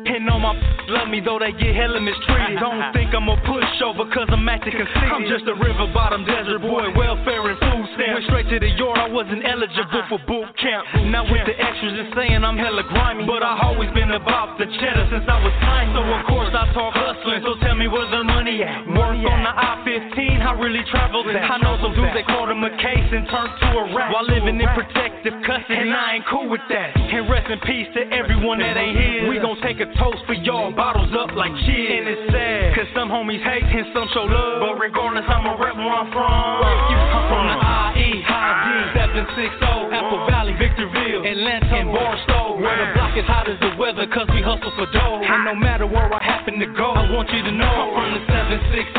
[0.09, 0.57] And all my
[0.97, 2.59] love me though they get hella mistreated.
[2.65, 5.13] Don't think I'm a pushover cause I'm acting conceited.
[5.13, 8.25] I'm just a river bottom desert boy, welfare and food stamps.
[8.25, 10.63] Went straight to the yard, I wasn't eligible for boot uh-huh.
[10.65, 10.85] camp.
[11.13, 13.29] Now with the extras and saying I'm hella grimy.
[13.29, 15.93] But I always been about the cheddar since I was tiny.
[15.93, 18.89] So of course I talk hustling, so tell me where the money at?
[18.89, 21.45] Work on the I-15, I really traveled that.
[21.45, 24.13] I know some dudes they called him a case and turned to a rap.
[24.13, 26.97] While living in protective custody, and I ain't cool with that.
[26.97, 29.29] And rest in peace to everyone that ain't here.
[29.29, 31.91] We gon' take a toast for y'all, bottles up like cheers.
[31.99, 34.63] And it's sad, cause some homies hate and some show love.
[34.63, 36.23] But regardless, I'ma rep where I'm from.
[36.23, 37.45] I'm from?
[37.51, 37.59] The
[37.99, 39.59] IE, High D, 760,
[39.91, 40.31] Apple uh-huh.
[40.31, 42.57] Valley, Victorville, Adelanto, and Barstow.
[42.59, 45.21] Where the block is hot as the weather, cause we hustle for dough.
[45.23, 47.67] And no matter where I happen to go, I want you to know.
[47.67, 47.99] Oh, uh-huh.
[47.99, 48.23] oh, I'm from the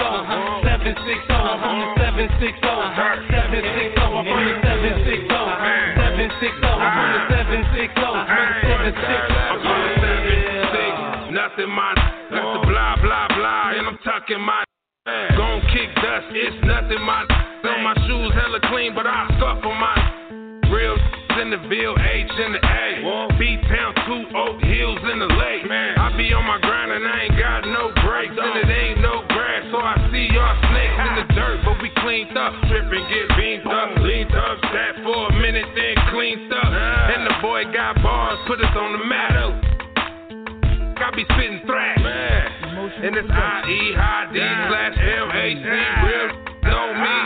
[0.04, 0.64] uh-huh.
[0.64, 2.60] 760, 760, I'm from the 760,
[3.40, 9.29] 760, I'm from the 760, 760, I'm from the 760, 760.
[14.30, 14.64] Tucking my.
[15.38, 17.26] Gon' kick dust, it's nothing, my.
[17.66, 19.98] On my shoes hella clean, but I suffer my.
[20.70, 20.98] Real
[21.42, 23.32] in the Ville, H in the A.
[23.40, 25.66] B Town, two Oak Hills in the lake.
[25.66, 28.36] Man, I be on my grind and I ain't got no brakes.
[28.36, 31.90] And it ain't no grass, so I see y'all snakes in the dirt, but we
[32.04, 32.54] cleaned up.
[32.68, 36.70] Trippin', get beamed up, leaned up, sat for a minute, then cleaned up.
[36.70, 39.30] And the boy got bars, put us on the map.
[41.00, 41.49] I be spitting.
[43.10, 46.30] And it's I-E, high D slash M-A-C, real
[46.78, 47.18] on me.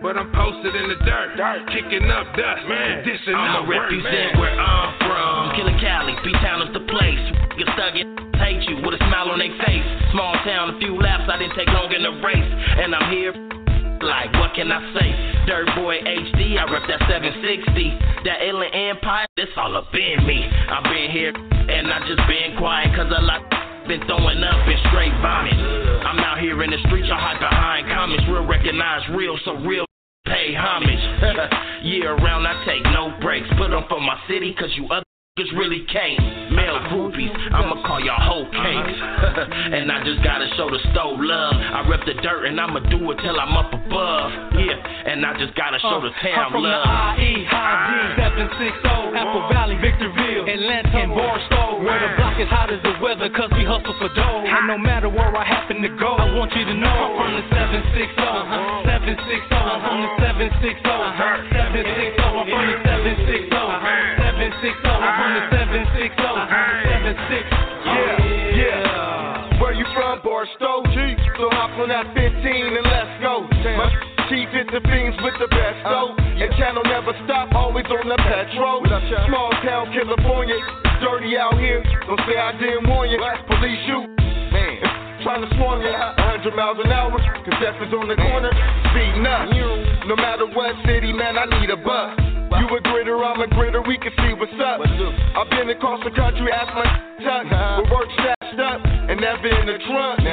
[0.00, 1.36] But I'm posted in the dirt,
[1.68, 3.04] kicking up dust, man.
[3.04, 4.40] Dissing I'ma represent man.
[4.40, 5.52] where I'm from.
[5.52, 7.20] Killer Cali, B-Town is the place.
[7.60, 8.08] Get stuck in,
[8.40, 9.84] hate you with a smile on their face.
[10.16, 12.50] Small town, a few laps, I didn't take long in the race.
[12.80, 13.36] And I'm here,
[14.00, 15.12] like, what can I say?
[15.44, 17.68] Dirt Boy HD, I rep that 760.
[18.24, 20.40] That alien empire, this all up in me.
[20.48, 23.44] I've been here, and I just been quiet, cause a lot
[23.90, 25.58] been throwing up and straight vomit.
[26.06, 28.22] I'm out here in the streets, y'all hide behind comments.
[28.30, 29.82] Real recognize real, so real
[30.30, 31.02] pay homage.
[31.82, 33.50] Year round, I take no breaks.
[33.58, 35.02] Put on for my city, cause you other
[35.34, 36.54] niggas really can't.
[36.54, 38.94] Male groupies, I'ma call y'all whole cakes.
[39.74, 41.58] and I just gotta show the stove love.
[41.58, 44.54] I rep the dirt and I'ma do it till I'm up above.
[44.54, 44.78] Yeah,
[45.10, 46.86] and I just gotta show uh, the town I'm from love.
[47.18, 48.22] the IE, High D,
[48.54, 51.82] 760, Apple Valley, Victorville, Adelanto, and Barstow.
[51.82, 54.40] Where the is hot as the weather, cause we hustle for dough.
[54.48, 57.36] And no matter where I happen to go, I want you to know I'm from
[57.36, 60.88] the 760, 760, I'm from the 760, 760,
[62.16, 67.44] I'm from the 760, 760, I'm from the 760, 760.
[67.84, 68.16] Yeah,
[68.56, 69.60] yeah.
[69.60, 70.80] Where you from, Barstow?
[70.96, 70.96] G.
[71.36, 73.44] So hop on that 15 and let's go.
[73.76, 73.92] My
[74.32, 76.19] chief hit the fiends with the best though.
[76.60, 78.84] Channel never stop, always on the petrol.
[78.84, 80.60] Small town California,
[81.00, 81.80] dirty out here.
[82.04, 83.16] Don't say I didn't warn you.
[83.48, 84.04] Police shoot.
[84.52, 85.24] Man.
[85.24, 88.52] Trying to swarm you 100 miles an hour, contestants on the corner,
[88.92, 89.48] speeding up.
[90.04, 92.16] No matter what city, man, I need a bus.
[92.56, 94.80] You a gritter, I'm a gritter, we can see what's up.
[94.80, 96.84] I've been across the country, ask my
[97.24, 97.48] tuck,
[97.80, 100.24] with work stashed up, and never in the trunk.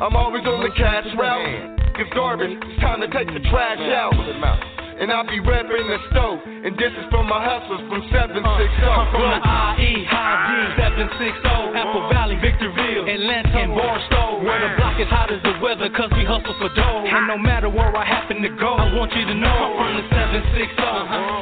[0.00, 1.76] I'm always on the cash route.
[2.00, 4.79] It's garbage, it's time to take the trash out.
[5.00, 8.36] And I be repping the stove, and this is from my hustlers from 760.
[8.44, 9.40] Uh, I'm from the
[9.80, 11.40] IE, High D, 760,
[11.72, 14.44] Apple Valley, Victorville, Adelanto, and Barstow.
[14.44, 17.08] Where the block is hot as the weather, cause we hustle for dough.
[17.08, 19.90] And no matter where I happen to go, I want you to know I'm from
[19.96, 20.68] the 760,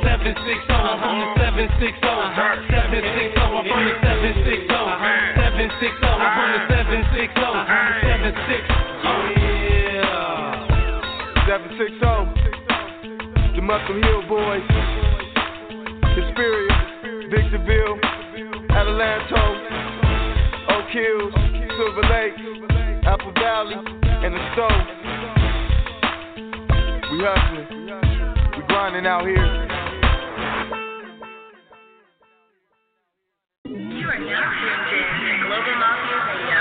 [0.07, 7.27] 760, I'm from the 760, 760, I'm from the 760, 760, I'm from the 760,
[7.43, 8.08] 760.
[13.69, 14.65] Muscle Hill Boys.
[16.17, 16.73] Hesperia.
[17.29, 18.01] Victorville.
[18.71, 19.45] Adelanto.
[20.71, 21.35] Oak Hills.
[21.77, 22.33] Silver Lake.
[23.05, 23.75] Apple Valley.
[23.77, 24.87] And the Stove.
[27.13, 27.69] We hustling.
[28.57, 29.47] We grinding out here.
[33.67, 36.58] You are now tuned in to Global Mafia Radio.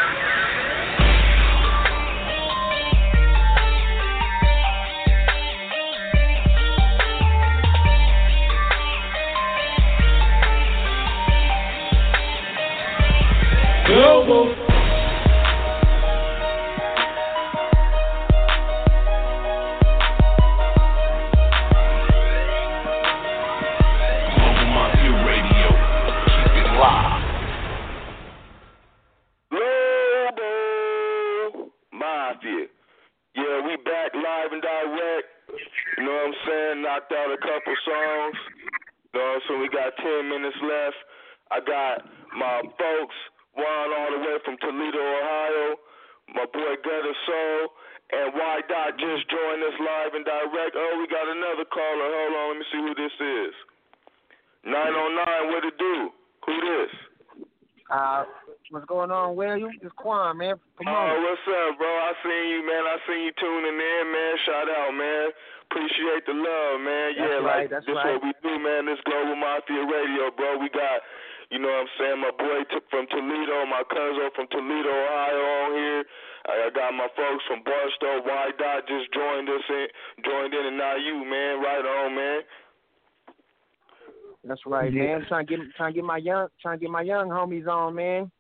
[84.80, 85.18] Right, Yeah.
[85.18, 85.26] man.
[85.28, 87.96] Trying to get trying to get my young trying to get my young homies on,
[87.96, 88.32] man.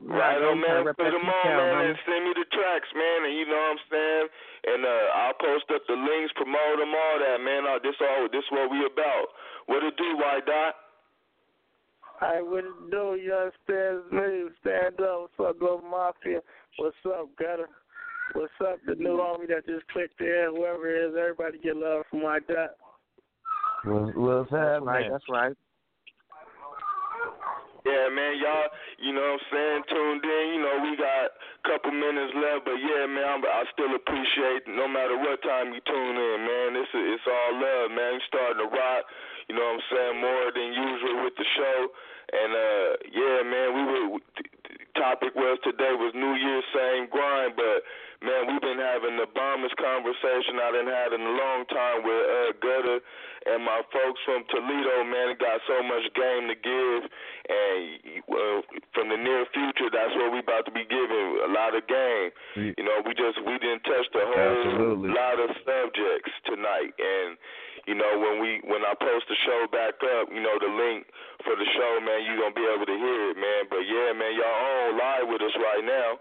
[0.00, 0.84] Right man, on, man.
[0.84, 3.18] Rep Put that them on, T-Town, man, and send me the tracks, man.
[3.24, 4.28] And you know what I'm saying.
[4.66, 7.64] And uh, I'll post up the links, promote them, all that, man.
[7.64, 9.32] Uh, this all, this what we about.
[9.66, 10.74] What it do, Y Dot?
[12.20, 14.48] I wouldn't do, you understand me?
[14.60, 15.30] Stand up.
[15.36, 16.40] What's up, Global Mafia?
[16.78, 17.68] What's up, Gutter?
[18.32, 20.52] What's up, the new army that just clicked in?
[20.56, 22.70] Whoever it is, everybody get love from my dot.
[23.84, 24.84] What's, what's happening?
[24.84, 25.56] Right, that's right.
[27.86, 28.66] Yeah, man, y'all,
[28.98, 30.44] you know what I'm saying, tuned in.
[30.58, 34.66] You know, we got a couple minutes left, but yeah, man, I'm, I still appreciate
[34.66, 36.68] no matter what time you tune in, man.
[36.82, 38.18] It's it's all love, man.
[38.18, 39.06] You starting to rock,
[39.46, 41.78] you know what I'm saying, more than usual with the show.
[42.34, 44.02] And uh yeah, man, we were
[44.98, 47.86] topic was today was New Year's same grind, but
[48.22, 52.22] man, we've been having the bombest conversation I done had in a long time with
[52.22, 52.98] uh Gutter
[53.46, 57.00] and my folks from Toledo, man, got so much game to give,
[57.46, 57.84] and
[58.26, 58.58] uh,
[58.90, 62.34] from the near future, that's what we about to be giving a lot of game.
[62.74, 65.14] You know, we just we didn't touch the whole Absolutely.
[65.14, 67.38] lot of subjects tonight, and
[67.86, 71.06] you know when we when I post the show back up, you know the link
[71.46, 73.62] for the show, man, you gonna be able to hear it, man.
[73.70, 76.18] But yeah, man, y'all on live with us right now.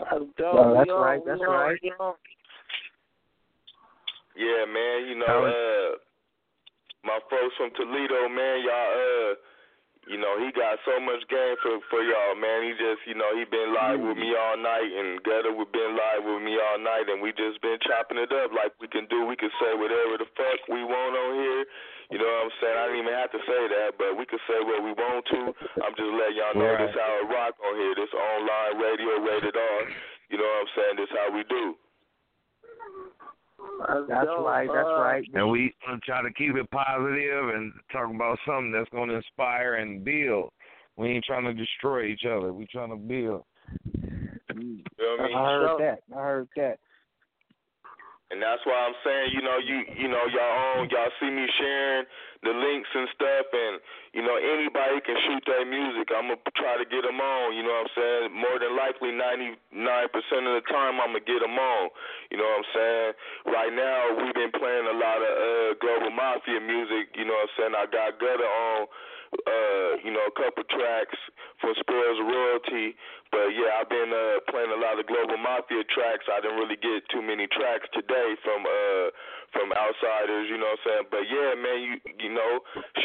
[0.00, 0.54] That's dope.
[0.56, 1.78] Oh, that's We right, that's on, right.
[1.82, 2.16] we.
[4.36, 5.98] Yeah, man, you know, uh
[7.04, 9.34] my folks from Toledo, man, y'all uh
[10.08, 12.64] you know, he got so much game for for y'all, man.
[12.64, 15.92] He just, you know, he been live with me all night and Gutter we been
[15.92, 19.04] live with me all night and we just been chopping it up like we can
[19.12, 19.28] do.
[19.28, 21.64] We can say whatever the fuck we want on here.
[22.10, 22.74] You know what I'm saying?
[22.78, 25.40] I didn't even have to say that, but we can say what we want to.
[25.78, 26.86] I'm just letting y'all know Right.
[26.90, 27.94] this how it rock on here.
[27.94, 29.80] This online radio rated R.
[30.28, 30.96] You know what I'm saying?
[30.98, 31.76] This how we do.
[34.08, 34.46] That's dope.
[34.46, 35.24] right, that's Uh, right.
[35.34, 39.74] And we gonna try to keep it positive and talk about something that's gonna inspire
[39.74, 40.52] and build.
[40.96, 42.52] We ain't trying to destroy each other.
[42.52, 43.44] We trying to build.
[43.94, 45.36] You know what I mean?
[45.36, 46.02] I heard that.
[46.12, 46.78] I heard that.
[48.30, 51.50] And that's why I'm saying, you know, you you know, y'all own, y'all see me
[51.58, 52.06] sharing
[52.46, 53.82] the links and stuff, and
[54.14, 56.14] you know, anybody can shoot their music.
[56.14, 57.58] I'm gonna try to get them on.
[57.58, 58.22] You know what I'm saying?
[58.30, 59.58] More than likely, 99%
[60.46, 61.90] of the time, I'm gonna get them on.
[62.30, 63.10] You know what I'm saying?
[63.50, 67.10] Right now, we've been playing a lot of uh global mafia music.
[67.18, 67.74] You know what I'm saying?
[67.74, 68.86] I got Gutter on.
[69.30, 71.14] Uh, you know, a couple tracks
[71.62, 72.98] for Spoils Royalty,
[73.30, 76.26] but yeah, I've been uh playing a lot of Global Mafia tracks.
[76.26, 79.14] I didn't really get too many tracks today from uh
[79.54, 81.06] from outsiders, you know what I'm saying?
[81.14, 81.94] But yeah, man, you
[82.26, 82.52] you know,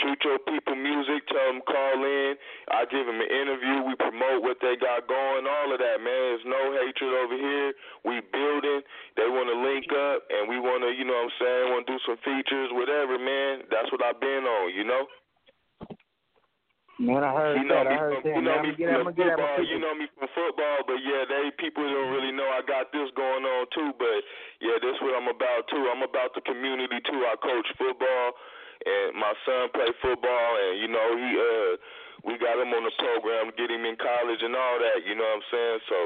[0.01, 2.33] shoot your people music, tell them call in.
[2.73, 3.85] I give them an interview.
[3.85, 6.41] We promote what they got going, all of that, man.
[6.41, 7.69] There's no hatred over here.
[8.01, 8.81] We building.
[9.13, 11.85] They want to link up, and we want to, you know what I'm saying, want
[11.85, 13.69] to do some features, whatever, man.
[13.69, 15.05] That's what I've been on, you know.
[16.95, 17.91] Man, I heard You know that.
[17.91, 18.35] me I heard from, that.
[18.39, 19.67] you know I'm me get, from I'm gonna get at my football.
[19.67, 23.11] You know me from football, but yeah, they people don't really know I got this
[23.19, 23.91] going on too.
[23.99, 24.19] But
[24.63, 25.83] yeah, this what I'm about too.
[25.91, 27.19] I'm about the community too.
[27.27, 28.27] I coach football,
[28.87, 31.71] and my son play football, and you know he uh
[32.31, 35.03] we got him on the program to get him in college and all that.
[35.03, 35.79] You know what I'm saying?
[35.91, 35.97] So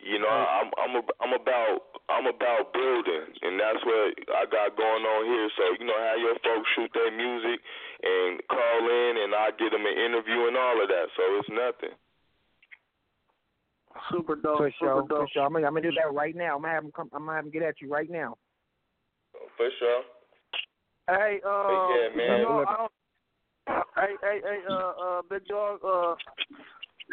[0.00, 4.76] you know I'm I'm a, I'm about I'm about building, and that's what I got
[4.76, 5.48] going on here.
[5.56, 7.58] So you know how your folks shoot their music
[8.02, 11.06] and call in, and I get them an interview and all of that.
[11.16, 11.96] So it's nothing.
[14.12, 14.58] Super dope.
[14.58, 15.08] For super sure, dope.
[15.08, 15.44] for sure.
[15.44, 16.56] I'm gonna, I'm gonna do that right now.
[16.56, 17.10] I'm gonna have him come.
[17.12, 18.36] I'm gonna have him get at you right now.
[19.56, 20.02] For sure.
[21.08, 22.40] Hey, uh, yeah, man.
[22.40, 22.92] You know, I don't,
[23.94, 25.80] hey, hey, hey, uh, uh, big dog.
[25.84, 26.14] Uh,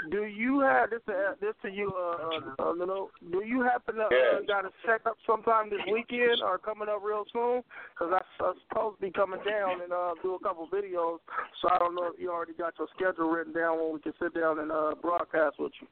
[0.10, 1.02] do you have this?
[1.08, 4.72] Uh, this to you, uh, uh, uh, Lino, Do you happen to uh, got a
[4.86, 7.62] checkup sometime this weekend or coming up real soon?
[7.94, 11.22] Because I, I'm supposed to be coming down and uh, do a couple videos.
[11.62, 14.14] So I don't know if you already got your schedule written down when we can
[14.22, 15.88] sit down and uh, broadcast with you.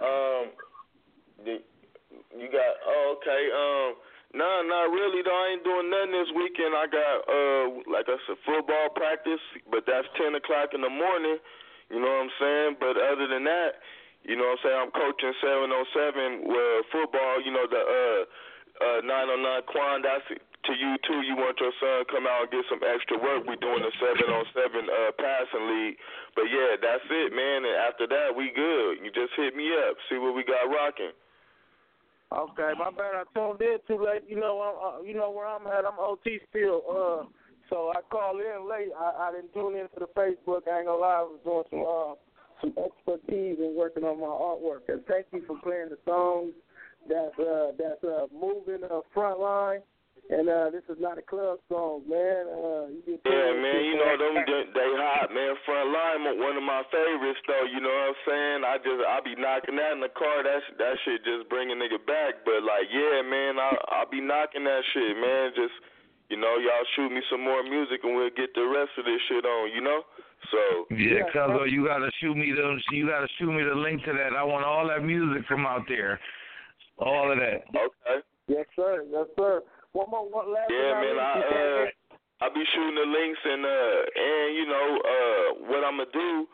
[0.00, 0.56] Um,
[1.44, 1.60] the,
[2.32, 3.42] you got oh, okay.
[3.52, 3.88] Um,
[4.32, 5.36] nah, not really though.
[5.36, 6.72] I ain't doing nothing this weekend.
[6.72, 11.36] I got uh, like I said, football practice, but that's ten o'clock in the morning.
[11.92, 12.72] You know what I'm saying?
[12.80, 13.84] But other than that,
[14.24, 14.80] you know what I'm saying.
[14.88, 17.36] I'm coaching seven on seven well football.
[17.44, 18.20] You know the uh
[18.80, 20.00] uh nine on nine Quan.
[20.00, 21.20] That's to you too.
[21.26, 23.44] You want your son come out and get some extra work.
[23.44, 26.00] We doing a seven on seven uh passing league.
[26.32, 27.68] But yeah, that's it, man.
[27.68, 29.04] And after that, we good.
[29.04, 30.00] You just hit me up.
[30.08, 31.12] See what we got rocking.
[32.32, 33.20] Okay, my bad.
[33.20, 34.24] I tuned in too late.
[34.24, 35.84] You know, I'm, uh, you know where I'm at.
[35.84, 36.80] I'm OT still.
[36.88, 37.28] Uh,
[37.72, 38.92] so I called in late.
[38.92, 40.68] I, I didn't tune into the Facebook.
[40.68, 41.24] I ain't gonna lie.
[41.24, 42.12] I was doing some uh,
[42.60, 44.92] some expertise and working on my artwork.
[44.92, 46.52] And thank you for playing the songs
[47.08, 49.80] that's uh, that's uh, moving the front line.
[50.30, 52.46] And uh, this is not a club song, man.
[52.46, 55.56] Uh, you Yeah, man, you know them they, hot, man.
[55.66, 57.66] Front line, one of my favorites though.
[57.66, 58.60] You know what I'm saying?
[58.62, 60.44] I just I be knocking that in the car.
[60.44, 62.44] That that shit just bring a nigga back.
[62.44, 65.56] But like, yeah, man, I I be knocking that shit, man.
[65.56, 65.74] Just
[66.32, 69.20] you know, y'all shoot me some more music and we'll get the rest of this
[69.28, 69.68] shit on.
[69.68, 70.00] You know.
[70.48, 74.12] So Yeah, cuz you gotta shoot me the you gotta shoot me the link to
[74.16, 74.32] that.
[74.32, 76.18] I want all that music from out there.
[76.96, 77.68] All of that.
[77.68, 78.24] Okay.
[78.48, 79.04] Yes, sir.
[79.12, 79.62] Yes, sir.
[79.92, 80.72] One more, one last.
[80.72, 81.18] Yeah, one man.
[81.20, 81.84] I uh,
[82.40, 86.48] I be shooting the links and uh and you know uh what I'm gonna do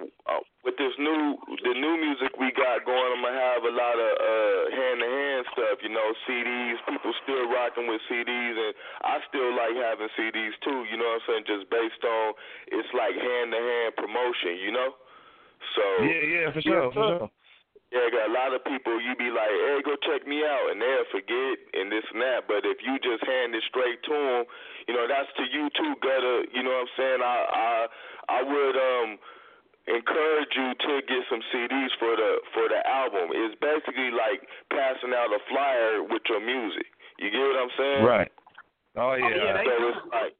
[0.00, 3.10] uh, with this new the new music we got going.
[3.18, 5.76] I'm gonna have a lot of uh hand to hand stuff.
[5.82, 6.78] You know, CDs.
[6.88, 8.72] People still rocking with CDs, and
[9.04, 10.86] I still like having CDs too.
[10.88, 11.44] You know what I'm saying?
[11.50, 12.26] Just based on
[12.72, 14.56] it's like hand to hand promotion.
[14.62, 14.90] You know.
[15.76, 17.30] So Yeah, yeah, for sure, for sure.
[17.94, 18.98] yeah, got a lot of people.
[18.98, 22.48] You be like, "Hey, go check me out," and they'll forget and this and that.
[22.48, 24.42] But if you just hand it straight to them,
[24.88, 26.48] you know that's to you too, Gutter.
[26.50, 27.20] You know what I'm saying?
[27.22, 27.72] I I
[28.28, 29.10] I would um
[29.88, 33.34] encourage you to get some CDs for the for the album.
[33.34, 36.86] It's basically like passing out a flyer with your music.
[37.18, 38.02] You get what I'm saying?
[38.06, 38.32] Right.
[38.96, 39.26] Oh yeah.
[39.26, 40.34] Oh, so it's like,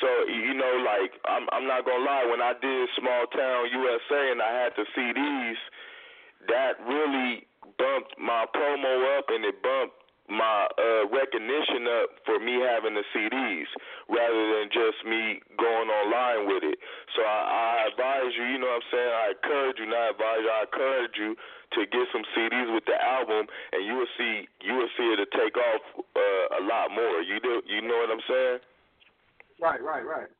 [0.00, 2.26] so you know, like I'm I'm not gonna lie.
[2.28, 5.58] When I did Small Town USA and I had the CDs,
[6.48, 7.46] that really
[7.78, 13.04] bumped my promo up and it bumped my uh recognition up for me having the
[13.12, 13.68] CDs
[14.08, 16.78] rather than just me going online with it.
[17.12, 19.12] So I, I advise you, you know what I'm saying?
[19.12, 21.30] I encourage you, not advise you, I encourage you
[21.76, 25.28] to get some CDs with the album and you will see you will see it'll
[25.36, 25.82] take off
[26.16, 27.20] uh, a lot more.
[27.20, 28.58] You do you know what I'm saying?
[29.60, 30.30] Right, right, right.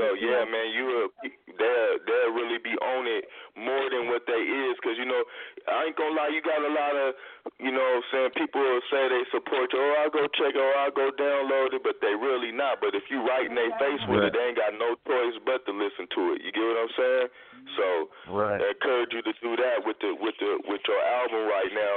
[0.00, 1.10] So yeah, man, you uh, will
[1.60, 5.22] they'll they'll really be on it more than what they is, cause you know
[5.68, 7.14] I ain't gonna lie, you got a lot of
[7.60, 10.60] you know I'm saying people will say they support you, oh I'll go check it,
[10.60, 12.80] or I'll go download it, but they really not.
[12.80, 15.66] But if you right in their face with it, they ain't got no choice but
[15.68, 16.44] to listen to it.
[16.44, 17.28] You get what I'm saying?
[17.76, 18.60] So Right.
[18.60, 21.96] I encourage you to do that with the with the with your album right now.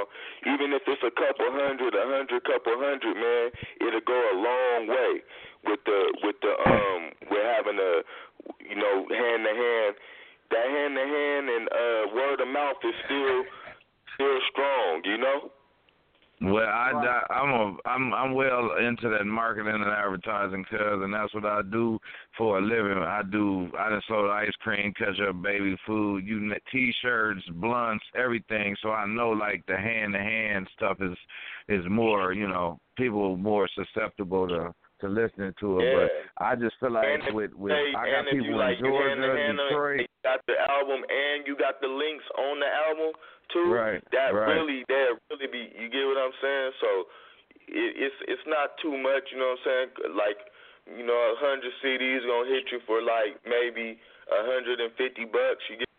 [0.54, 3.52] Even if it's a couple hundred, a hundred, couple hundred, man,
[3.84, 5.14] it'll go a long way
[5.68, 7.94] with the with the um with having a
[8.64, 9.94] you know hand to hand.
[10.52, 13.44] That hand to hand and uh word of mouth is still
[14.16, 15.02] still strong.
[15.06, 15.52] You know.
[16.44, 16.92] Well, I,
[17.30, 21.46] I I'm a I'm I'm well into that marketing and advertising, cuz, and that's what
[21.46, 22.00] I do
[22.36, 22.98] for a living.
[22.98, 28.76] I do I done sold ice cream, ketchup, baby food, you t-shirts, blunts, everything.
[28.82, 31.18] So I know like the hand to hand stuff is
[31.70, 35.84] is more, you know, people more susceptible to to listening to it.
[35.84, 36.08] Yeah.
[36.38, 39.10] But I just feel like and with with they, I got people in like your
[39.10, 40.00] hand to Georgia, Detroit.
[40.00, 43.14] you got the album and you got the links on the album
[43.54, 43.68] too.
[43.72, 44.56] Right, That right.
[44.56, 45.72] really, that really be.
[45.76, 46.72] You get what I'm saying?
[46.82, 46.90] So
[47.68, 49.30] it, it's it's not too much.
[49.32, 49.90] You know what I'm saying?
[50.16, 50.40] Like
[50.90, 53.96] you know, a hundred CDs gonna hit you for like maybe
[54.32, 55.62] a hundred and fifty bucks.
[55.70, 55.90] You get.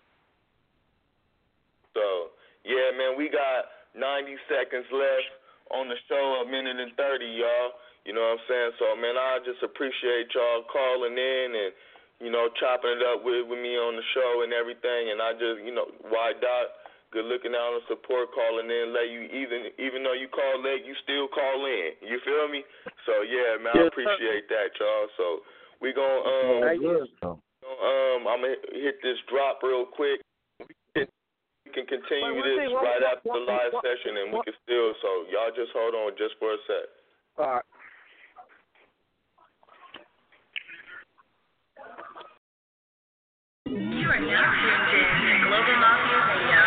[1.94, 2.32] So
[2.64, 3.68] yeah, man, we got
[3.98, 5.30] 90 seconds left
[5.74, 7.74] on the show, a minute and 30, y'all.
[8.06, 8.72] You know what I'm saying?
[8.82, 11.70] So man, I just appreciate y'all calling in and
[12.18, 15.14] you know chopping it up with with me on the show and everything.
[15.14, 16.66] And I just you know Y Dot.
[17.12, 19.12] Good looking out and support calling in late.
[19.12, 21.92] You even even though you call late, you still call in.
[22.00, 22.64] You feel me?
[23.04, 24.00] So yeah, man, I Yes, sir.
[24.00, 25.08] appreciate that, y'all.
[25.20, 25.26] So
[25.84, 27.36] we gonna um
[27.68, 30.24] um I'm gonna hit this drop real quick.
[30.64, 30.72] We
[31.72, 34.56] can, continue Wait, this thing, one- right after the live one- session, and we can
[34.64, 34.92] still.
[35.04, 36.86] So y'all just hold on just for a sec.
[37.36, 37.64] All right.
[43.66, 46.61] You are now tuned in to Global Mafia Radio.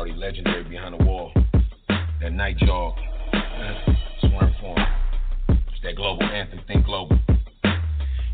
[0.00, 1.30] Already legendary behind the wall.
[2.20, 2.94] That night jog.
[4.20, 4.99] Swearing for 'em.
[5.90, 7.18] That global anthem, think global.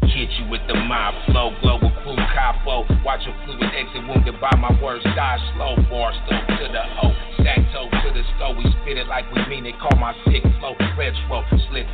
[0.05, 2.85] Hit you with the mob flow, global crew capo.
[3.01, 5.73] Watch a fluid exit wounded by my words, die slow.
[5.89, 8.61] Bar stove to the O, sack toe to the stove.
[8.61, 9.73] We spit it like we mean it.
[9.81, 11.49] Call my sick flow retro.
[11.73, 11.89] Slick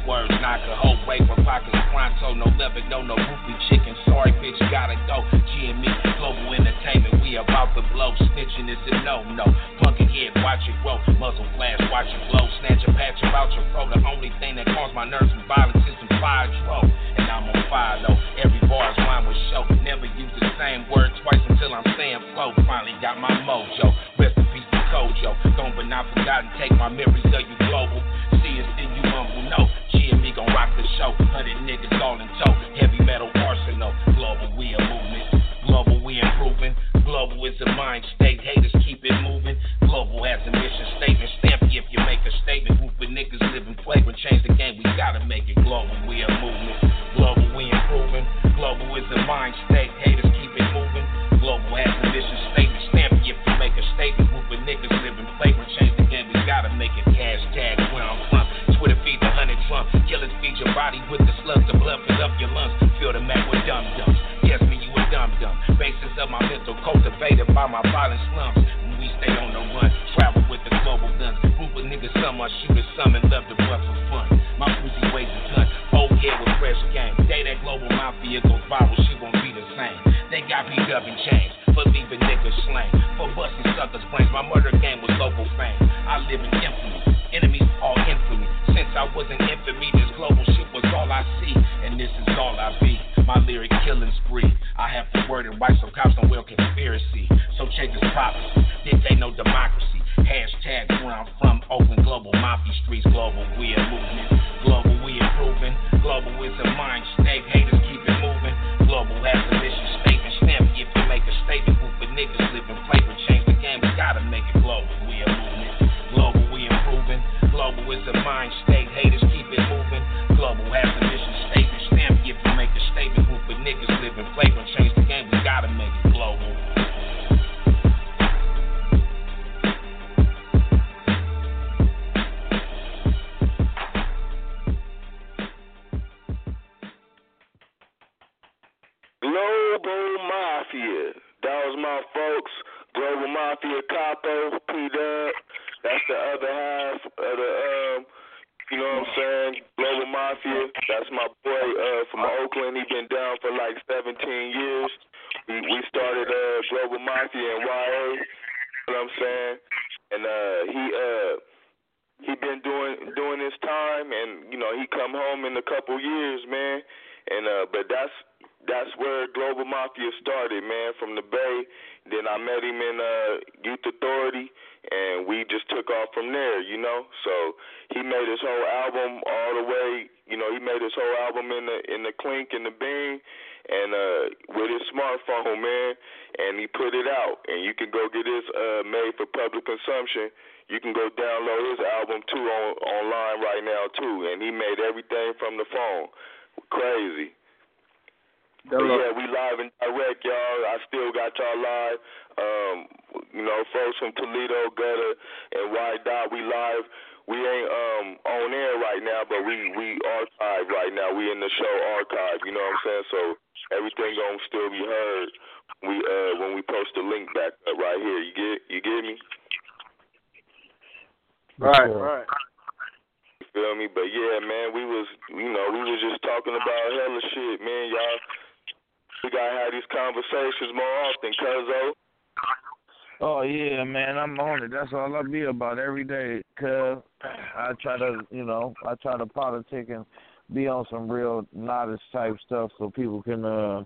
[234.82, 236.42] that's all I be about every day.
[236.58, 240.04] Cause I try to, you know, I try to politic and
[240.52, 243.84] be on some real knowledge type stuff so people can uh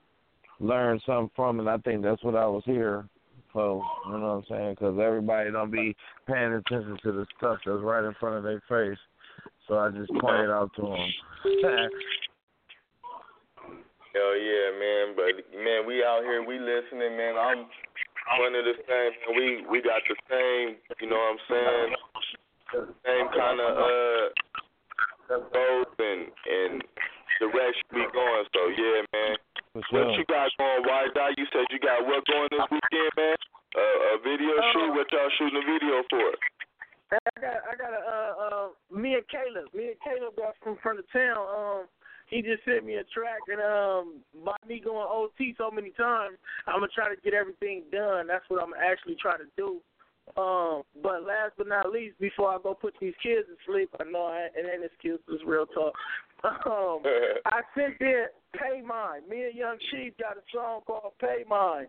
[0.58, 1.68] learn something from it.
[1.68, 3.06] I think that's what I was here
[3.52, 3.84] for.
[4.06, 4.76] You know what I'm saying?
[4.78, 5.94] Because everybody don't be
[6.26, 8.98] paying attention to the stuff that's right in front of their face.
[9.68, 11.10] So I just point it out to them.
[14.14, 15.14] Hell yeah, man!
[15.14, 17.34] But man, we out here, we listening, man.
[17.36, 17.66] I'm
[18.34, 19.12] one of the same.
[19.36, 20.76] We we got the same.
[21.00, 21.90] You know what I'm saying?
[23.06, 24.24] Same kind of uh
[25.54, 26.82] goals and and
[27.38, 28.46] direction we going.
[28.50, 29.36] So yeah, man.
[29.92, 31.36] What you got going, Y Dot?
[31.36, 33.36] You said you got what going this weekend, man?
[33.76, 34.70] Uh, a video oh.
[34.72, 34.90] shoot.
[34.96, 36.32] What y'all shooting a video for?
[37.12, 39.70] I got I got a uh, uh me and Caleb.
[39.74, 41.38] Me and Caleb got from from the town.
[41.38, 41.84] Um
[42.26, 46.36] he just sent me a track, and um, by me going OT so many times,
[46.66, 48.26] I'm gonna try to get everything done.
[48.26, 49.80] That's what I'm actually trying to do.
[50.36, 54.10] Um, but last but not least, before I go put these kids to sleep, I
[54.10, 55.94] know I, it ain't excuse, it's real talk.
[56.44, 57.00] Um,
[57.46, 59.22] I sent in Pay Mine.
[59.28, 61.86] Me and Young Chief got a song called Pay Mine,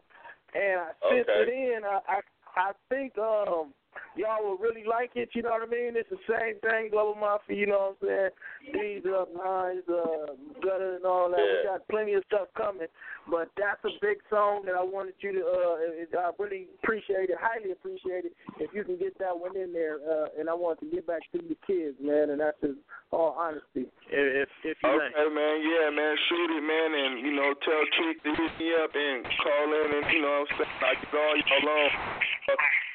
[0.56, 1.46] and I sent okay.
[1.46, 1.82] it in.
[1.84, 2.20] I, I
[2.58, 3.74] I think um
[4.16, 5.30] y'all will really like it.
[5.34, 5.94] You know what I mean?
[5.96, 7.56] It's the same thing, Global Mafia.
[7.56, 8.32] You know what I'm
[8.72, 9.04] saying?
[9.04, 10.34] These uh, eyes, uh,
[10.64, 11.40] gutter, and all that.
[11.40, 11.62] Yeah.
[11.62, 12.88] We got plenty of stuff coming,
[13.30, 15.44] but that's a big song that I wanted you to.
[15.44, 18.34] Uh, I really appreciate it, highly appreciate it.
[18.60, 21.22] If you can get that one in there, uh, and I want to get back
[21.34, 22.30] to the kids, man.
[22.30, 22.80] And that's just
[23.12, 23.88] all honesty.
[24.10, 25.34] If if you okay, like.
[25.34, 28.92] man, yeah, man, shoot it, man, and you know, tell Trick to hit me up
[28.94, 32.87] and call in, and you know, what I'm saying, I get all y'all on.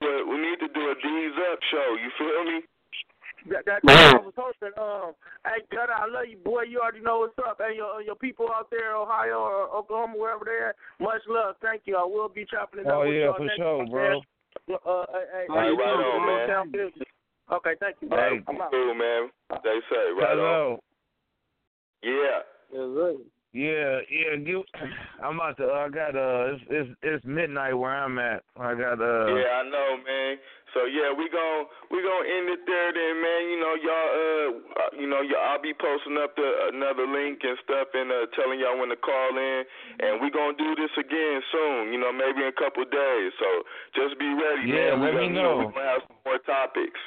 [0.00, 1.96] But we need to do a D's up show.
[1.96, 2.60] You feel me?
[3.48, 4.74] That, that, that I was hoping.
[4.74, 5.14] Um,
[5.46, 6.62] hey, Gutter, I love you, boy.
[6.66, 7.62] You already know what's up.
[7.62, 11.54] Hey, your your people out there, Ohio or Oklahoma, wherever they're at, much love.
[11.62, 11.96] Thank you.
[11.96, 14.18] I will be chopping it up Oh with yeah, y'all for sure, week, bro.
[14.18, 16.90] Uh, hey, hey, All right, hey, right you on, man.
[17.52, 18.08] Okay, thank you.
[18.10, 18.42] Hey.
[18.48, 18.70] I'm out.
[18.72, 19.30] Cool, man.
[19.62, 20.38] They say right on.
[20.38, 20.80] Hello.
[22.02, 22.42] Yeah.
[22.72, 23.14] Yes, sir.
[23.56, 24.36] Yeah, yeah.
[24.44, 24.60] Give,
[25.24, 25.72] I'm about to.
[25.72, 26.52] I got uh.
[26.52, 28.44] It's it's it's midnight where I'm at.
[28.60, 29.32] I got uh.
[29.32, 30.36] Yeah, I know, man.
[30.76, 33.42] So yeah, we gon' we gonna end it there, then, man.
[33.48, 37.40] You know, y'all, uh, uh, you know, y'all, I'll be posting up the another link
[37.48, 39.64] and stuff, and uh, telling y'all when to call in,
[40.04, 41.96] and we gonna do this again soon.
[41.96, 43.32] You know, maybe in a couple of days.
[43.40, 43.48] So
[43.96, 45.00] just be ready, Yeah, man.
[45.00, 45.56] we let gonna, me know, know.
[45.64, 47.00] we gonna have some more topics.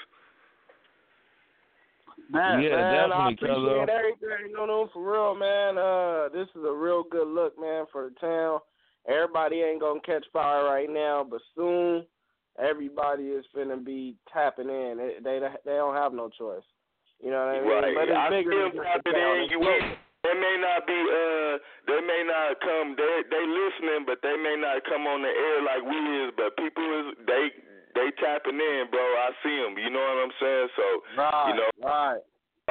[2.30, 3.90] Man, Yeah, man, I definitely, appreciate Kello.
[3.90, 4.54] everything.
[4.54, 5.78] No, no, for real, man.
[5.78, 8.60] Uh, this is a real good look, man, for the town.
[9.08, 12.06] Everybody ain't gonna catch fire right now, but soon
[12.62, 14.98] everybody is finna be tapping in.
[14.98, 16.66] They they, they don't have no choice.
[17.24, 17.70] You know what I mean?
[17.70, 17.96] Right.
[17.96, 19.50] But it's I bigger still than just the it in.
[19.50, 19.96] You global.
[20.24, 21.54] they may not be uh
[21.88, 25.58] they may not come they they listening but they may not come on the air
[25.64, 27.50] like we is but people is they
[28.00, 30.88] they tapping in bro I see them you know what I'm saying so
[31.20, 32.22] Right, you know right.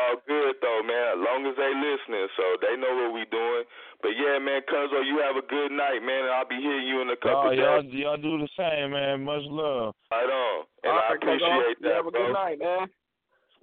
[0.00, 3.68] all good though man as long as they listening so they know what we doing
[4.00, 7.02] but yeah man Cuzzo you have a good night man and I'll be hearing you
[7.04, 9.22] in a couple Oh, y'all days y'all do the same, man.
[9.28, 9.92] Much love.
[10.10, 11.36] right on and All I right, Cuzzo.
[11.36, 12.86] appreciate You that have a bro good night, man.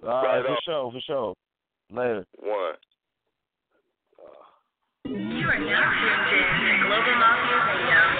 [0.04, 0.58] All right, Right for on.
[0.64, 1.34] sure, for sure.
[1.90, 2.26] Later.
[2.36, 2.74] one
[5.06, 8.15] You are now tuned in to Global Mafia Radio.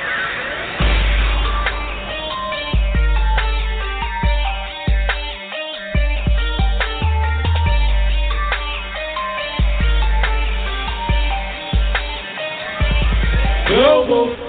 [13.77, 14.46] eu vou